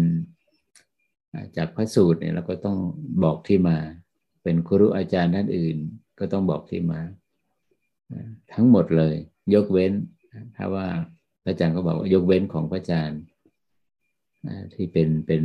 [1.57, 2.77] จากพระสูตรเนี่ยเราก็ต้อง
[3.23, 3.77] บอกที่มา
[4.43, 5.77] เป็นครูอาจารย์ท่านอื่น
[6.19, 7.01] ก็ต้องบอกที่มา
[8.53, 9.15] ทั้งหมดเลย
[9.53, 9.93] ยกเว้น
[10.55, 10.88] ถ้าว่า
[11.43, 13.22] พระอาจารย์ก็บอกว่ายกเว้นของพระอาจารย์
[14.73, 15.43] ที่เป็นเป็น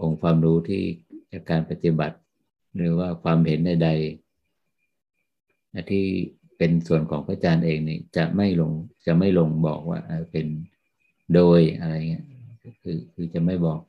[0.00, 0.82] องค์ความรู้ที่
[1.32, 2.16] จากการปฏิบัติ
[2.76, 6.04] หรือว่าความเห็นใดๆที่
[6.58, 8.72] เป็นส่วนของพระอาจารย์เองนี่จะไม่ลง
[9.06, 10.00] จะไม่ลงบอกว่า
[10.32, 10.46] เป็น
[11.34, 12.24] โดยอะไรเงี้ย
[12.82, 13.80] คือคือจะไม่บอก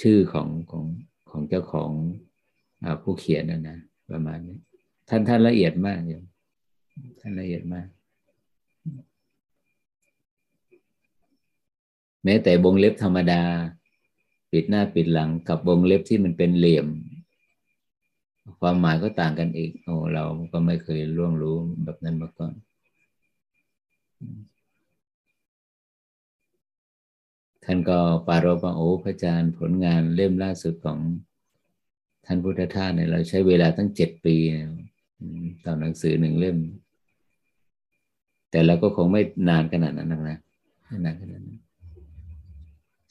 [0.00, 0.84] ชื่อของของ
[1.30, 1.90] ของเจ้าของ
[2.84, 3.78] อผู้เขียนนะนะ
[4.10, 4.58] ประมาณนี้
[5.08, 6.20] ท่านท่านละเอียดมากอยู่
[7.20, 7.88] ท่านละเอียดมาก
[12.24, 13.42] แม้แต่วงเล็บธรรมดา
[14.52, 16.86] ปิดหน้าปิดหลังกับวงเล็บที่มันเป็นเหลี่ยม
[18.60, 22.52] ความหมายก็ต่างกันอีกโอ้เราก็ไม่เคยร่วงรู้แบบนั้นมาก่อน
[27.64, 30.98] ท่านก็ปารบว่าโอ้พระอาจารย์ผลงานเล่มล่าสุดของ
[32.26, 34.36] ท่านพุทธทาสเนี่ยเราใช้เวลาตั้งเจ็ดปี
[35.64, 36.58] ต่อหนังสือหนึ่งเล่ม
[38.50, 40.38] แต่เราก็คงไม่นานขนาดนั้นนะ
[40.86, 41.60] ไม่นานขนาดนั้น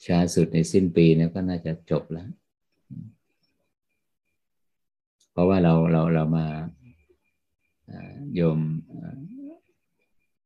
[0.04, 2.28] ช้าสุดในสิ้นปีเนี่ยก็น่าจะจบแล้ว
[5.32, 6.46] เพราะว่าเราเราเรามา
[8.34, 8.60] โยม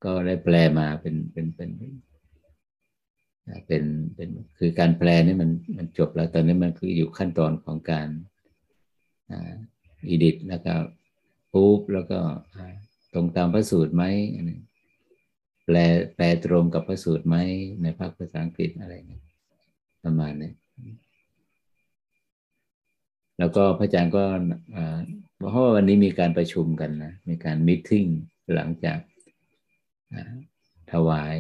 [0.05, 1.71] ก็ได้แปลมาเป็นเป็นเป็น
[3.67, 4.29] เป็นเป็น
[4.59, 8.09] คือการแปลนี่มันมันจบแล้ว ตอนนี้มันคืออยู่ขั้นตอนของการ
[10.09, 10.75] อีดิทแล้วก็
[11.53, 12.19] ปุ๊บแล้วก็
[13.13, 14.05] ตรงตามพระสูตรไหม
[15.65, 15.77] แปล
[16.17, 17.37] แปลตรงกับพระสูตรไหม
[17.83, 19.23] ในภาคภาษาอังกฤษอะไรเนี่ย
[20.05, 20.53] ประมาณนี้
[23.39, 24.25] แล้วก็พระอาจารย์ก็
[25.37, 27.91] เพราะว่าวันนี้มีการประชุมกันนะ มีการมิ팅
[28.55, 28.99] หลังจาก
[30.93, 31.37] ถวาย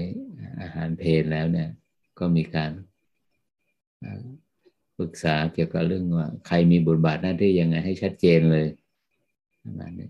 [0.60, 1.68] อาหารเพลแล้วเนี่ย
[2.18, 2.70] ก็มีการ
[4.98, 8.66] ปรึกษาเกี่ยวกับเรื่องว่าใครมีบทบาทหน้าที่ยังไงให้ชัดเจนเลย
[9.62, 10.08] ประมาณนี้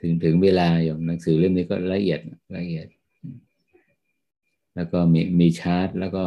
[0.00, 2.20] ถึงถึงเวลาอย่างหนังสือเล่มนี้ก็ละเอียด
[2.56, 2.86] ละเอียด
[4.74, 6.24] แล้วก็มีมีชาร์ตแล้วก็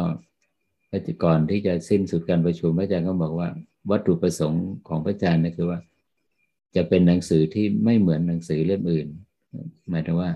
[1.24, 3.48] ก่อนที่จะสิ้นสุดการประชุมพระอาจารย์ก็บอกว่า
[3.90, 5.78] วัตถุประสงค์ของพระอาจารย์นะคือว่า
[6.76, 9.08] จะเป็นหนังสือที่ไม่เหมือนหนังสือเล่มอื่น
[9.90, 10.30] หมายถึงว่า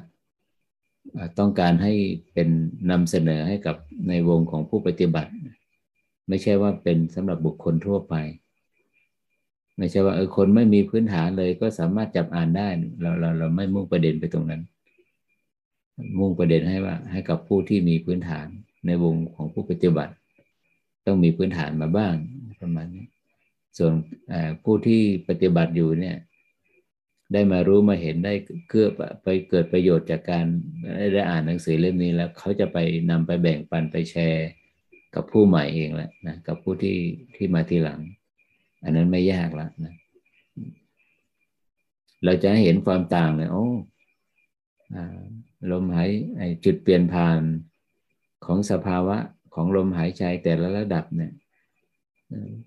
[1.39, 1.93] ต้องการให้
[2.35, 2.48] เป็น
[2.90, 3.77] นำเสนอให้กับ
[4.09, 5.31] ในวงของผู้ปฏิบัติ
[6.28, 8.14] ไม่ใช่ว่าเป็นสำหรับบุคคลทั่วไป
[9.78, 12.69] ไม่ใช่ว่าเออคนไม่มีพื้นฐานเลยก็สามารถจับอ่านได้
[13.01, 14.62] เราเราเราไม่มุ่งประเด็นไปตรงนั้น
[16.19, 18.47] มุ่งประเด็นให้ว่า ให้กับผู้ที่มีพื้นฐาน
[18.86, 20.12] ในวงของผู้ปฏิบัติ
[21.06, 22.14] ต้องมีพื้นฐานมาบ้าง
[22.60, 23.05] ประมาณนี้
[23.78, 23.93] ส่วน
[24.65, 26.16] ผู้ที่ปฏิบัติอยู่เนี่ย
[27.32, 28.35] ได้มารู้มาเห็นได้
[28.69, 28.89] เกื้อ
[29.23, 30.47] ไปเกิดประโยชน์จากการ
[31.15, 32.78] ได้อ่านหนังสือเล่มนี้แล้วเขาจะไป
[33.11, 34.49] นำไปแบ่งปันไปแชร์
[35.15, 36.99] กับผู้ใหม่เองแหละนะกับผู้ที่
[37.36, 38.01] ที่มาทีหลัง
[38.85, 39.94] อันนั้นไม่ยากละนะ
[42.24, 43.66] เราจะเห็นความต่างเลยโอ้
[45.70, 46.11] ลมหาย
[46.65, 47.40] จุดเปลี่ยนผ่าน
[48.44, 49.16] ของสภาวะ
[49.55, 51.32] ของลมหายใจแต่ละระดับเนี่ย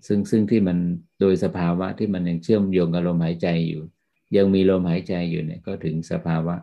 [0.06, 0.78] ซึ่งซึ่งที่มัน
[1.20, 3.82] โดยสภาวะที่มันยังเชื่อมโยงกับลมหายใจอยู่
[4.36, 6.54] ยังมีลมหายใจอยู่เนี่ยก็ถึงสภาวะ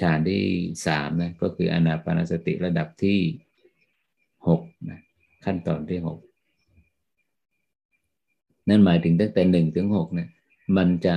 [0.00, 0.42] ฌานที่
[0.86, 3.18] สามนะก็คืออนาปานสติระดับที่
[4.48, 4.60] หก
[4.90, 5.00] นะ
[5.44, 6.18] ขั้นตอนที่หก
[8.68, 10.28] นั่นหมายถึงตั้งแต่หนึ่งถึงหกเนี่ย
[10.76, 11.16] มันจะ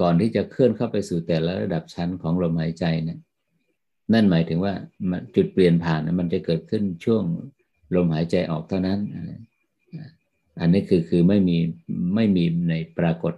[0.00, 3.18] ก่อนที่จะเคลื่อนเข้าไปสู่แต่ละระดับชั้นของลมหายใจเนี่ย
[4.12, 4.74] นั่นหมายถึงว่า
[5.36, 7.24] จุดเปลี่ยนผ่านมันจะเกิดขึ้นช่วง
[7.94, 8.98] ลมหายใจออกเท่านั้น
[10.60, 11.58] อันนี้คือคือไม่มี
[12.14, 13.34] ไม่มีในปรากฏ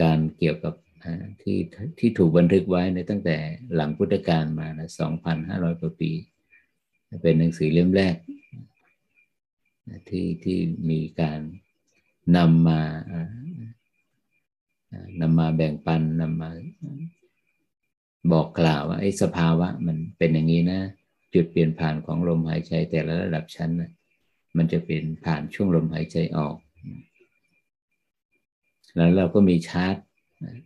[0.00, 0.74] การเกี่ยวกับ
[1.42, 1.58] ที่
[1.98, 3.36] ที่ถูกบันทึกไว้ในตั้งแต่
[3.74, 4.88] หลังพุทธกาลมานะ
[5.34, 6.10] 2,500 กว่าปี
[7.22, 8.16] เป็นหนังสือเล่มแรก
[10.08, 10.58] ที่ที่
[10.90, 11.40] มีการ
[12.36, 12.80] นำมา
[15.20, 16.50] นำมาแบ่งปันนำมา
[18.32, 20.80] บอกกล่าวว่าไอ้สภาวะมันเป็นอย่างนี้นะ
[21.34, 23.90] จุดเปลี่ยนผ่านของลมหายใจแต่ละระดับชั้นนะ
[24.56, 26.56] มันจะเป็นผ่านช่วงลมหายใจออก
[28.94, 29.96] แล้วเราก็มีชาร์ต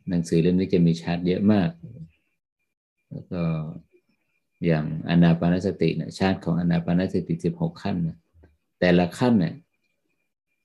[0.08, 1.70] หนังสือเล่มนี้จะมีชาร์ตเยอะมาก
[3.10, 3.42] แล้วก็
[4.66, 8.16] อย่างอนาปานสตินะชาร์ตของอนาปานสติสิบหกขั้นนะ
[8.80, 9.54] แต่ละขั้นเนี่ย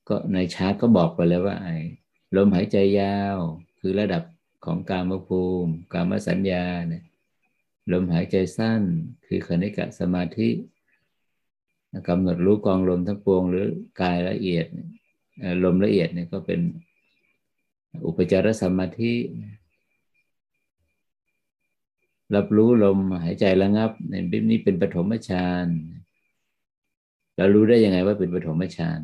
[0.07, 1.75] ก็ในชาร์ตก็บอกไปแล้วว่าไอ้
[2.35, 3.38] ลมหายใจยาว
[3.80, 4.23] คือระดับ
[4.65, 7.03] ของกามภูมิ กามสัญญาเนี่ย
[7.91, 8.81] ลมหายใจสั้น
[9.26, 10.49] คือคณิกะสมาธิ
[12.07, 13.65] กำหนดรู้กองลมทั้งปวง หรือ
[14.01, 14.65] กายละเอียด
[15.64, 16.60] ลมละเอียดเนี่ยก็เป็น
[18.05, 19.14] อุปจารสมาธิ
[22.35, 24.14] รับรู้ลมหายใจระงับใน
[24.49, 25.68] นี้เป็นปฐมฌาน
[27.38, 28.99] เรารู้ได้ยังไงว่าเป็นปฐมฌาน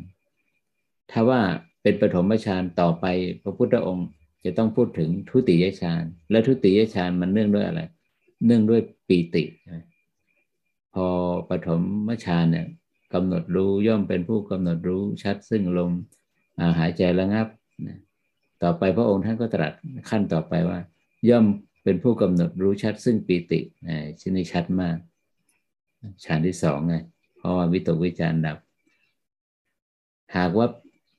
[1.10, 1.40] ถ้าว่า
[1.82, 3.04] เป็นปฐมฌานต่อไป
[3.42, 4.08] พระพุทธองค์
[4.44, 7.80] จะต้องพูดถึงทุติยฌานและทุติยฌานมันเนื่องด้วยอะไร
[8.44, 9.44] เนื่องด้วยปีติ
[10.94, 11.06] พอ
[11.48, 12.66] ปฐมมฌานเนี่ย
[13.14, 15.92] กำหนดรู้ย่อมเป็นผู้กำหนดรู้ชัดซึ่งลม
[16.78, 17.46] หายใจระงับ
[18.62, 19.72] ต่อไปพระองค์ท่านก็ตรัส
[20.10, 20.78] ขั้นต่อไปว่า
[21.30, 21.44] ย่อม
[21.84, 23.60] เป็นผู้กำหนดรู้ชัดซึ่งปีติ
[24.20, 24.96] ชิ้นนี้ชัดมาก
[26.24, 26.94] ฌานที่สองไง
[27.36, 28.58] เพราะว่าวิตกวิจารดับ
[30.36, 30.66] หากว่า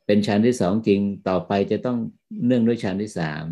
[0.05, 0.99] เป็นฌานที่สองจริง
[1.29, 1.97] ต่อไปจะต้อง
[2.45, 3.43] เนื่องด้วยฌานที่สาม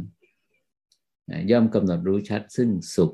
[1.51, 3.11] ย่อมกำหนดรู้ชัดซึ่งสุข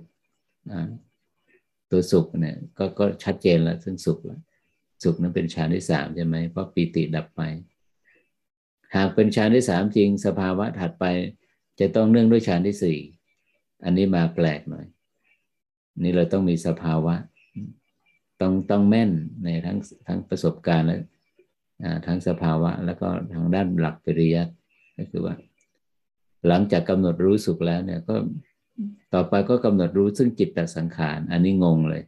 [1.92, 4.40] ตัวสุขเนี่ยก็ก็ชัดเจนแล้วซึ่งสุขแล้ว
[5.04, 7.42] สุขนั้นเป็นฌานที่สามใช่ไหมเพราะปีติดับไป
[8.96, 11.06] หากเป็นฌานที่สามจริง สภาวะถัดไป
[11.80, 12.98] จะต้องเนื่องด้วยฌานที่สี่
[13.84, 14.86] อันนี้มาแปลกหน่อย
[16.04, 17.16] นี่เราต้องมีสภาวะ
[18.42, 19.12] ต้องต้องแม่น
[19.44, 19.78] ในทั้ง
[20.08, 21.00] ทั้งประสบการณ์และ
[22.06, 24.54] ทั้งสภาวะ แล้วก็ทางด้านหลักปริยัติ
[24.98, 25.36] ก็คือว่า
[26.48, 28.16] หลังจากกำหนดรู้สุขแล้วเนี่ยก็
[29.14, 32.04] ต่อไปก็กำหนดรู้ซึ่งจิตตสังขาร อันนี้งงเลย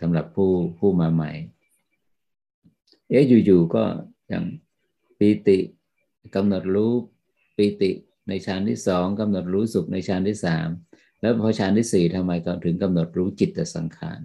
[0.00, 1.32] สำหรับผู้ผู้มาใหม่
[3.10, 3.84] เอ๊ะอยู่ๆก็
[4.28, 4.44] อย่าง
[5.18, 5.58] ปีติ
[6.34, 6.92] กำหนดรู้
[7.56, 7.90] ปีติ
[8.28, 10.68] ในฌานที่สองกำหนดรู้สุขในฌานที่สาม
[11.20, 12.32] แล้วพอฌานที่สี่ทำไม
[12.64, 14.20] ถึงกำหนดรู้จิตตสังขาร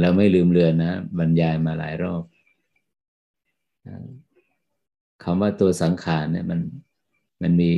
[0.00, 2.22] เราไม่ลืมเรือนนะ บรรยายมาหลายรอบ
[5.22, 6.60] คำว่าตัวสังขารเนี่ยมัน
[7.42, 7.72] มันมี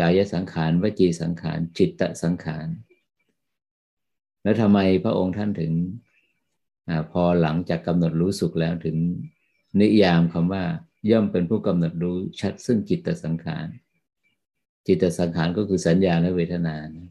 [0.00, 2.66] กายสังขารวจีสังขารจิตตสังขาร
[4.42, 5.72] แล้วทำไมพระองค์ท่านถึง
[6.88, 8.96] อพอหลังจากกำหนดรู้สุขแล้วถึง
[9.80, 10.64] นิยามคำว่า
[11.10, 13.66] ย่อมเป็นผู้กำหนดรู้ชัดซึ่งจิตตสังขาร
[14.86, 17.08] จิตตสังขารก็คือสัญญาและเวทนานะ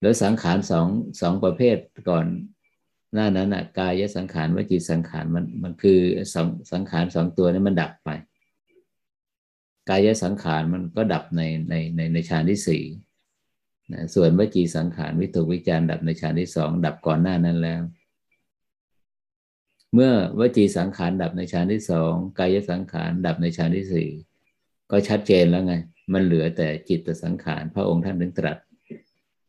[0.00, 0.88] แล้วสังขารสอง
[1.20, 1.76] สองประเภท
[2.08, 2.26] ก่อน
[3.14, 5.98] หน้านั้นอะกายสังขารวจีสังขารมันมันคือ
[6.34, 8.10] สองสังขารสองตัวนี้มันดับไป
[9.88, 12.82] กายสังขารมันก็ดับในในในในฌานที่สี่
[13.92, 17.80] นะส่วนวจีสังขารวิตกวิจารดับในฌานที่สองดับก่อนหน้านั้นแล้ว
[19.94, 24.08] เมื่อวจีสังขารดับในฌานที่สองกายสังขารดับในฌานที่สี่
[24.90, 25.74] ก็ชัดเจนแล้วไง
[26.12, 28.58] มันเหลือแต่จิตสังขารพระองค์ท่านถึงตรัส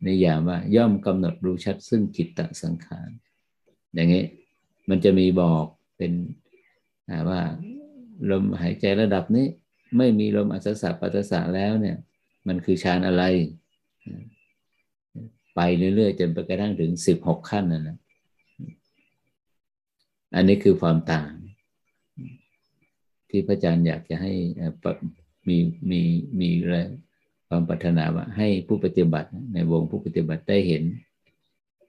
[0.07, 3.09] นิยามว่าย่อมกำหนดรู้ชัดซึ่งจิตตสังขาร
[3.93, 4.23] อย่างนี้
[4.89, 5.65] มันจะมีบอก
[5.97, 6.13] เป็น
[7.29, 7.41] ว่า
[8.31, 9.47] ลมหายใจระดับนี้
[9.97, 11.97] ไม่มีลมอัศสะปัสสะแล้วเนี่ย
[12.47, 13.23] มันคือฌานอะไร
[15.55, 15.59] ไป
[15.95, 17.97] เรื่อยๆจนไปกระทั่งถึงสิบหกขั้นนั่นนะ
[20.35, 21.31] อันนี้คือความต่าง
[23.29, 24.33] ที่พระอาจารย์อยากจะให้
[25.47, 25.57] มี
[25.91, 26.01] มี
[26.39, 26.77] มีอะไร
[27.47, 30.83] ความปรารถนาว่าให้ผู้ปฏิบัติในวงผู้ปฏิบัติได้เห็น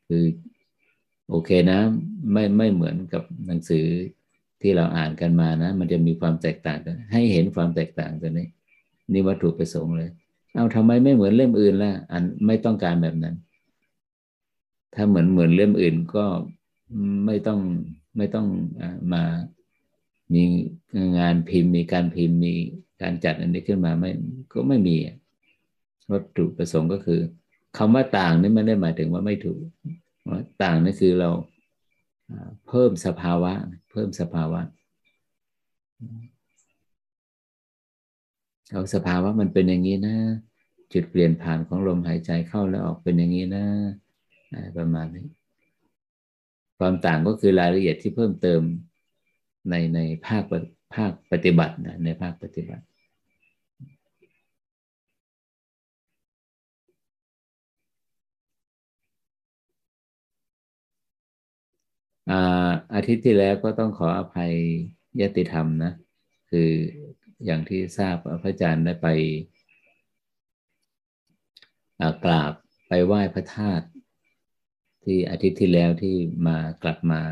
[0.09, 0.25] คือ
[1.29, 1.81] โอเคนะ
[2.33, 3.87] ไม่ไม่เหมือนกับหนังสือ
[4.61, 8.47] ที่เราอ่านกันมานะ มันจะมีความแตกต่างกัน ให้เห็นความแตกต่างตัวนี้
[9.13, 10.11] นี่วัตถุประสงค์เลย
[10.55, 13.35] เอาทำไมไม่เหมือนเล่มอื่นล่ะ อันไม่ต้องการแบบนั้น
[14.95, 16.25] ถ้าเหมือนเหมือนเล่มอื่นก็
[17.27, 17.61] ไม่ต้อง
[18.17, 18.47] ไม่ต้อง
[19.13, 19.23] มา
[20.35, 20.43] มี
[21.19, 22.53] งานพิมพ์มีการพิมพ์มี
[23.03, 24.11] การจัดอันนี้ขึ้นมาไม่
[24.53, 24.97] ก็ไม่มี
[26.11, 27.21] วัตถุประสงค์ก็คือ
[27.79, 29.61] คำว่าต่างนี่ไม่ได้หมายถึงว่าไม่ถูก
[30.63, 31.31] ต่างนี่คือเรา
[32.69, 33.53] เพิ่มสภาวะ
[33.91, 34.61] เพิ่มสภาวะ
[38.73, 40.17] เอาสภาวะมันเป็นอย่างนี้นะ
[40.93, 43.65] จุดเปลี่ยนผ่านของลมหายใจเข้าและออกเป็นอย่างนี้นะ
[44.77, 45.27] ประมาณนี้
[46.79, 48.63] ความต่างก็คือรายละเอียดที่เพิ่มเติม
[49.71, 50.45] ในในภาค
[50.95, 52.85] ภาคปฏิบัตินะในภาคปฏิบัติ
[62.95, 64.53] อาทิตย์ที่แล้วก็ต้องขออภัย
[65.21, 65.93] ยติธรรมนะ
[66.51, 66.71] คือ
[67.45, 69.09] อย่างที่ทราบพระอาจารย์ได้ไป
[72.25, 72.53] กราบ
[72.89, 73.87] ไปไหว้พระธาตุ
[75.05, 76.17] ที่อาทิตย์ที่แล้วที่
[76.49, 77.23] มากลับมา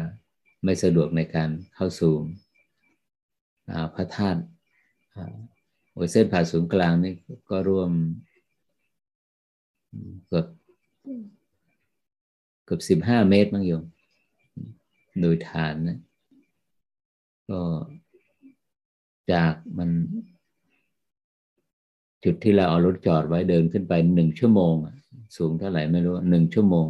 [0.65, 2.15] ไม่สะดวกในการเข้าสู่
[3.95, 4.41] พระธาตุ
[5.93, 7.15] โอเส้นผ่าศูนย์กลางนี่
[7.51, 7.91] ก็ร่วม
[10.27, 10.47] เกือบ
[12.65, 13.85] เกือบสิบห้าเมตรมั้งโยม
[15.23, 15.99] โดยฐานนะ
[17.51, 17.61] ก็
[19.33, 19.91] จากมัน
[22.25, 24.75] จุดที่เราเอารถจอดไว้เดินขึ้นไปหนึ่งชั่วโมง
[25.37, 26.89] สูงเท่าไหร่ไม่รู้หนึ่งชั่วโมง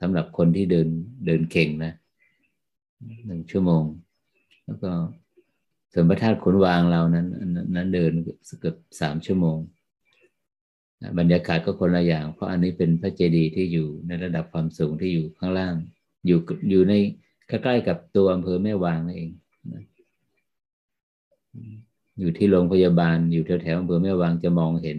[0.00, 0.88] สำหรับคนที่เดิน
[1.26, 1.92] เดินเก่งนะ
[3.26, 3.84] หนึ่งชั่วโมง
[4.64, 4.90] แล้วก็
[5.92, 7.26] ส่วนพระธาตุขนวางเรานั้น
[7.74, 8.12] นั้นเดิน
[8.60, 9.58] เกือบสามชั่วโมง
[11.18, 15.74] บรรยากาศก็คนละอย่าง เพราะอันนี้เป็นพระเจดีย์ที่อยู่ในระดับความสูงที่อยู่ข้างล่าง
[16.26, 16.38] อยู่
[16.70, 16.94] อยู่ใน
[17.48, 19.30] ใกล้ๆกับตัวอำเภอแม่วางนั่นเอง
[22.18, 24.98] อยู่ที่โรงพยาบาลอยู่แถวๆอำเภอแม่วางจะมองเห็น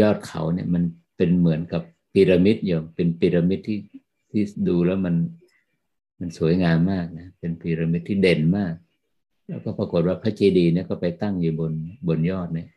[0.00, 0.82] ยอดเขาเนี่ยมัน
[1.16, 1.82] เป็นเหมือนกับ
[2.12, 3.78] พีระมิดอยู่เป็นพีระมิดที่
[4.30, 5.14] ที่ดูแล้วมัน
[6.20, 8.74] มันสวยงามมากนะเป็นพีระมิดที่เด่นมาก
[9.48, 11.72] แล้วก็ปรากฏว่าพระเจดีย์เนี่ยก็ไปตั้งอยู่บน
[12.08, 12.68] บนยอดเนี่ย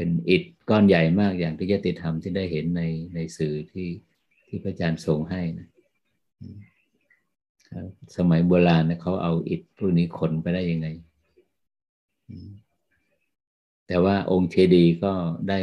[0.00, 2.82] เป็นอิฐก้อนใหญ่มากอย่างที่ยติธรรมที่ได้เห็นใน
[3.14, 3.88] ในสื่อที่
[4.46, 5.68] ที่พระอาจารย์ส่งให้นะ
[8.16, 10.88] สมัยโบราณนะเขาเอาอิฐพวกนี้ขนไปได้ยังไง
[13.86, 15.12] แต่ว่าองค์เจดีย์ก็
[15.48, 15.60] ได้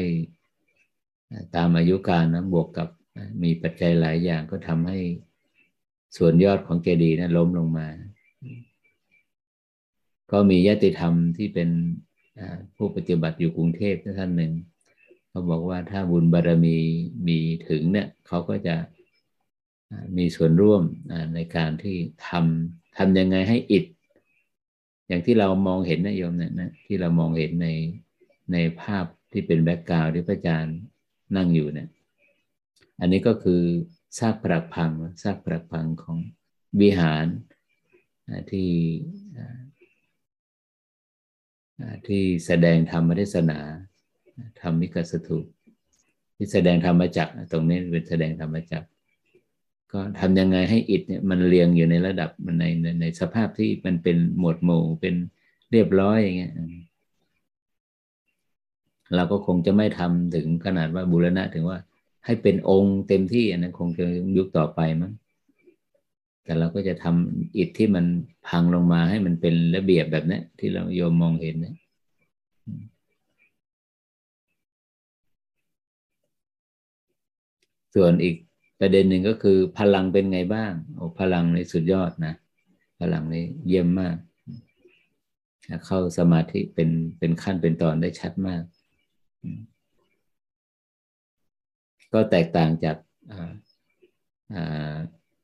[1.55, 2.89] ตามอายุการนะบวกกับ
[3.43, 4.99] มีปัจจัยหลายอย่างก็ทำให้
[6.17, 7.87] ส่วนยอดของเจดีย์นะล้มลงมา
[10.31, 11.69] ก็มีญาติธรรมที่เป็น
[12.75, 14.53] ผู้ปฏิบัติอยู่กรุงเทพท่านหนึ่ง
[15.29, 16.77] เขาบอกว่าถ้าบุญบารรมี
[17.27, 17.39] มี
[17.69, 18.75] ถึงเนี่ยเขาก็จะ
[20.17, 20.81] มีส่วนร่วม
[21.35, 21.95] ในการที่
[22.27, 23.85] ทำทำยังไงให้อิด
[25.07, 27.67] อย่างที่เรามองเห็นนะโยมเนี่ยนะที่เรามองเห็นใน
[28.53, 30.77] ในภาพที่เป็นแบ็กกราวด์ที่พระอาจารย์
[31.35, 31.87] นั่งอยู่เนี่ย
[32.99, 33.61] อันนี้ก็คือ
[34.17, 34.91] ซากปรักพัง
[35.23, 36.17] ซากปรักพังของ
[36.81, 37.25] วิหาร
[38.51, 38.69] ที่
[42.07, 43.59] ที่แสดงธรรมเทศนา
[44.61, 45.45] ธรรมิกสถูป
[46.35, 48.83] ที่แสดงธรรมจักตรงนี้เป็นแสดงธรรมจัก
[49.91, 55.15] ก็ทำยังไงให้อิฐเนี่ยมันเรียงอยู่ในระดับมันในในในสภาพที่มันเป็นหมวดหมู่เป็น
[55.71, 56.53] เรียบร้อยอย่างเงี้ย
[59.15, 61.79] เราก็คงจะไม่ทำถึงขนาดว่าบูรณะถึงว่า
[62.25, 64.05] ให้เป็นองค์เต็มที่อันนั้นคงจะ
[64.37, 65.11] ยุคต่อไปมั้ง
[66.45, 68.05] แต่เราก็จะทำอิฐที่มัน
[68.47, 71.75] พังลงมาให้มันเป็นระเบียบแบบนี้ที่เราโยมมองเห็นนี่ย
[77.95, 78.35] ส่วนอีก
[78.79, 82.33] ประเด็นหนึ่งก็คือพลังเป็นไงบ้าง โอ้พลังในสุดยอดนะ
[82.99, 84.15] พลังนี้เยี่ยมมาก
[85.85, 86.89] เข้าสมาธิเป็น
[87.19, 88.61] เป็นขั้นเป็นตอนได้ชัดมาก
[92.13, 92.97] ก็แตกต่างจาก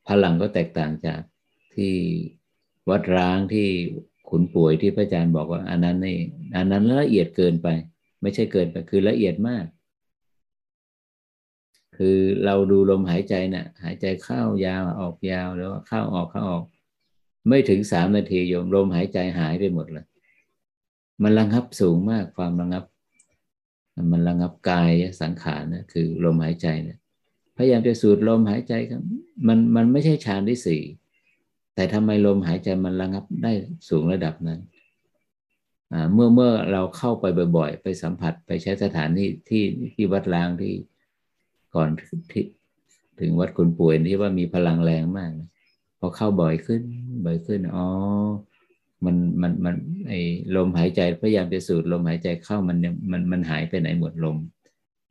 [0.08, 1.22] พลังก็แตกต่างจาก
[1.76, 1.94] ที่
[2.90, 3.68] วัดร้างที่
[4.30, 6.18] ขุนป่วยที่พระอาจารย์บอกว่าอันนั้นนี่
[6.56, 7.68] อันนั้นละเอียดเกินไป
[8.22, 9.66] ไม่ใช่เกินไปคือละเอียดมาก
[11.98, 16.64] คือเราดูลมหายใจนะ่ยหายใจเข้ายาวออกยาวแล้วเข้าออกเข้าออก
[17.48, 20.06] ไม่ถึงสามนาทีโยมลมหายใจหายไปหมดเลย
[21.24, 22.84] มันระงับสูงมากความระงับ
[24.12, 24.92] มันระงับกาย
[25.22, 26.98] สังขารนะคือลมหายใจเนะ
[27.64, 29.02] ยายามจะสูดลมหายใจครับ
[29.48, 30.82] มันมันไม่ใช่ฌานที่สี่
[31.76, 33.52] แต่ทำไมลมหายใจมันระงับได้
[33.90, 34.60] สูงระดับนั้น
[36.14, 37.26] เมื่อเมื่อเราเข้าไป
[37.58, 39.64] บ่อยๆ ไปสัมผัสไปใช้สถานที่ที่
[39.94, 40.74] ที่วัดล้างที่
[41.76, 41.90] ก่อน
[42.32, 42.44] ที่
[43.20, 45.32] ถึงวัดคุณป่วยที่ว่ามีพลังแรงมาก
[46.00, 46.82] พอเข้าบ่อยขึ้น
[47.26, 47.86] บ่อยขึ้นอ๋อ
[49.06, 49.76] มันมันมัน
[50.08, 50.14] ไอ
[50.56, 52.78] ลมหายใจพยายามจะสูดลมหายใจเข้ามัน
[53.12, 54.38] มันมันหายไปไหนหมดลม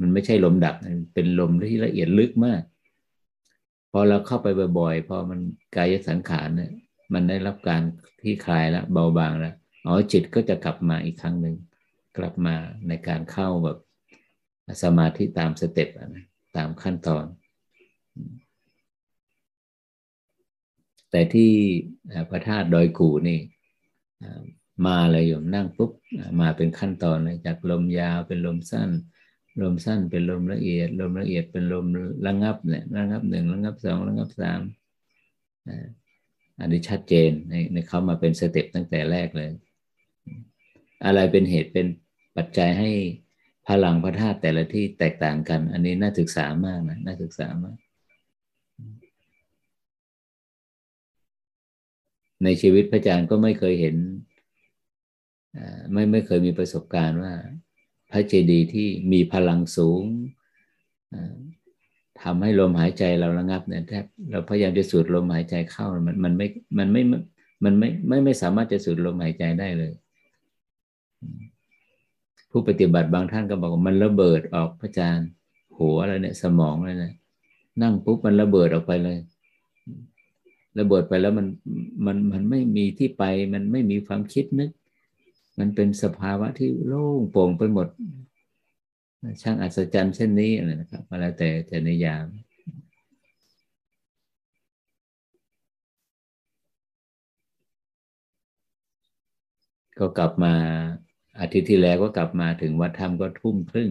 [0.01, 0.77] มันไม่ใช่ลมดับ
[1.15, 2.63] เป็นลมที่ละเอียดลึกมาก
[3.93, 4.47] พอเราเข้าไป
[4.79, 5.41] บ่อยๆพอมัน
[5.77, 6.73] กายสังขารเนี่ย
[7.13, 7.83] มันได้รับการ
[8.23, 9.55] ที่คลายแล้วเบาบางแล้ว
[9.87, 11.57] อ๋อจิตก็จะกลับมาอีกครั้งหนึ่ง
[12.19, 12.55] กลับมา
[12.89, 13.79] ในการเข้าแบบ
[14.83, 16.25] สมาธิตามสเต็ปนะ
[16.57, 17.25] ตามขั้นตอน
[21.11, 21.53] แต่ที่
[22.31, 23.41] พระธาตุดอยกูนี่
[24.87, 25.91] มาเลยโยมนั่งปุ๊บ
[26.41, 28.91] มาเป็นขั้นตอนเลยจากลมยาวเป็นลมสั้น
[29.61, 31.87] ลมสั้นเป็นลมละเอียด ลมละเอียดเป็นลม
[32.27, 34.61] ระงับเนี่ยระงับหนึ่งระงับสองระงับสาม
[36.59, 39.51] อันนี้ชัดเจนในในเขามาเป็นสเต็ปตั้งแต่แรกเลย
[41.05, 41.87] อะไรเป็นเหตุเป็น
[42.37, 42.91] ปัจจัยให้
[43.69, 47.77] พลังพระธาตุแต่ละที่แตกต่างกัน อันนี้น่าศึกษามากนะน่าศึกษามาก
[52.45, 53.97] ในชีวิตพระอาจารย์ก็ไม่เคยเห็น
[55.93, 57.33] ไม่ไม่เคยมีประสบการณ์ว่า
[58.11, 60.03] พระเจดีย์ที่มีพลังสูง
[62.23, 66.47] ทำให้ลมหายใจเราระงับเนี่ยแทบเราพยายามจะสูดลมหายใจเข้ามันมันไม่
[66.79, 67.03] มันไม่
[67.65, 69.93] มันไม่ไม่ไม่สามารถจะสูดลมหายใจได้เลย
[72.51, 75.29] ผู้ปฏิบัติบางท่านก็บอกว่ามันระเบิดออกพระอาจารย์
[75.79, 77.15] หัวอะไรเนี่ยสมองอะไรเนี่ย
[77.83, 79.19] นั่งปุ๊บมันระเบิดออกไปเลย
[80.79, 81.47] ระเบิดไปแล้วมัน
[82.07, 83.25] มันมันไม่มีที่ไป
[83.55, 84.71] มันไม่มีความคิดนึก
[85.61, 87.89] มันเป็นสภาวะที่โล่งโปร่งไปหมด
[89.43, 92.27] ช่างอัศจรรย์เช่นนี้อะไรนะครับอะไรแต่แต่ในยาม
[99.99, 100.55] ก็กลับมา
[101.41, 103.91] อาทิตย์ที่แล้วก็กลับมาถึงวัดธรรมก็ทุ่มครึ่ง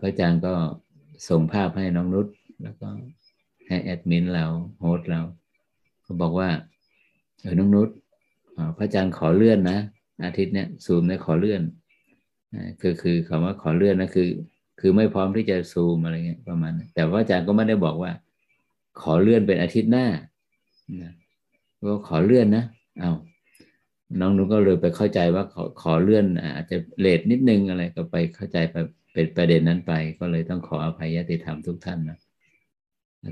[0.00, 0.54] พระอาจารย์ก็
[1.28, 2.26] ส่งภาพให้น้องนุช
[2.62, 2.88] แล้วก็
[3.66, 4.46] ให้แอดมินเรา
[4.78, 5.20] โฮสเรา
[6.04, 6.50] ก็บอกว่า
[7.40, 7.88] เออน้องนุช
[8.76, 9.78] พระอาจารย์ขอเลื่อนนะ
[10.24, 11.62] อาทิตย์เนี้ยซูมเนี่ยขอเลื่อน
[12.84, 14.28] ก็คือคำว่าขอเลื่อนนะคือ
[14.80, 18.12] คือไม่พร้อมที่จะซูมอะไรเงี้ยประมาณแต่ว่าอาจารย์ก็ไม่ได้บอกว่า
[19.00, 20.06] ขอเลื่อนเป็นอาทิตย์หน้า
[21.02, 21.12] นะ
[21.88, 22.64] ก็ขอเลื่อนนะ
[23.00, 23.12] เอา
[24.20, 26.24] น้องนุ้ก็เลยไปเข้าใจว่าขอขอเลื่อน
[26.56, 28.76] อาจจะเลทนิดนึงอะไรก็ไปเข้าใจไป
[29.12, 32.18] เป็นประเด็นนั้นไป ก็เลยต้องขออภัยญาติธรรมทุกท่านนะ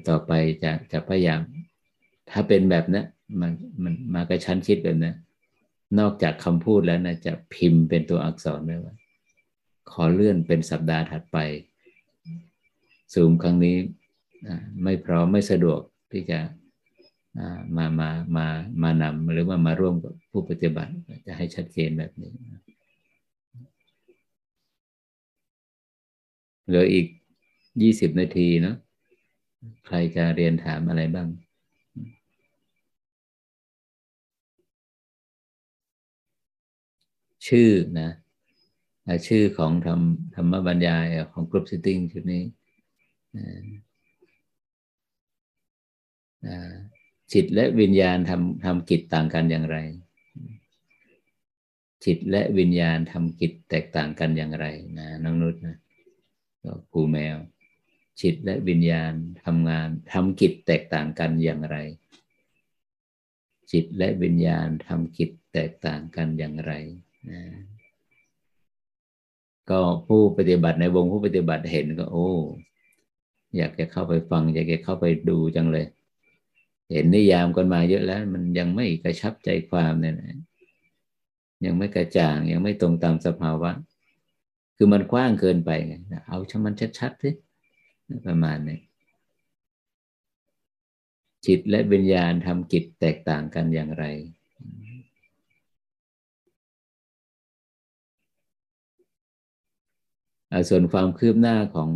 [0.09, 0.33] ต่อไป
[0.63, 1.41] จะจะพยายาม
[2.31, 3.03] ถ้าเป็นแบบนี้
[3.41, 3.53] มัน
[3.83, 5.13] มันมากระชั้นคิดแบบนี้
[5.99, 8.95] นอกจากคำพูดแล้วนะจะพิมพ์เป็นตัวอักษรด้วยว่า
[9.91, 11.39] ขอเลื่อนเป็นสัปดาห์ถัดไป
[13.13, 13.77] ซูมครั้งนี้
[14.85, 15.81] ไม่พร้อมไม่สะดวก
[16.13, 16.39] ที่จะ
[17.77, 18.47] มามามา
[18.83, 20.93] มานำหรือว่ามาร่วมกับผู้ปฏิบัติ
[21.27, 22.33] จะให้ชัดเจนแบบนี้
[26.67, 27.07] เหลืออีก
[27.83, 28.77] ยี่สิบนาทีเนาะ
[29.87, 31.29] ใครจะเรียนถามอะไรบ้าง
[37.49, 37.71] ชื่อ
[38.01, 38.11] นะ
[39.27, 40.01] ชื่อของธรรม
[40.35, 42.45] ธรรมบรรยายของ group sitting ชุดนี้
[47.33, 49.79] จิตและวิญญาณทำทำกิจต่างกันอย่างไร
[52.05, 54.67] จิตและวิญญาณทำกิจแตกต่างกันอย่างไร
[54.99, 55.77] นะน้องนุชนะ
[56.63, 57.37] ก็ครูแมว
[58.23, 59.13] จิตและวิญญาณ
[59.45, 61.77] ทำงานทำกิจแตกต่างกันอย่างไร
[63.73, 66.73] จิตและวิญญาณทำกิจแตกต่างกันอย่างไร
[69.71, 72.31] ก็ผู้ปฏิบัติในวงผู้ปฏิบัติเห็นก็ โอ้
[73.57, 75.87] อยากจะเข้าไปฟัง อยากจะเข้าไปดูจังเลย
[76.93, 80.39] เห็นนิยามกันมาเยอะแล้ว มันยังไม่กระชับใจความเนี่ยนะ
[81.65, 83.71] ยังไม่กระจ่าง ยังไม่ตรงตามสภาวะ
[84.77, 85.95] คือมันกว้างเกินไปไง
[86.29, 87.31] เอาชมันชัดๆสิ
[88.27, 88.79] ประมาณนี้
[91.47, 94.05] จิตและวิญญาณทำกิจแตกต่างกันอย่างไร
[100.69, 101.91] ส่วนความคืบหน้าของ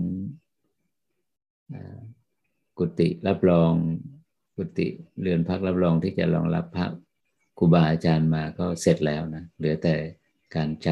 [2.78, 3.72] กุฏิรับรอง
[4.56, 4.88] กุฏิ
[5.20, 6.86] เรือนพักรับรองที่จะรองรับพระ
[7.58, 9.94] ครูบาอาจารย์มาก็เสร็จแล้วนะเหลือแต่
[10.54, 10.88] การจ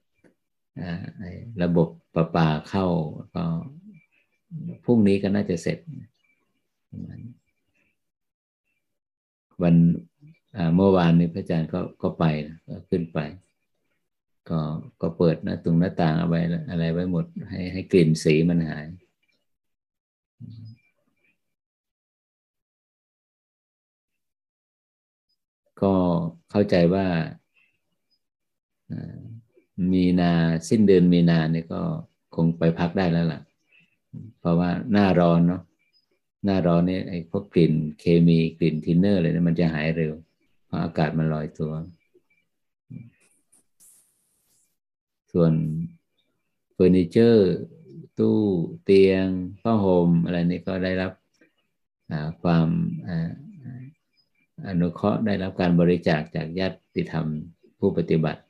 [0.00, 2.86] ำระบบประปาเข้า
[3.34, 3.44] ก็
[4.84, 5.78] พรุ่งนี้ก็น่าจะเสร็จ
[9.62, 9.74] วัน
[10.74, 12.24] เมื่อวานนี้พระอาจารย์ก็ก็ไป
[12.68, 13.18] ก็ขึ้นไป
[14.50, 14.60] ก็
[15.02, 16.40] ก็เปิดหน้าตุงหน้าต่างเอาไว้
[16.70, 18.84] อะไรไว้หมด ให้ให้กลิ่นสีมันหาย
[25.82, 25.94] ก็
[26.50, 27.06] เข้าใจว่า
[29.92, 30.32] มีนา
[30.68, 31.82] สิ้นเดือนมีนาเนี่ยก็
[32.34, 33.40] คงไปพักได้แล้วล่ะ
[34.40, 35.62] เพราะว่าหน้าร้อนเนาะ
[36.44, 40.12] หน้าร้อนเนี่ยไอ้พวกกลิ่นเคมีกลิ่นทินเนอร์อะไรนี่มันจะหายเร็ว
[40.66, 41.72] เพราะอากาศมันลอยตัว
[45.32, 45.52] ส่วน
[46.72, 47.54] เฟอร์นิเจอร์
[48.18, 48.38] ตู้
[48.84, 49.26] เตียง
[49.62, 51.12] ผ้าห่มอะไรนี่ก็ได้รับ
[52.42, 52.68] ความ
[54.66, 57.26] อนุเคราะห์ได้รับการบริจาคจากญาติธรรม
[57.78, 58.42] ผู้ปฏิบัติ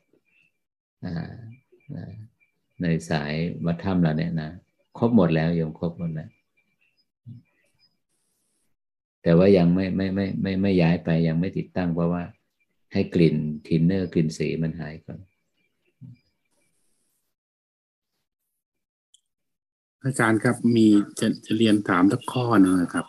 [2.82, 3.32] ในสาย
[3.64, 4.50] วัดถ้ำเราเนี่ยนะ
[4.98, 6.30] ครบหมดแล้วยมครบหมดแล้ว
[9.22, 12.22] แต่ว่ายังไม่ไม่ไม่ไม่ไม่ย้ายไปยังไม่ติดตั้งเพราะว่า
[12.92, 13.36] ให้กลิ่น
[13.66, 15.18] ทินเนอร์กลิ่นสีมันหายก่อน
[20.04, 20.86] อาจารย์ครับมี
[21.20, 23.06] จะจะเรียนถามทักข้อนึงนะครับ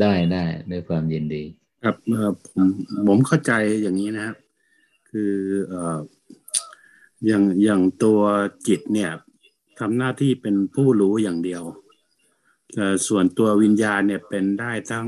[0.00, 1.42] ได้ได้ด้วยความยินดี
[1.82, 1.96] ครับ
[2.54, 2.68] ผม
[3.08, 3.52] ผมเข้าใจ
[3.82, 4.36] อย่างนี้นะครับ
[5.10, 5.32] คือ
[5.68, 5.98] เอ่อ
[7.26, 8.20] อย่างอย่างตัว
[8.68, 9.10] จิตเนี่ย
[9.78, 11.62] ทำหน้าที่เป็นผู้รู้อย่างเดียว
[13.08, 15.06] ส่วนตัววิญญาณเนี่ยเป็นได้ทั้ง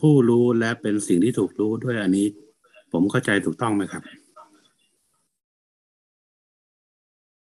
[0.00, 2.26] ผู้รู้และเป็นสิ่งที่ถูกรู้ด้วยอันนี้
[2.92, 4.02] ผมเข้าใจถูกต้องไหมครับ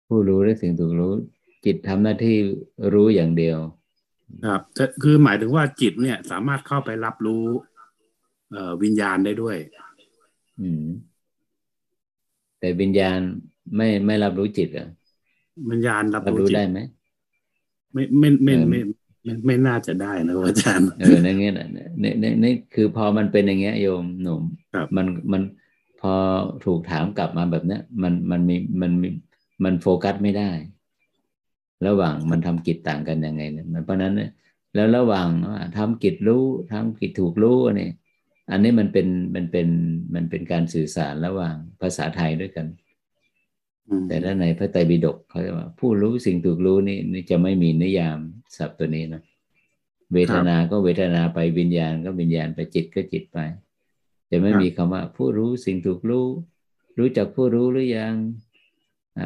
[0.09, 1.13] ผู้รู้และสิ่งถูกรู้
[1.65, 2.37] จิตทำหน้าที่
[2.93, 3.59] รู้อย่างเดียว
[4.47, 4.61] ครับ
[5.03, 7.45] คือหมายถึงว่าจิตเนี่ย สามารถเข้าไปรับรู้
[8.83, 9.57] วิญญาณได้ด้วย
[10.61, 10.85] อืม
[12.61, 13.19] แต่วิญญาณ
[13.77, 14.89] ไม่ไม่รับรู้จิตอะ
[15.71, 16.79] วิญญาณรับรู้ได้ไหม
[17.93, 18.81] ไม่ไม่ไม่ไม่
[19.25, 21.55] ไม่ไม่น่าจะได้นะอาจารย์เออในเงี้ย
[22.01, 24.43] ในในในคือพอมันเป็นอย่างเงี้ยโยมหนุ่ม
[24.97, 25.43] มันมัน
[26.01, 26.13] พอ
[26.65, 29.09] ถูกถามกลับมาแบบเนี้ยมันมันมีมันมี
[29.65, 30.51] มันโฟกัสไม่ได้
[31.87, 34.31] ระหว่างมันทำกิจต่างกันยังไงเนี่ยเพราะนั้นเนี่ย
[34.75, 35.29] แล้วระหว่าง
[35.77, 37.93] ทำกิจรู้ทำกิจถูกรู้เนี่ย
[38.51, 39.69] อันนี้มันเป็นมันเป็น
[40.15, 42.67] มันเป็นการสื่อสารระหว่างภาษาไทยด้วยกัน
[44.09, 48.19] แต่ถ้าในพระไตรปิฎกเขาจะว่าผู้รู้สิ่งถูกรู้นี่นี่จะไม่มีนิยาม
[48.57, 49.23] ศัพท์ตัวนี้นะ
[50.13, 53.39] เวทนาก็เวทนาไปวิญญาณก็วิญญาณไปจิตก็จิตไป
[54.31, 56.27] จะไม่มีคำว่า ผู้รู้สิ่งถูกรู้
[56.99, 58.15] รู้จักผู้รู้หรือยัง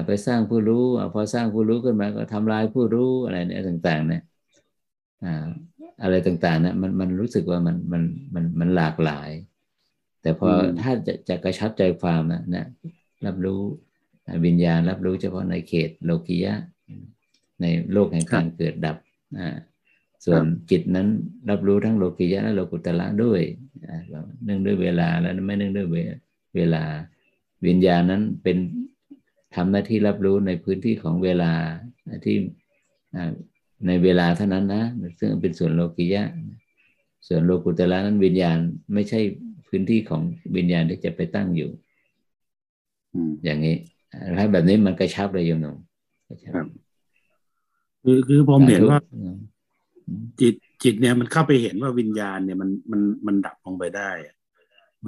[0.07, 0.85] ไปสร้างผู้รู้
[1.15, 4.23] พอสร้างผู้รู้ขึ้นมาก็ทำลายผู้รู้อะไรเนี่ยต่างๆ เนี่ย
[6.03, 8.03] อะไรต่างๆนะมันมันรู้สึกว่ามันมัน
[8.35, 9.31] มันมันหลากหลาย
[10.23, 10.49] แต่พอ
[10.81, 12.67] ถ้าจะจะกระชับใจความนะนะ
[13.27, 13.61] รับรู้
[14.45, 16.55] วิญญาณรับรู้เฉพาะในเขตโลกิยะ
[17.61, 18.97] ในโลกแห่งการเกิดดับ
[20.25, 21.09] ส่วนจิตนั้น
[21.51, 23.43] รับรู้ทั้งโลกิยะและโลกุตละด้วย
[24.45, 25.89] เนื่องด้วยเวลาแล้วไม่เนื่องด้วย
[26.57, 26.83] เวลา
[27.67, 28.57] วิญญาณนั้นเป็น
[29.55, 31.53] ทำหน้าที่รับรู้ในพื้นที่ของเวลา
[32.25, 32.37] ที่
[33.87, 34.85] ในเวลาเท่านั้นนะ
[35.19, 36.25] ซึ่งเป็นส่วนโลกิยะ
[37.27, 38.59] ส่วนโลกุตละนั้นวิญญาณ
[38.95, 39.21] ไม่ใช่
[39.69, 40.23] พื้นที่ของ
[40.57, 41.71] วิญญาณที่จะไปตั้งอยู่
[43.45, 43.77] อย่างนี้
[44.39, 45.77] ถ้าแบบนี้มันกระชับเลยโยมหนุ่ม
[48.05, 48.99] คือคือผมเห็นว่า
[50.41, 54.11] จิตจิตเนี่ยมันเข้าไปเห็นว่าวิญญาณเนี่ยมันมันมันดับลงไปได้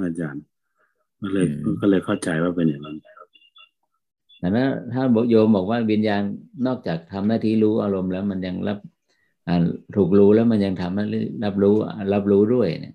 [0.07, 0.43] อาจารย์
[1.21, 1.47] ก็เลย
[1.81, 2.97] ก็เลยเข้าใจว่าเป็นอย่างนั้น
[4.41, 6.23] แต่ถ้าถ้าโยมบอกว่าวิญญาณ
[6.67, 8.79] นอกจากทำหน้าที่รู้อารมณ์แล้วมันยังรับ
[9.97, 11.05] ถูกรู้แล้วมันยังทำให้
[11.45, 11.75] รับรู้
[12.15, 12.95] รับรู้ด้วยเนี่ย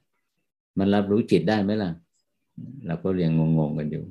[0.80, 1.92] มันรับรู้จิตได้ไหมล่ะ
[2.88, 4.04] เราก็ยังงงๆกันอยู่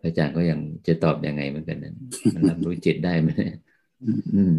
[0.00, 1.96] พระอาจารย์ก็ยังจะตอบยังไงเหมือนกันนั้น
[2.34, 3.30] มันรับรู้จิตได้ไหม
[4.34, 4.56] อืม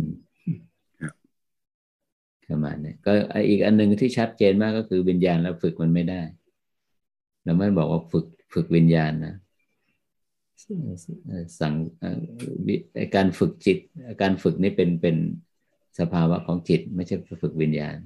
[2.48, 3.12] ประมาณนี้ก็
[3.50, 6.22] อีกอันหนึ่งที่ชัดเจนมากก็คือวิญญาณแล้วฝึกมันไม่ได้
[7.44, 9.36] เราไม่บอกว่าฝึกฝึกวิญญาณนะ
[11.60, 11.74] สั่ง
[13.16, 13.78] การฝึกจิต
[14.22, 15.16] การฝึกนี่เป็นเป็น
[16.00, 17.98] สภาวะของจิต ไม่ใช่ฝึกวิญญาณ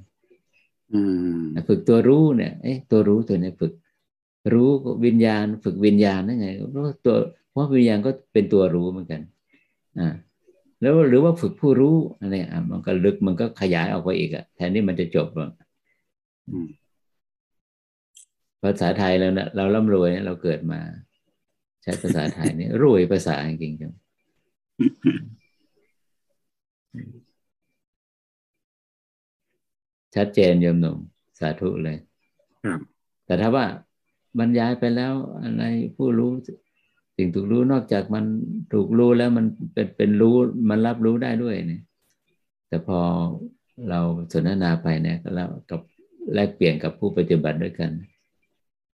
[1.67, 3.73] ฝึกตัวรู้เนี่ยเอ๊ะตัวรู้ตัวนี้ฝึก
[4.53, 4.69] รู้
[5.05, 7.15] วิญญาณ ฝึกวิญญาณนั่นไงเพราะตัว
[7.51, 9.21] เพราะวิญญาณก็เป็นตัวรู้เหมือนกัน
[9.99, 10.09] อ่า
[10.81, 15.49] แล้วหรือว่าฝึกผู้รู้อะไรอะมันก็ลึกมันก็ขยายออกไปอีกอะแทนที่มันจะจบอะ
[18.61, 20.79] ภาษาไทยแล้วนะเราร่ำรวยเราเกิดมา
[21.85, 23.93] ใช้ภาษาไทยนี่รวยภาษาจริงจัง
[30.15, 30.97] ชัดเจนโยมหนุ่ม
[31.39, 31.97] สาธุเลย
[33.25, 33.65] แต่ถ้าว่า
[34.39, 35.63] บรรยายไปแล้วอะไร
[35.97, 36.31] ผู้รู้
[37.17, 38.25] สิ่งถูกรู้นอกจากมัน
[38.73, 40.35] ถูกรู้แล้วมันเป็นเป็นรู้
[40.69, 41.81] มันรับรู้ได้ด้วยเนี่ย
[42.67, 42.99] แต่พอ
[43.89, 43.99] เรา
[44.33, 45.81] สนทนาไปเนี่ยแล้วกับ
[46.33, 47.91] แลกเปลี่ยนกับผู้ปฏิบัติด้วยกัน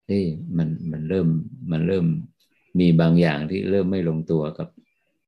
[0.06, 0.24] เฮ้ย
[0.56, 1.28] มันมันเริ่ม
[1.70, 2.06] มันเริ่ม
[2.80, 4.68] มีบางอย่างที่เริ่มไม่ลงตัวกับ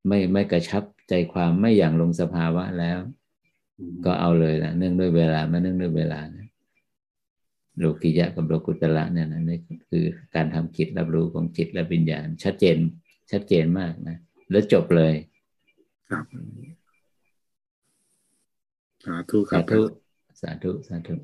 [0.08, 2.98] ไม่ไม่กระชับใจความไม่อย่างลงสภาวะแล้ว
[4.04, 6.46] ก็เอาเลยนะเนื่องด้วยเวลาไม่เนื่องด้วยเวลานะ
[7.78, 9.58] โลกิยะกับโลกุตละเนี่ยนะนี่
[9.90, 10.04] คือ
[10.34, 12.76] การทำจิตรับรู้ของจิตและวิญญาณ ชัดเจน
[13.30, 14.16] ชัดเจนมากนะ
[14.50, 15.14] แล้วจบเลย
[16.10, 16.24] ครับ
[19.04, 19.82] สาธุครับสาธุ
[20.40, 21.14] สาธุสาธุ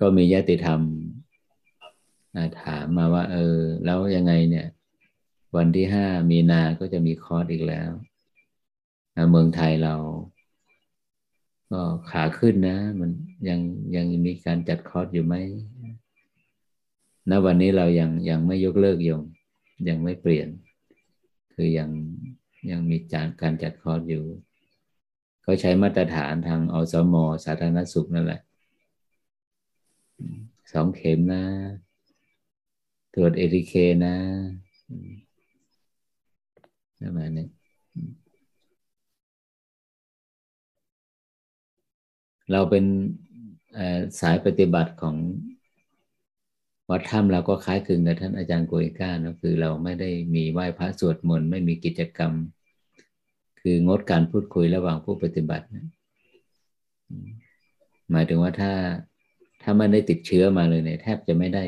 [0.00, 0.80] ก็มีญาติธรรม
[2.62, 4.66] ถามมาว่า เออ แล้วยังไงเนี่ย
[5.56, 7.90] วันที่ห้ามีนาก็จะมีคอร์สอีกแล้ว
[9.30, 9.94] เมืองไทยเรา
[11.70, 13.10] ก็ขาขึ้นนะ มัน
[13.48, 13.60] ยัง
[13.96, 15.34] ยังมีการจัดคอร์สอยู่ไหม
[17.30, 19.22] ณวันนี้เรายังยังไม่ยกเลิกยัง
[19.88, 20.48] ยังไม่เปลี่ยน
[21.54, 21.90] คือยัง
[22.70, 22.96] ยังมี
[23.42, 24.24] การจัดคอร์สอยู่
[25.42, 27.14] เขาใช้มาตรฐานทางอสม
[27.44, 28.40] สาธารณสุขนั่นแหละ
[30.72, 31.44] สองเข็มนะ
[33.14, 33.74] ตรวจเอริเค
[34.04, 34.14] นะ
[37.00, 37.46] ประมาณนี้
[42.52, 42.84] เราเป็น
[44.20, 45.16] สายปฏิบัติของ
[46.90, 52.32] วัดถ้ำเราก็คล้ายคลึงกับท่านอาจารย์โกยก้านะคือเราไม่ได้มีไหว้พระสวดมนต์ไม่มีกิจกรรม
[53.60, 55.86] คืองดการพูดคุยระหว่างผู้ปฏิบัตินะ
[58.10, 58.72] หมายถึงว่าถ้า
[59.62, 61.64] ถ้ามันได้ติดเชื้อมาเลยเนี่ยแทบจะไม่ได้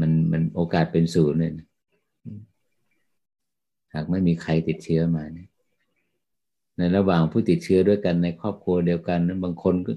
[0.00, 1.52] มันมันโอกาสเป็นศูนย์เลย
[3.94, 5.48] หากไม่มีใครติดเชื้อมาเนี่ย
[6.76, 9.92] ในระหว่างผู้ติดเชื้อด้วยกันในครอบครัวเดียวกันนั้นบางคนก็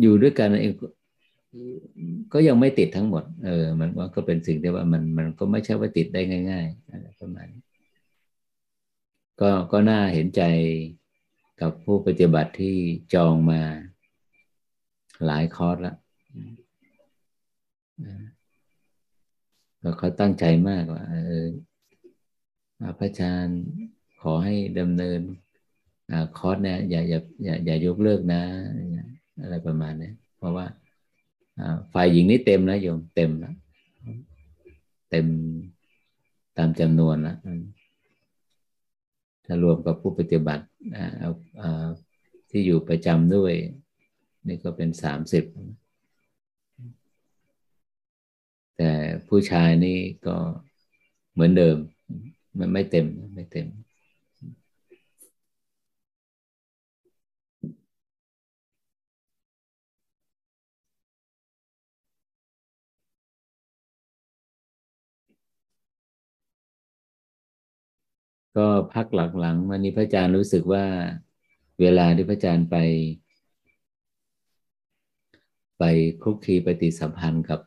[0.00, 0.72] อยู่ด้วยกันเอง
[2.32, 6.20] ก็ยังไม่ติดทั้งหมด เออ มันว่าก็เป็นสิ่งที่ว่ามันมันก็ไม่ใช่ว่าติดได้
[6.50, 7.62] ง่ายๆอะไรประมาณนี้
[9.40, 10.42] ก็ก็น่าเห็นใจ
[11.60, 12.76] กับผู้ปฏิบัติที่
[13.14, 13.62] จองมา
[15.26, 15.96] หลายคอร์สแล้ว
[19.98, 21.48] เขาตั้งใจมากว่าเออ
[22.98, 23.60] พระอาจารย์
[24.22, 25.20] ขอให้ดำเนิน
[26.38, 28.42] คอร์สเนี่ยอย่าอย่าอย่าอย่ายกเลิกนะ
[29.42, 30.66] อะไรประมาณนี้เพราะว่า
[31.92, 33.54] ฝ่ายหญิงนี่เต็มแล้วโยมเต็มแล้ว
[35.10, 35.26] เต็ม
[36.58, 37.36] ตามจำนวนแล้ว
[39.44, 40.64] ถ้ารวมกับผู้ปฏิบัติ
[42.50, 43.52] ที่อยู่ประจำด้วย
[44.48, 45.44] นี่ก็เป็นสามสิบ
[48.76, 48.92] แต่
[49.28, 50.36] ผู้ชายนี่ก็
[51.32, 51.76] เหมือนเดิม
[52.58, 53.66] มันไม่เต็มไม่เต็ม
[68.56, 70.84] ก็พักหลังๆวันนี้พระอาจารย์รู้สึกว่า
[71.80, 72.74] เวลาที่พระอาจารย์ไป
[75.78, 75.84] ไป
[76.22, 77.60] คลุกคลีปฏิสัมพันธ์กับ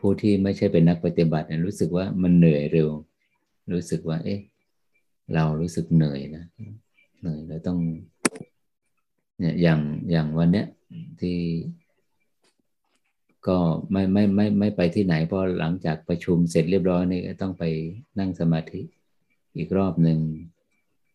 [0.00, 2.88] ผู้ที่ไม่ใช่เป็นนักปฏิบัติเนี่ยรู้สึกว่ามันเหนื่อยเร็ว
[3.72, 4.40] รู้สึกว่า เอ๊ะ
[5.34, 6.44] เรารู้สึกเหนื่อยนะ
[7.20, 7.78] เหนื่อยเราต้อง
[9.38, 9.80] เนี่ยอย่าง
[10.10, 10.66] อย่างวันเนี้ย
[11.20, 11.38] ที่
[13.46, 13.58] ก็
[13.90, 17.64] ไม่ไม่ไม่ไม่ไปที่ไหนเพราะหลังจากประชุมเสร็จเรียบร้อยนี่ก็ต้องไป
[18.18, 18.80] นั่งสมาธิ
[19.56, 20.18] อีกรอบหนึ่ง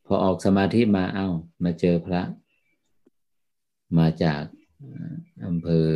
[0.05, 1.29] พอออกสมาธิมาเอา้า
[1.63, 2.21] มาเจอพระ
[3.99, 4.43] มาจาก
[5.45, 5.87] อำเภอ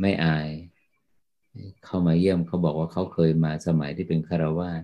[0.00, 0.48] ไม่อาย
[1.84, 4.82] เข้ามาเยี่ยมเขาบอกว่าเขาเคยมาสมัยที่เป็นคารวาส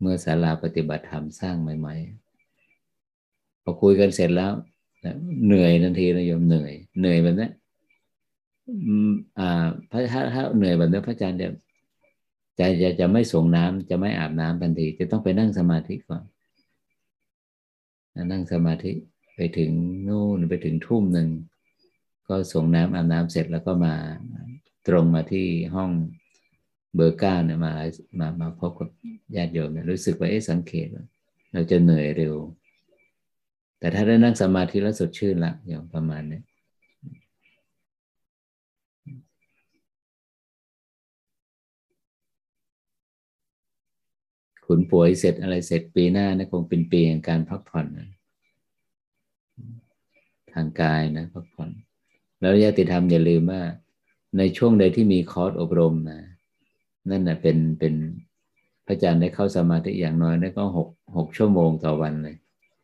[0.00, 1.94] เมื่อศาลาปฏิบัติธรรมสร้างใหม่
[2.74, 4.52] ๆ พอคุยกันเสร็จแล้ว
[5.46, 7.48] เหนื่อยทันทีนะโยมเหนื่อย เหนื่อยแบบนี้
[9.38, 11.48] อ่าพระถ้าถ้าเหนื่อยแบบนี้พระอาจารย์จะ
[12.58, 16.22] จะจะจะไม่ส่งน้ำจะไม่อาบน้ำทันที จะต้องไปนั่งสมาธิก่อน
[18.32, 18.92] นั่งสมาธิ
[19.36, 19.70] ไปถึง
[20.08, 21.28] นู่นไปถึงทุ่มหนึ่ง
[22.28, 23.94] ก็ส่งน้ำอาบน้ำเสร็จแล้วก็มา
[24.86, 25.90] ตรงมาที่ห้อง
[26.94, 27.72] เบอร์เก้าเนี่ยมา
[28.18, 28.88] มามาพบกับ
[29.36, 31.04] ญาติโยมเนี่ยรู้สึกว่าเอ๊ะสังเกตว่า
[31.52, 32.34] เราจะเหนื่อยเร็ว
[33.78, 36.40] แต่ถ้าได้นั่งสมาธิแล้วสดชื่นละอย่างประมาณนี้
[44.64, 48.08] ขุนป่วยเสร็จอะไรเสร็จปีหน้านะคงเป็นปีแห่งการพักผ่อนนะ
[50.52, 51.70] ทางกายนะพักผ่อน
[52.40, 53.62] แล้วญาติธรรมอย่าลืมว่า
[54.38, 56.20] ในช่วงใดที่มีคอร์สอบรมนะ
[57.10, 57.94] นั่นนะเป็นเป็น
[58.86, 62.36] พระอาจารย์ได้เข้าสมาธิอย่างน้อยได้ก็หกหกชั่วโมงต่อวันเลย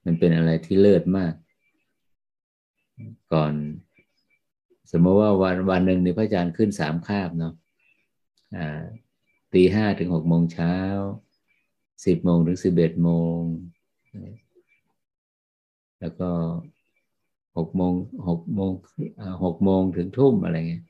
[0.04, 1.34] มันเป็นอะไรที่เลิศมาก
[3.32, 3.52] ก่อน
[4.92, 7.54] สมมติว่าวันวันหนึ่งในพระอาจารย์ขึ้นสามคาบเนาะ
[8.56, 8.82] อ่า
[9.52, 10.76] ตีห้าถึงหกโมงเช้า
[12.06, 13.40] สิบโมงถึงสิบเอ็ดโมง
[16.00, 16.30] แล้วก็
[17.58, 17.92] หกโมง
[18.28, 18.72] หกโมง
[19.44, 20.82] หกโมงถึงทุ่มอะไรเงี้ย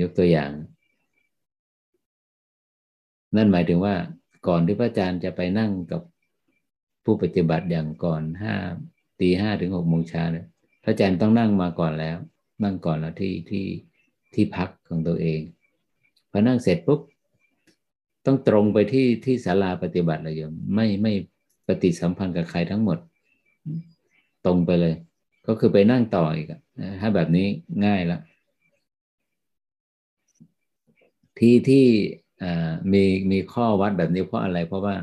[0.00, 0.50] ยกตัวอย่าง
[3.36, 3.94] นั่นหมายถึงว่า
[4.48, 6.00] ก่อนที่พระอาจารย์จะไปนั่งกับ
[7.04, 8.54] ผู้ปฏิบัติอย่างก่อนห้า
[9.20, 10.46] ตีห้าถึงหกโมงเช้าเนี่ย
[10.84, 12.16] พระอาจารย์ต้องนั่งมาก่อนแล้ว
[12.64, 13.66] นั่งก่อนแล้วที่ที่
[14.34, 15.40] ที่พักของตัวเอง
[16.30, 17.00] พอนั่งเสร็จปุ๊บ
[18.26, 21.12] ต้องตรงไปที่ที่ศาลาปฏิบัติเลยโยมไม่ไม่
[21.66, 22.98] ปฏิสัมพันธ์กับใครทั้งหมด
[24.46, 24.94] ตรงไปเลย
[25.46, 26.48] ก็คือไปนั่งต่ออีก
[27.00, 27.46] ถ้าแบบนี้
[27.86, 28.20] ง่ายแล้ว
[31.38, 31.86] ที่ที่
[32.92, 34.94] มีมีข้อวัดแบบนี้เพราะอะไร เพราะว่า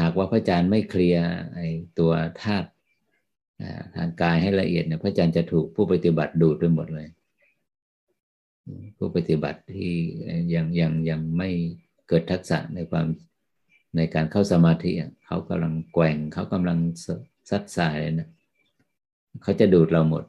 [0.00, 1.68] หากว่าพระอาจารย์ไม่เคลียร์ไอ้
[1.98, 2.12] ตัว
[2.42, 2.68] ธาตุ
[3.96, 7.08] ทางกายให้ละเอียดเนี่ยพระอาจารย์จะถูกผู้ปฏิบัติดูดไปหมดเลย
[8.96, 9.92] ผู้ปฏิบัติที่
[10.54, 11.50] ยังยังยังไม่
[12.08, 13.06] เกิดทักษะในความ
[13.96, 14.92] ในการเข้าสมาธิ
[15.26, 16.78] เขากำลังแกว่งเขากำลัง
[17.50, 18.28] ซัดสายเลยนะ
[19.42, 20.24] เขาจะดูดเราหมด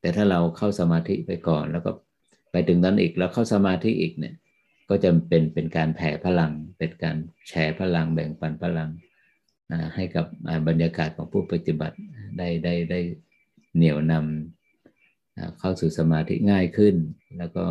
[0.00, 1.90] แต่ถ้าเราเข้าสมาธิไปก่อน แล้วก็
[2.52, 4.34] ไปถึงนั้นอีกแล้วเข้าสมาธิอีกเนี่ย
[4.88, 7.16] ก็จะเป็นเป็นการแผ่พลัง เป็นการ
[7.48, 8.90] แชร์พลังแบ่งปันพลัง
[9.94, 10.26] ให้กับ
[10.68, 11.96] บรรยากาศของผู้ปฏิบัติ
[12.38, 13.00] ได้ได้ได้
[13.76, 16.96] เหนี่ยวนำเข้าสู่สมาธิง่ายขึ้น
[17.38, 17.66] แล้วก็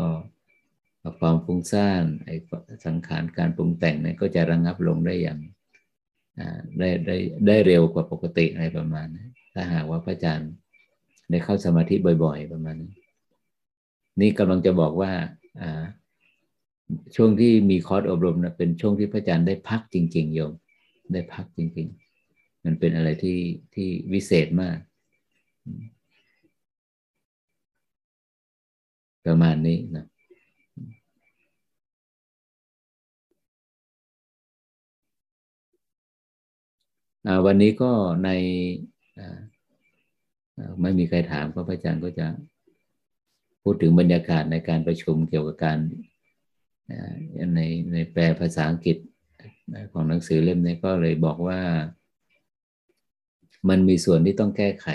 [1.19, 2.35] ความฟุ้งซ่านไอ้
[2.85, 5.39] สังขารการปรุงแต่งเนี่ยก็จะระงงับลงได้อย่าง
[6.79, 7.17] ได้ได้
[7.47, 9.26] ได้เร็วกว่าปกติอะไรประมาณนี้
[9.59, 10.51] ถ้าหากว่าพระอาจารย์
[11.29, 12.91] ได้เข้าสมาธิบ่อยๆ ประมาณนี้
[14.21, 15.11] นี่กำลังจะบอกว่า
[17.15, 20.53] ช่วงที่มีคอร์สอบรมนะเป็นช่วงที่พระอาจารย์ได้พักจริงๆโยม
[21.13, 21.87] ได้พักจริง
[22.25, 23.39] ๆ มันเป็นอะไรที่
[23.73, 24.77] ที่วิเศษมาก
[29.25, 30.05] ประมาณนี้นะ
[37.45, 37.91] วันนี้ก็
[38.25, 38.29] ใน
[40.81, 42.27] ไม่มีใครถามก็พระอาจารย์ก็จะ
[43.63, 45.77] พูดถึงบรรยากาศในการประชุมเกี่ยวกับการ
[47.55, 47.61] ใน
[47.93, 48.97] ในแปลภาษาอังกฤษ
[49.91, 51.59] ของหนังสือเล่มนี้ก็เลยบอกว่า
[53.69, 54.87] มันมีส่วนที่ต้องแก้ไข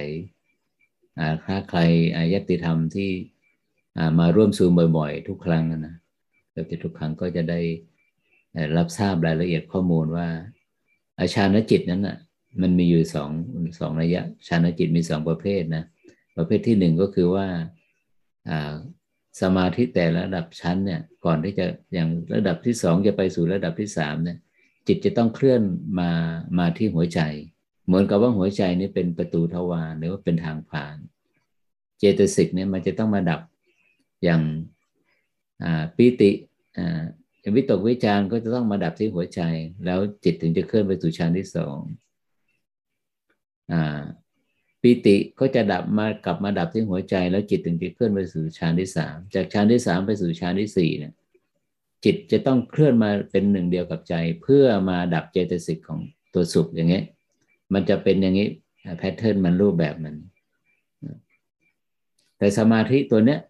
[1.44, 1.80] ถ้าใคร
[2.16, 3.10] อายติธรรมที่
[4.18, 5.94] มาร่วมซูมบ่อยๆ ทุกครั้งนะ
[6.50, 7.60] เกือบจะทุกครั้งก็จะได้
[8.76, 10.28] รับทราบรายละเอียดข้อมูลว่า
[11.18, 12.16] อาชานจิตนั้นอะ
[12.60, 13.30] มันมีอยู่สอง
[13.78, 15.84] สองระยะชานจิตมีสองประเภทนะ
[16.36, 17.46] ประเภทที่หนึ่งก็คือว่า
[19.40, 24.38] สมาธิแต่ระดับชั้นเนี่ย ก่อนที่จะอย่างระดับที่สองจะไปสู่ระดับที่สามเนี่ย
[24.86, 25.62] จิตจะต้องเคลื่อน
[26.00, 26.10] มา
[26.58, 27.20] มาที่หัวใจ
[27.86, 30.96] เหมือนกับว่าหัวใจนี้เป็นประตูทวารหรือว่าเป็นทางผ่าน
[31.98, 33.40] เจตสิกเนี่ยมันจะต้องมาดับ
[34.24, 34.42] อย่าง
[35.96, 36.30] ปิติ
[37.54, 39.40] วิตกวิจารก็จะต้องมาดับที่หัวใจ
[39.84, 41.78] แล้วจิตถึงจะเคลื่อนไปสู่ฌานที่สอง
[44.82, 51.12] ปิติก็จะดับมากลับมาดับที่หัวใจ แล้วจิตถึงจะเคลื่อนไปสู่ฌานที่สามจากฌานที่สามไปสู่ฌานที่สี่เนี่ย
[52.04, 56.00] จิตจะต้องเคลื่อนมาเป็นหนึ่งเดียวกับใจ เพื่อมาดับเจตสิกของ
[56.34, 57.04] ตัวสุขอย่างเงี้ย
[57.74, 58.48] มันจะเป็นอย่างนี้
[58.98, 60.14] แพทเทิร์นมันรูปแบบมัน
[62.38, 63.40] แต่สมาธิตัวเนี้ย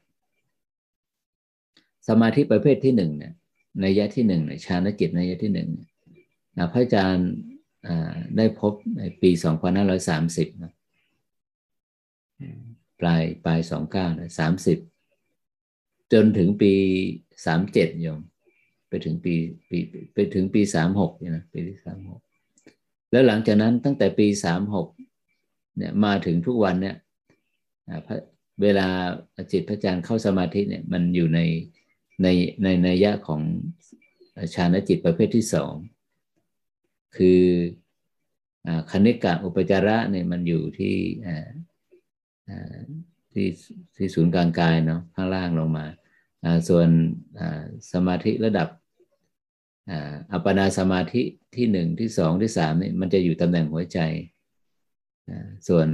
[2.09, 3.32] สมาธิประเภทที่หนึ่งเนี่ย
[3.80, 5.68] ในยะที่หนึ่งฌานจิตในยะที่หนึ่ง
[6.72, 7.30] พระอาจารย์
[8.36, 10.48] ได้พบในปีสองพันห้าร้อยสามสิบ
[13.00, 14.06] ปลายปลายสองเก้า
[14.38, 14.78] สามสิบ
[16.12, 16.72] จนถึงปี
[17.46, 18.20] สามเจ็ดโยม
[18.88, 19.34] ไปถึงปี
[19.68, 19.78] ปี
[20.14, 22.20] ไปถึงปีสามหกนะปีที่สามหก
[23.10, 24.88] แล้วหลังจากนั้นตั้งแต่ปีสามหก
[25.76, 26.96] เนี่ยมาถึงทุกวันเนี่ย
[28.62, 28.88] เวลา
[29.52, 31.40] จิตพระอาจารย์เข้าสมาธิเนี่ยมันอยู่ใน
[32.22, 32.28] ใน
[32.62, 33.40] ในนัยยะของ
[34.54, 35.72] ฌานจิตประเภทที่สอง
[37.16, 37.43] คือ
[38.90, 40.97] คณิกะอุปจาระเนี่ยมันอยู่ที่
[43.32, 43.47] ที่
[43.97, 45.86] ที่ศูนย์กลางกายเนาะข้างล่างลงมา
[46.68, 46.89] ส่วน
[47.93, 48.68] สมาธิระดับ
[50.32, 51.22] อัปปนาสมาธิ
[51.56, 53.98] ที่หนึ่งที่สองที่สามนี่มันจะอยู่ตำแหน่งหัวใจ
[55.68, 55.86] ส่วน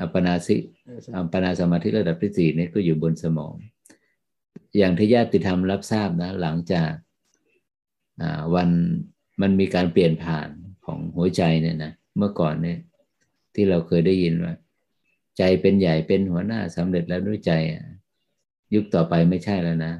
[0.00, 0.56] อัปปนาสิ
[1.16, 3.54] อัปปนาสมาธิระดับที่สี่นี่ก็อยู่บนสมอง
[4.78, 6.90] อย่างที่ญาติธรรมรับทราบนะ หลังจาก
[8.54, 8.70] วัน
[9.40, 10.48] มันมีการเปลี่ยนผ่าน
[10.86, 12.78] ของหัวใจเนี่ยนะเมื่อก่อนเนี่ย
[13.54, 14.54] ที่เราเคยได้ยินว่า
[15.38, 17.52] ใจเป็นใหญ่เป็นหัวหน้าสำเร็จแล้วด้วยใจ
[18.74, 19.94] ยุคต่อไปไม่ใช่แล้วนะ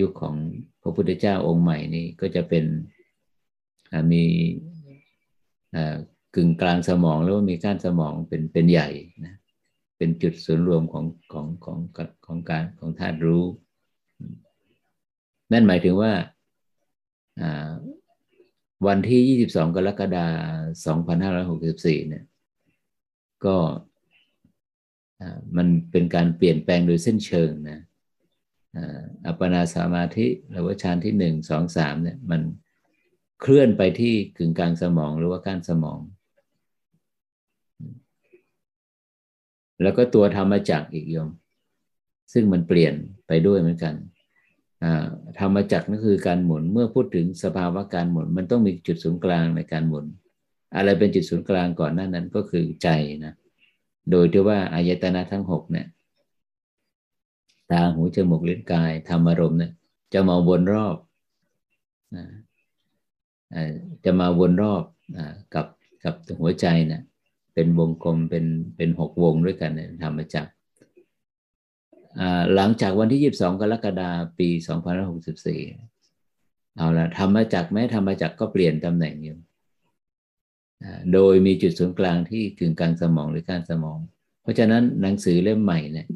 [0.00, 0.34] ยุคของ
[0.82, 2.64] พระพุทธเจ้าองค์ใหม่นี้ก็จะเป็น
[4.12, 4.24] มี
[6.36, 8.88] กึ่งกลางสมองแล้วมีก้านสมองเป็นเป็นใหญ่
[9.24, 9.34] นะ
[9.96, 11.78] เป็นจุดศูนย์รวมของของของ
[12.26, 13.44] ของการของธาตุรู้
[15.52, 16.12] นั่นหมายถึงว่า
[18.86, 20.26] วันที่ 22 กรกฎา
[20.84, 20.98] คม
[21.64, 22.24] 2564 เนี่ย
[23.44, 23.56] ก็
[25.56, 27.80] มันเป็นการเปลี่ยนแปลงโดยเส้นเชิงนะ
[29.26, 32.42] อัปปนาสมาธิหรือว่าฌานที่หนึ่งสองสามเนี่ย มัน
[33.40, 35.98] เคลื่อนไปที่กึ่งกลางสมองหรือว่าก้านสมอง
[39.82, 41.30] แล้วก็ตัวธรรมจักอีกโยม
[42.32, 42.94] ซึ่งมันเปลี่ยน
[43.26, 43.94] ไปด้วยเหมือนกัน
[45.38, 50.06] ธรรมจักรนั่นคือการหมุนเมื่อพูดถึงสภาวะการหมุน มันต้องมีจุดศูนย์กลางในการหมุน
[50.76, 52.88] อะไรเป็นจุดศูนย์กลางก่อนหน้านั้นก็คือใจ
[53.24, 53.34] นะ
[54.10, 55.86] โดยที่ว่าอายตนะทั้งหกเนี่ย
[57.70, 59.72] ตาหูจมูกลิ้นกายธรรมารมณ์เนี่ย
[60.12, 60.96] จะมาวนรอบ
[64.04, 64.84] จะมาวนรอบ
[65.54, 65.66] กับ
[66.04, 67.02] กับหัวใจเนะ
[67.54, 68.44] เป็นวงกลมเป็น
[68.76, 70.50] เป็นหกวงด้วยกันเนี่ยธรรมจักร
[72.54, 74.48] หลังจากวันที่ 22 กรกฎาคมปี
[75.84, 79.36] 2564 เอาละทำมจากแม้ทำมจากก็เปลี่ยนตำแหน่งอยู่
[81.12, 83.98] โดยมีจุดศูนย์กลางที่กึ่งกลางสมองหรือก้านสมอง
[84.42, 86.06] เพราะฉะนั้นหนังสือเล่มใหม่เนี่ย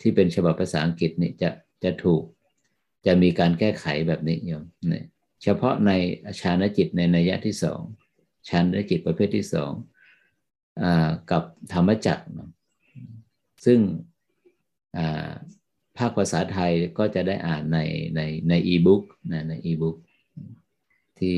[0.00, 1.50] ที่เป็นฉบับภาษาอังกฤษนี่จะ
[1.84, 2.22] จะถูก
[3.06, 5.04] จะมีการแก้ไขแบบนี้อยู่เนี่ย
[5.42, 5.90] เฉพาะใน
[6.40, 7.80] ชานจิตในนัยยะที่สอง
[8.48, 9.72] ชานจิตประเภทที่สอง
[10.82, 10.84] อ
[11.30, 11.42] กับ
[11.72, 12.24] ธรรมจักร
[13.64, 13.78] ซึ่ง
[15.98, 17.78] ภาคภาษาไทยก็จะได้อ่านใน
[18.16, 19.02] ในในอีบุ๊ก
[19.32, 19.96] นะในอีบุ๊ก
[21.18, 21.36] ที่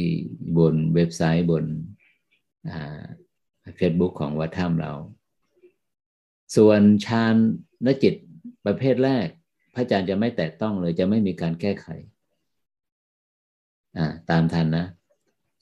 [0.56, 1.64] บนเว็บไซต์บน
[3.76, 4.92] เฟซบุ๊กของวัดถ้ำเรา
[6.56, 7.34] ส่วนฌาน
[7.86, 8.14] นจิต
[8.66, 9.28] ประเภทแรก
[9.74, 11.86] พระอาจารย์จะไม่แตะต้องเลยจะไม่มีการแก้ไข
[13.98, 14.86] อ่าตามทันนะ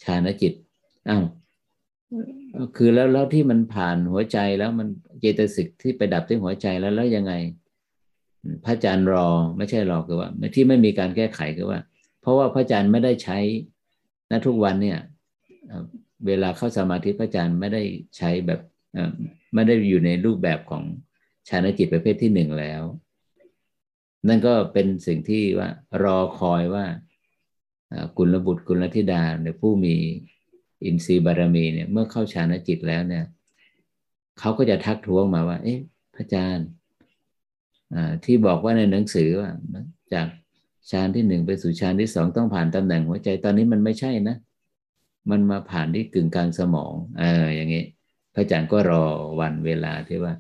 [0.05, 0.53] ฌานจิต
[1.09, 1.25] อ้าว
[2.77, 4.89] คือแล้วแล้วที่มันผ่านหัวใจแล้วมัน
[5.21, 7.33] เจตสิกที่ไปดับที่หัวใจแล้วแล้วยังไง
[8.65, 11.81] พระอาจารย์รอไม่ใช่รอคือว่า ที่ไม่มีการแก้ไขคือว่า
[12.21, 13.39] เพราะว่าพระอาจารย์ไม่ได้ใช้
[14.31, 14.99] ณทุกวันเนี่ย
[16.27, 17.83] เวลาเข้าสมาธิพระอาจารย์ไม่ได้
[18.17, 18.61] ใช้แบบ
[19.55, 20.83] ไม่ได้อยู่ในรูปแบบของ
[21.49, 22.83] ฌานจิตประเภทที่หนึ่งแล้ว
[24.29, 25.69] นั่นก็เป็นสิ่งที่ว่า
[26.03, 26.85] รอคอยว่า
[28.17, 29.95] กุลบุตรกุลธิดาในผู้มี
[30.85, 33.25] อินทรีย์บารมีเนี่ย เมื่อเข้าฌานจิตแล้วเนี่ย
[34.39, 35.79] เขาก็จะทักท้วงมาว่า เอ๊ะ
[36.15, 36.69] พระอาจารย์
[38.25, 39.51] ที่บอกว่าในหนังสือว่า
[40.13, 40.27] จาก
[40.91, 44.37] ฌานที่หนึ่งไปสู่ฌานที่สองต้องผ่านตำแหน่งหัวใจตอนนี้มันไม่ใช่นะ
[45.31, 47.85] มันมาผ่านที่กึ่งกลางสมอง เออ อย่างนี้
[48.35, 49.05] พระอาจารย์ก็รอ
[49.41, 50.35] วันเวลาที่ว่า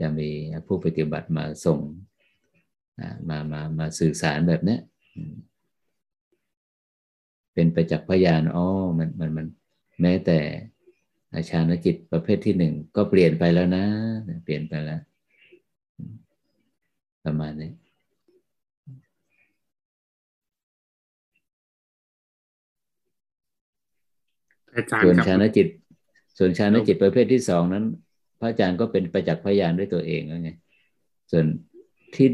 [0.00, 0.28] จะมี
[0.66, 1.78] ผู้ปฏิบัติมาส่ง
[3.28, 4.78] มามามาสื่อสารแบบนี้
[7.54, 8.66] เป็นประจักษ์พยานอ๋อ
[8.98, 9.46] มันมันมัน
[10.00, 10.38] แม้แต่
[11.34, 13.84] อาชานจิตประเภทที่หนึ่งก็เปลี่ยนไปแล้วนะ
[14.44, 15.00] เปลี่ยนไปแล้ว
[17.24, 17.70] ประมาณนี้
[25.04, 25.66] ส่วนชานจิต
[26.38, 27.84] ส่วนชานจิตประเภทที่สองนั้น
[28.40, 30.50] พระอาจารย์ก็เป็นประจักษ์พยานด้วยตัวเองแล้วไง
[31.30, 31.46] ส่วน
[32.14, 32.28] ที่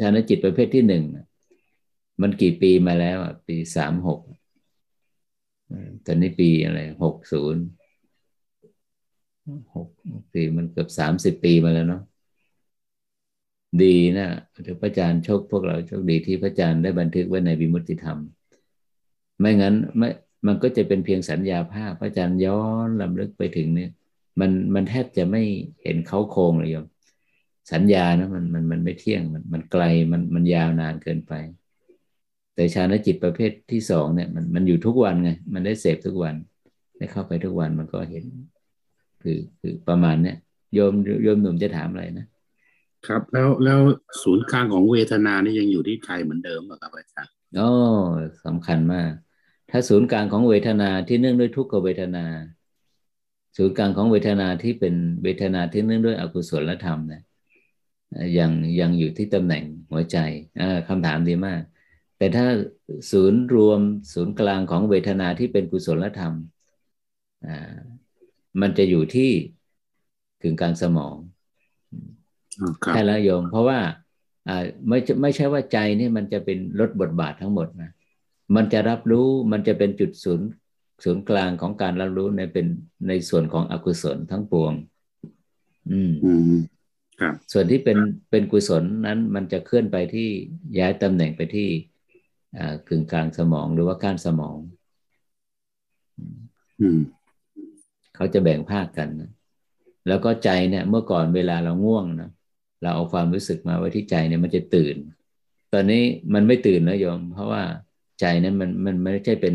[0.00, 1.04] ชานจิตประเภทที่หนึ่ง
[2.22, 4.20] มันกี่ปีมาแล้วอะปีสามหก
[6.06, 7.62] ตอนนี้ปีอะไรหกศูนย์
[9.74, 9.88] หก
[10.32, 12.02] ปีมันเกือบสามสิบปีมาแล้วเนาะ
[13.82, 14.28] ดีนะ
[14.80, 18.18] พระอาจารย์โชคพวกเราโชคดีที่พระอาจารย์ได้บันทึกไว้ในวิมุตติธรรม
[19.40, 20.08] ไม่งั้นไม่
[20.46, 23.90] มันก็จะเป็นเพียงสัญญาภาพ พระอาจารย์ย้อนลำลึกไปถึงเนี่ย
[24.40, 25.42] มันมันแทบจะไม่
[25.82, 26.86] เห็นเขาโครงเลยโยม
[27.72, 29.82] สัญญานะมันมันมันไม่เที่ยงมันมันไกล
[30.12, 31.32] มันมันยาวนานเกินไป
[32.54, 36.34] แต่ชาณจิตประเภทที่สองเนี่ยมันมันอยู่ทุกวันไงมันได้เสพทุกวัน
[36.98, 38.24] ได้เข้าไปทุกวันมันก็เห็น
[39.22, 40.36] คือคือประมาณเนี้ย
[40.74, 42.26] โยมโยมหนุ่มจะถามอะไรนะ
[43.06, 43.80] ครับ แล้วแล้ว
[44.22, 47.70] ศูนย์กลางของเวทนานี่ยังอยู่ที่ใจเหมือนเดิมหรอครับอาจารย์อ๋อ
[48.44, 49.10] สำคัญมาก
[49.70, 52.24] ถ้าศูนย์กลางของเวทนาที่เนื่องด้วยทุกขเวทนา
[53.56, 57.22] ศูนย์กลางของเวทนาที่เป็นเวทนาที่เนื่องด้วยอกุศลธรรมเนี่ย
[58.38, 58.50] ยัง
[58.80, 60.18] ยังอยู่ที่ตำแหน่งหัวใจ
[60.88, 61.60] คำถามดีมาก
[62.22, 62.48] แต่ถ้า
[63.12, 63.80] ศูนย์รวม
[64.12, 66.34] ศูนย์กลางของเวทนาที่เป็นกุศลธรรม
[68.60, 69.30] มันจะอยู่ที่
[70.42, 71.14] กึ่งกลางสมอง
[72.86, 73.78] ใช่แล้วโยม เพราะว่า
[74.88, 77.90] ไม่ไม่ใช่ว่าใจนี่มันจะเป็นลดบทบาททั้งหมดนะ
[78.56, 80.48] มันจะรับรู้มันจะเป็นจุดศูนย์
[81.04, 82.66] ศูนย์กลางของการรับรู้ในเป็น
[83.08, 84.72] ในส่วนของอกุศลทั้งปวง
[85.90, 86.12] อืม
[87.20, 87.98] ครับส่วนที่เป็น
[88.30, 90.28] เป็นกุศลนั้น มันจะเคลื่อนไปที่
[90.78, 91.68] ย้ายตำแหน่งไปที่
[92.88, 94.56] กึ่งกลางสมองหรือว่าก้านสมอง
[98.14, 99.30] เขาจะแบ่งภาคกันนะ
[100.08, 102.30] แล้วก็ใจเนี่ยเมื่อก่อนเวลาเราง่วงนะ
[102.82, 104.96] เราเอาความรู้สึกมาไว้ที่ใจเนี่ยมันจะตื่น
[105.72, 106.02] ตอนนี้
[106.34, 107.62] มันไม่ตื่นนะโยม เพราะว่า
[108.20, 109.54] ใจนั้นมันมันไม่ใช่เป็น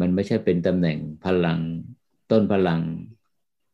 [0.00, 1.58] มันไม่ใช่เป็นตำแหน่งพลัง
[2.30, 2.80] ต้นพลัง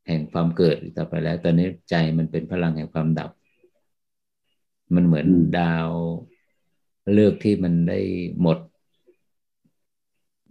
[0.06, 3.30] แห่งความเกิดต่อไปแล้ว ตอนนี้ใจมันเป็นพลังแห่งความดับ
[4.94, 5.26] มันเหมือน
[5.58, 5.90] ดาว
[7.14, 7.98] เลือกที่มันได้
[8.42, 8.58] หมด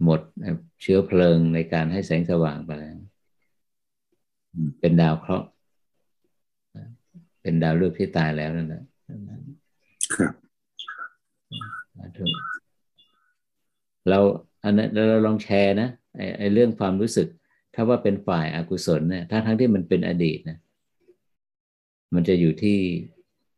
[0.04, 0.20] หมด
[0.80, 2.96] เชื้อเพลิงในการให้แสงสว่างไปแล้ว
[4.80, 5.48] เป็นดาวเคราะห์
[7.42, 8.82] เป็นดาวเลือกที่ตายแล้วนั่นแหละ
[10.16, 10.32] ครับ
[14.08, 14.18] เรา
[14.64, 17.28] อันนั้นเราลองแชร์นะไอ้ไอ้เรื่องความรู้สึก
[17.74, 20.58] ถ้าว่าเป็นฝ่ายอากุศลเนี่ยถ้าทั้งที่มันเป็นอดีตนะ
[22.14, 22.78] มันจะอยู่ที่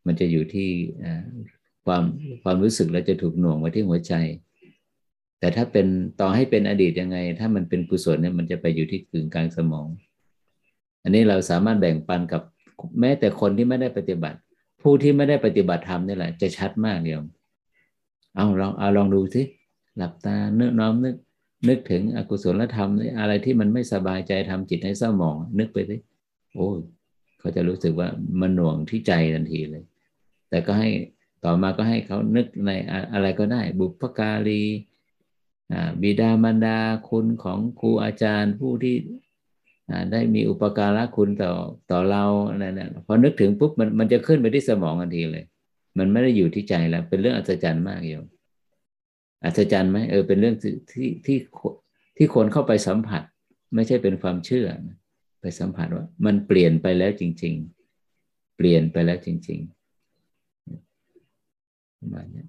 [0.07, 0.71] มันจะอยู่ที่
[1.91, 2.05] ความ
[2.43, 4.15] ความรู้สึกเราจะถูกหน่วงไว้ที่หัวใจ
[5.39, 5.87] แต่ถ้าเป็น
[6.21, 9.87] ต่อให้เป็นอดีตยังไง ถ้ามันเป็นกุศลเนี่ยมันจะไปอยู่ที่กึ่งกลางสมอง
[11.03, 12.43] อันนี้เราสามารถแบ่งปันกับ
[13.01, 14.39] แม้แต่คนที่ไม่ได้ปฏิบัติ
[14.83, 17.21] ผู้ที่ไม่ได้ปฏิบัติธรรมนี่แหละ จะชัดมากเดียว
[18.37, 19.43] เอาลองเอาลองดูสิ
[19.97, 21.17] หลับตาเนื้อน้อมนึก
[21.69, 25.97] นึกถึงอกุศลธรรมอะไรที่มันไม่สบายใจทำจิตให้เศร้าหมอง นึกไปสิ
[26.55, 26.69] โอ้
[27.39, 28.09] เขาจะรู้สึกว่า
[28.41, 29.85] มันหน่วงที่ใจทันทีเลย
[30.51, 30.89] แต่ก็ให้
[31.45, 32.71] ต่อมาก็ให้เขานึกใน
[33.13, 34.63] อะไรก็ได้ บุพการี
[36.03, 38.97] บิดามารดาคุณของครูอาจารย์ผู้ที่
[40.13, 41.53] ได้มีอุปการะคุณต่อ
[41.91, 45.45] ต่อเราอะไรเนี่ยพอนึกถึงปุ๊บมันมันจะขึ้นไปที่สมองทันทีเลย
[45.99, 48.23] มันไม่ได้อยู่ที่ใจแล้ว เป็นเรื่องอัศจรรย์มากอยู่
[49.45, 50.75] อัศจรรย์ไหมเออเป็นเรื่องที่
[51.25, 51.39] ที่
[52.17, 53.23] ที่คนเข้าไปสัมผัส
[53.75, 54.67] ไม่ใช่เป็นความเชื่อ
[55.41, 57.55] ไปสัมผัสว่า มันเปลี่ยนไปแล้วจริง
[58.07, 59.80] ๆ เปลี่ยนไปแล้วจริง ๆ
[62.01, 62.47] ประมาณนี้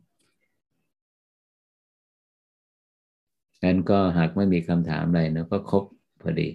[3.64, 5.84] งั้นก็หากไม่มีคำถามอะไรนะก็ครบ
[6.22, 6.50] พอดี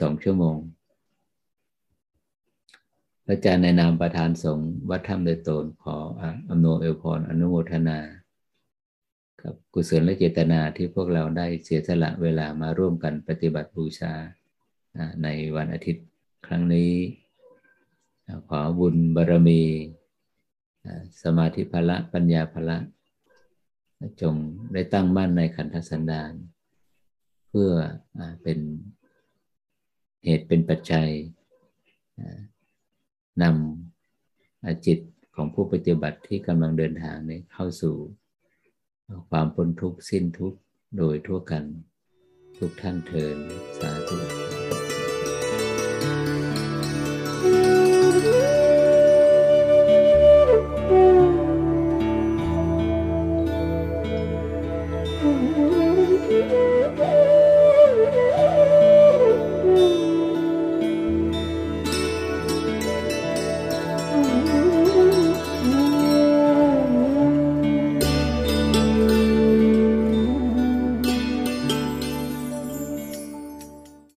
[0.00, 0.56] สองชั่วโมง
[3.24, 5.96] พระอาจารย์ในนามประธานสงฆ์วัดธรรมโดยตนขอ
[6.50, 7.98] อำนวยอวยพรอนุโมทนา
[9.42, 14.12] กับกุศลและเจตนาที่พวกเราได้เสียสละเวลามาร่วมกันปฏิบัติบูชา
[15.22, 16.06] ในวันอาทิตย์
[16.46, 16.92] ครั้งนี้
[18.48, 19.62] ขอบุญบารมี
[21.22, 22.76] สมาธิพละปัญญาพละ
[24.20, 24.34] จง
[24.72, 26.32] ได้ตั้งมั่นในขันธสันดาน
[27.48, 27.70] เพื่อ
[28.42, 28.58] เป็น
[30.24, 31.08] เหตุเป็นปัจจัย
[33.42, 34.98] นำจิต
[35.34, 37.96] ของผู้ปฏิบัติที่กำลังเดินทางนี้เข้าสู่
[39.30, 40.58] ความพ้นทุกข์สิ้นทุกข์
[40.96, 41.64] โดยทั่วกัน
[42.58, 43.36] ทุกท่านเทิน
[43.78, 44.16] สาธุ